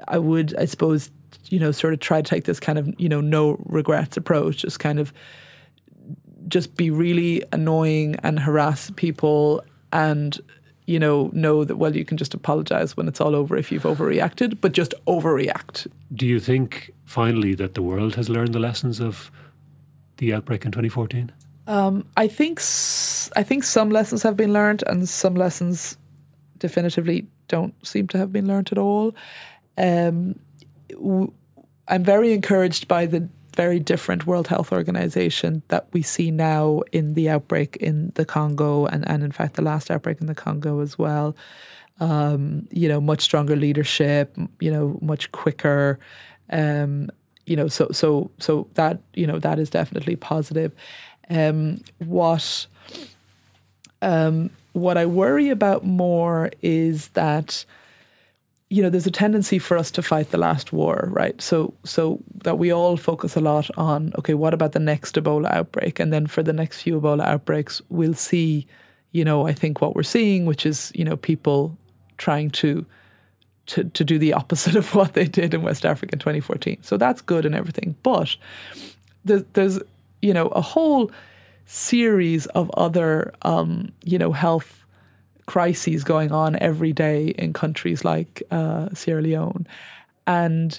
I 0.09 0.19
would, 0.19 0.57
I 0.57 0.65
suppose, 0.65 1.09
you 1.47 1.61
know, 1.61 1.71
sort 1.71 1.93
of 1.93 2.01
try 2.01 2.21
to 2.21 2.29
take 2.29 2.45
this 2.45 2.59
kind 2.59 2.79
of, 2.79 2.93
you 2.99 3.09
know, 3.09 3.21
no 3.21 3.57
regrets 3.67 4.17
approach, 4.17 4.57
just 4.57 4.81
kind 4.81 4.99
of, 4.99 5.13
just 6.51 6.77
be 6.77 6.91
really 6.91 7.43
annoying 7.53 8.17
and 8.23 8.39
harass 8.39 8.91
people 8.97 9.63
and 9.93 10.39
you 10.87 10.99
know 10.99 11.31
know 11.33 11.65
that 11.65 11.77
well 11.77 11.95
you 11.97 12.05
can 12.05 12.17
just 12.19 12.35
apologize 12.35 12.97
when 12.97 13.07
it's 13.09 13.21
all 13.21 13.35
over 13.37 13.57
if 13.57 13.71
you've 13.73 13.85
overreacted 13.85 14.59
but 14.61 14.73
just 14.73 14.93
overreact 15.07 15.87
do 16.15 16.27
you 16.27 16.41
think 16.41 16.91
finally 17.05 17.55
that 17.55 17.75
the 17.75 17.83
world 17.83 18.15
has 18.17 18.29
learned 18.29 18.53
the 18.53 18.59
lessons 18.59 19.01
of 19.01 19.31
the 20.19 20.35
outbreak 20.35 20.65
in 20.65 20.73
2014 20.73 21.31
um, 21.67 22.05
I 22.17 22.27
think 22.27 22.59
s- 22.59 23.31
I 23.37 23.45
think 23.45 23.63
some 23.65 23.91
lessons 23.91 24.23
have 24.25 24.37
been 24.37 24.53
learned, 24.53 24.83
and 24.89 25.09
some 25.09 25.35
lessons 25.37 25.97
definitively 26.59 27.27
don't 27.47 27.75
seem 27.87 28.09
to 28.09 28.19
have 28.19 28.33
been 28.33 28.49
learned 28.49 28.71
at 28.73 28.79
all. 28.79 29.15
Um, 29.79 30.35
w- 30.91 31.33
I'm 31.87 32.03
very 32.03 32.33
encouraged 32.33 32.89
by 32.89 33.07
the 33.07 33.29
very 33.61 33.79
different 33.79 34.27
World 34.27 34.49
Health 34.49 34.73
Organization 34.73 35.63
that 35.69 35.87
we 35.93 36.01
see 36.01 36.31
now 36.31 36.81
in 36.93 37.13
the 37.13 37.29
outbreak 37.29 37.77
in 37.77 38.11
the 38.15 38.25
Congo, 38.25 38.87
and, 38.87 39.07
and 39.07 39.23
in 39.23 39.33
fact 39.33 39.57
the 39.57 39.63
last 39.63 39.91
outbreak 39.91 40.19
in 40.23 40.29
the 40.29 40.35
Congo 40.35 40.81
as 40.81 40.99
well. 40.99 41.37
Um, 42.01 42.67
you 42.71 42.89
know, 42.89 43.03
much 43.03 43.21
stronger 43.21 43.57
leadership. 43.57 44.35
You 44.61 44.71
know, 44.71 44.99
much 45.03 45.31
quicker. 45.33 45.99
Um, 46.49 47.11
you 47.45 47.55
know, 47.55 47.69
so 47.69 47.89
so 47.93 48.31
so 48.39 48.67
that 48.75 48.99
you 49.13 49.27
know 49.27 49.39
that 49.39 49.59
is 49.59 49.69
definitely 49.69 50.17
positive. 50.17 50.73
Um, 51.29 51.83
what 51.99 52.67
um, 54.01 54.49
what 54.73 54.97
I 54.97 55.05
worry 55.05 55.51
about 55.51 55.85
more 55.85 56.51
is 56.63 57.09
that 57.09 57.67
you 58.71 58.83
know 58.83 58.89
there's 58.89 59.07
a 59.07 59.11
tendency 59.11 59.59
for 59.59 59.77
us 59.77 59.91
to 59.91 60.03
fight 60.03 60.31
the 60.31 60.39
last 60.39 60.73
war, 60.73 61.09
right? 61.11 61.41
So 61.43 61.75
so 61.85 62.21
that 62.45 62.59
we 62.59 62.73
all 62.73 62.97
focus 62.97 63.37
a 63.37 63.41
lot 63.41 63.69
on 63.77 64.13
okay, 64.19 64.35
what 64.35 64.55
about 64.55 64.73
the 64.73 64.79
next 64.79 65.17
Ebola 65.17 65.53
outbreak, 65.53 66.01
and 66.01 66.13
then 66.13 66.27
for 66.27 66.43
the 66.43 66.53
next 66.53 66.83
few 66.83 67.01
Ebola 67.01 67.25
outbreaks, 67.25 67.83
we'll 67.89 68.15
see, 68.15 68.67
you 69.13 69.25
know, 69.25 69.47
I 69.47 69.53
think 69.53 69.81
what 69.81 69.95
we're 69.95 70.05
seeing, 70.05 70.47
which 70.47 70.65
is 70.65 70.93
you 70.95 71.05
know 71.05 71.17
people 71.17 71.77
trying 72.17 72.51
to 72.51 72.87
to, 73.67 73.85
to 73.85 74.05
do 74.05 74.19
the 74.19 74.33
opposite 74.33 74.77
of 74.83 74.95
what 74.95 75.15
they 75.15 75.27
did 75.27 75.53
in 75.55 75.63
West 75.63 75.85
Africa 75.85 76.15
in 76.15 76.19
2014. 76.19 76.79
So 76.83 76.97
that's 76.97 77.21
good 77.21 77.45
and 77.45 77.55
everything. 77.55 77.97
But 78.03 78.37
there's, 79.25 79.45
there's 79.53 79.79
you 80.23 80.35
know, 80.35 80.49
a 80.49 80.61
whole 80.61 81.11
series 81.67 82.47
of 82.47 82.71
other, 82.77 83.33
um, 83.43 83.93
you 84.05 84.19
know, 84.19 84.33
health 84.33 84.80
crises 85.51 86.05
going 86.05 86.31
on 86.31 86.55
every 86.61 86.93
day 86.93 87.31
in 87.31 87.53
countries 87.53 88.05
like 88.05 88.41
uh, 88.53 88.89
Sierra 88.95 89.21
Leone. 89.21 89.67
And 90.29 90.79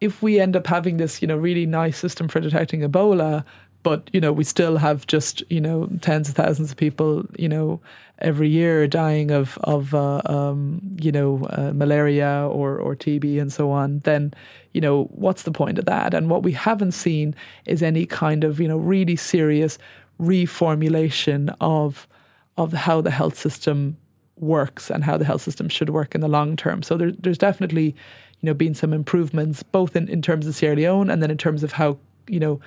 if 0.00 0.20
we 0.20 0.40
end 0.40 0.56
up 0.56 0.66
having 0.66 0.96
this, 0.96 1.22
you 1.22 1.28
know, 1.28 1.36
really 1.36 1.64
nice 1.64 1.96
system 1.96 2.26
for 2.26 2.40
detecting 2.40 2.80
Ebola, 2.80 3.44
but 3.84 4.10
you 4.12 4.20
know 4.20 4.32
we 4.32 4.42
still 4.42 4.78
have 4.78 5.06
just 5.06 5.44
you 5.48 5.60
know 5.60 5.86
tens 6.00 6.28
of 6.28 6.34
thousands 6.34 6.70
of 6.70 6.76
people 6.78 7.22
you 7.38 7.50
know 7.50 7.78
every 8.20 8.48
year 8.48 8.88
dying 8.88 9.30
of 9.30 9.58
of 9.62 9.94
uh, 9.94 10.22
um, 10.24 10.80
you 11.00 11.12
know 11.12 11.46
uh, 11.50 11.70
malaria 11.72 12.48
or 12.50 12.78
or 12.78 12.96
TB 12.96 13.40
and 13.40 13.52
so 13.52 13.70
on, 13.70 14.00
then 14.00 14.34
you 14.72 14.80
know 14.80 15.04
what's 15.24 15.44
the 15.44 15.52
point 15.52 15.78
of 15.78 15.84
that? 15.84 16.14
And 16.14 16.30
what 16.30 16.42
we 16.42 16.50
haven't 16.50 16.92
seen 16.92 17.32
is 17.66 17.80
any 17.80 18.06
kind 18.06 18.42
of 18.42 18.58
you 18.58 18.66
know 18.66 18.78
really 18.78 19.14
serious 19.14 19.78
reformulation 20.18 21.54
of 21.60 22.08
of 22.56 22.72
how 22.72 23.00
the 23.00 23.10
health 23.10 23.38
system 23.38 23.96
works 24.36 24.90
and 24.90 25.04
how 25.04 25.16
the 25.16 25.24
health 25.24 25.42
system 25.42 25.68
should 25.68 25.90
work 25.90 26.14
in 26.14 26.20
the 26.20 26.28
long 26.28 26.56
term. 26.56 26.82
So 26.82 26.96
there, 26.96 27.12
there's 27.12 27.38
definitely 27.38 27.86
you 27.86 28.46
know 28.46 28.54
been 28.54 28.74
some 28.74 28.92
improvements 28.92 29.62
both 29.62 29.96
in, 29.96 30.08
in 30.08 30.22
terms 30.22 30.46
of 30.46 30.54
Sierra 30.54 30.76
Leone 30.76 31.10
and 31.10 31.22
then 31.22 31.30
in 31.30 31.38
terms 31.38 31.62
of 31.62 31.72
how 31.72 31.98
you 32.28 32.40
know 32.40 32.60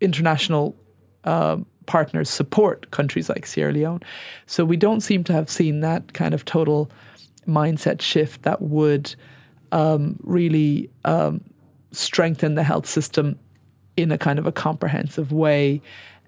international 0.00 0.76
uh, 1.24 1.58
partners 1.86 2.30
support 2.30 2.90
countries 2.90 3.28
like 3.28 3.46
Sierra 3.46 3.72
Leone. 3.72 4.00
So 4.46 4.64
we 4.64 4.76
don't 4.76 5.00
seem 5.00 5.24
to 5.24 5.32
have 5.32 5.50
seen 5.50 5.80
that 5.80 6.12
kind 6.12 6.34
of 6.34 6.44
total 6.44 6.90
mindset 7.46 8.00
shift 8.00 8.42
that 8.42 8.62
would 8.62 9.14
um, 9.72 10.18
really 10.22 10.90
um, 11.04 11.42
strengthen 11.92 12.54
the 12.54 12.62
health 12.62 12.86
system 12.86 13.38
in 13.96 14.10
a 14.10 14.18
kind 14.18 14.38
of 14.38 14.46
a 14.46 14.52
comprehensive 14.52 15.32
way. 15.32 15.80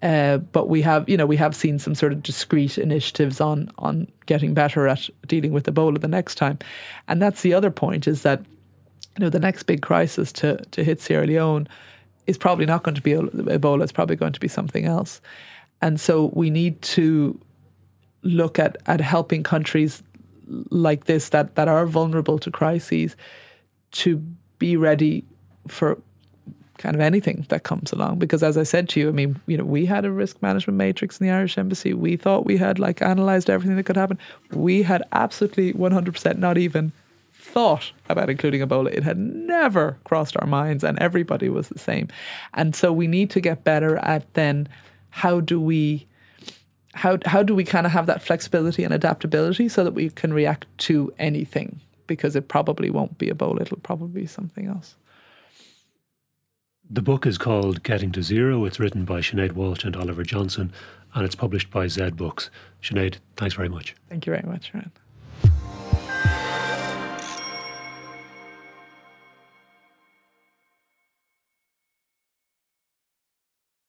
Uh, 0.03 0.39
but 0.39 0.69
we 0.69 0.83
have, 0.83 1.09
you 1.09 1.17
know, 1.17 1.27
we 1.27 1.37
have 1.37 1.57
seen 1.57 1.79
some 1.79 1.95
sort 1.95 2.13
of 2.13 2.23
discrete 2.23 2.79
initiatives 2.79 3.41
on 3.41 3.71
on 3.79 4.07
getting 4.27 4.55
better 4.55 4.87
at 4.87 5.09
dealing 5.27 5.53
with 5.53 5.67
Ebola 5.67 6.01
the 6.01 6.09
next 6.09 6.35
time, 6.35 6.59
and 7.09 7.21
that's 7.21 7.43
the 7.43 7.55
other 7.55 7.71
point 7.71 8.07
is 8.07 8.23
that, 8.23 8.41
you 9.17 9.21
know, 9.25 9.31
the 9.31 9.41
next 9.41 9.63
big 9.63 9.83
crisis 9.83 10.33
to 10.33 10.57
to 10.73 10.85
hit 10.85 11.01
Sierra 11.01 11.27
Leone 11.27 11.67
is 12.27 12.37
probably 12.37 12.67
not 12.67 12.83
going 12.83 12.95
to 12.95 13.03
be 13.03 13.13
Ebola. 13.13 13.83
It's 13.83 13.93
probably 13.93 14.17
going 14.17 14.33
to 14.33 14.41
be 14.41 14.49
something 14.49 14.85
else. 14.85 15.21
And 15.81 16.01
so 16.01 16.31
we 16.35 16.51
need 16.51 16.81
to 16.83 17.39
look 18.23 18.59
at, 18.59 18.77
at 18.87 19.01
helping 19.01 19.43
countries 19.43 20.03
like 20.71 21.05
this 21.05 21.29
that, 21.31 21.55
that 21.55 21.69
are 21.69 21.87
vulnerable 21.87 22.39
to 22.39 22.51
crises 22.51 23.17
to 23.93 24.17
be 24.59 24.77
ready 24.77 25.25
for 25.69 25.99
kind 26.79 26.95
of 26.95 27.01
anything 27.01 27.47
that 27.49 27.63
comes 27.63 27.93
along. 27.93 28.19
Because 28.19 28.43
as 28.43 28.57
I 28.57 28.63
said 28.63 28.89
to 28.91 29.01
you, 29.01 29.09
I 29.09 29.13
mean, 29.13 29.41
you 29.47 29.57
know, 29.57 29.65
we 29.65 29.87
had 29.87 30.05
a 30.05 30.11
risk 30.11 30.41
management 30.43 30.77
matrix 30.77 31.21
in 31.21 31.27
the 31.27 31.33
Irish 31.33 31.59
Embassy. 31.59 31.95
We 31.95 32.17
thought 32.17 32.45
we 32.45 32.57
had 32.57 32.79
like 32.79 33.01
analysed 33.01 33.51
everything 33.51 33.77
that 33.77 33.85
could 33.85 33.97
happen. 33.97 34.19
We 34.53 34.83
had 34.83 35.03
absolutely 35.13 35.73
100% 35.73 36.39
not 36.39 36.59
even 36.59 36.93
thought 37.33 37.93
about 38.09 38.29
including 38.29 38.61
Ebola. 38.61 38.93
It 38.93 39.03
had 39.03 39.19
never 39.19 39.97
crossed 40.05 40.37
our 40.39 40.47
minds, 40.47 40.85
and 40.85 40.99
everybody 40.99 41.49
was 41.49 41.69
the 41.69 41.79
same. 41.79 42.09
And 42.55 42.75
so 42.75 42.93
we 42.93 43.07
need 43.07 43.31
to 43.31 43.41
get 43.41 43.65
better 43.65 43.97
at 43.99 44.33
then 44.35 44.69
how 45.11 45.41
do 45.41 45.61
we 45.61 46.07
how 46.93 47.19
how 47.25 47.43
do 47.43 47.55
we 47.55 47.65
kind 47.65 47.87
of 47.87 47.93
have 47.93 48.07
that 48.07 48.23
flexibility 48.23 48.85
and 48.85 48.93
adaptability 48.93 49.69
so 49.69 49.85
that 49.85 49.93
we 49.93 50.11
can 50.11 50.33
react 50.33 50.67
to 50.79 51.13
anything 51.19 51.81
because 52.07 52.37
it 52.37 52.49
probably 52.49 52.91
won't 52.91 53.19
be 53.19 53.29
Ebola, 53.29 53.63
it'll 53.63 53.79
probably 53.79 54.23
be 54.23 54.27
something 54.27 54.67
else. 54.67 54.97
The 56.89 57.03
book 57.03 57.27
is 57.27 57.37
called 57.37 57.83
Getting 57.83 58.13
to 58.13 58.23
Zero. 58.23 58.65
It's 58.65 58.79
written 58.79 59.05
by 59.05 59.21
Sinead 59.21 59.53
Walsh 59.53 59.83
and 59.83 59.97
Oliver 59.97 60.23
Johnson, 60.23 60.73
and 61.15 61.25
it's 61.25 61.35
published 61.35 61.69
by 61.69 61.89
Zed 61.89 62.17
Books. 62.17 62.49
Sinead, 62.81 63.17
thanks 63.37 63.57
very 63.57 63.69
much. 63.69 63.97
Thank 64.09 64.25
you 64.25 64.33
very 64.33 64.49
much, 64.49 64.73
Ruadhan. 64.73 64.93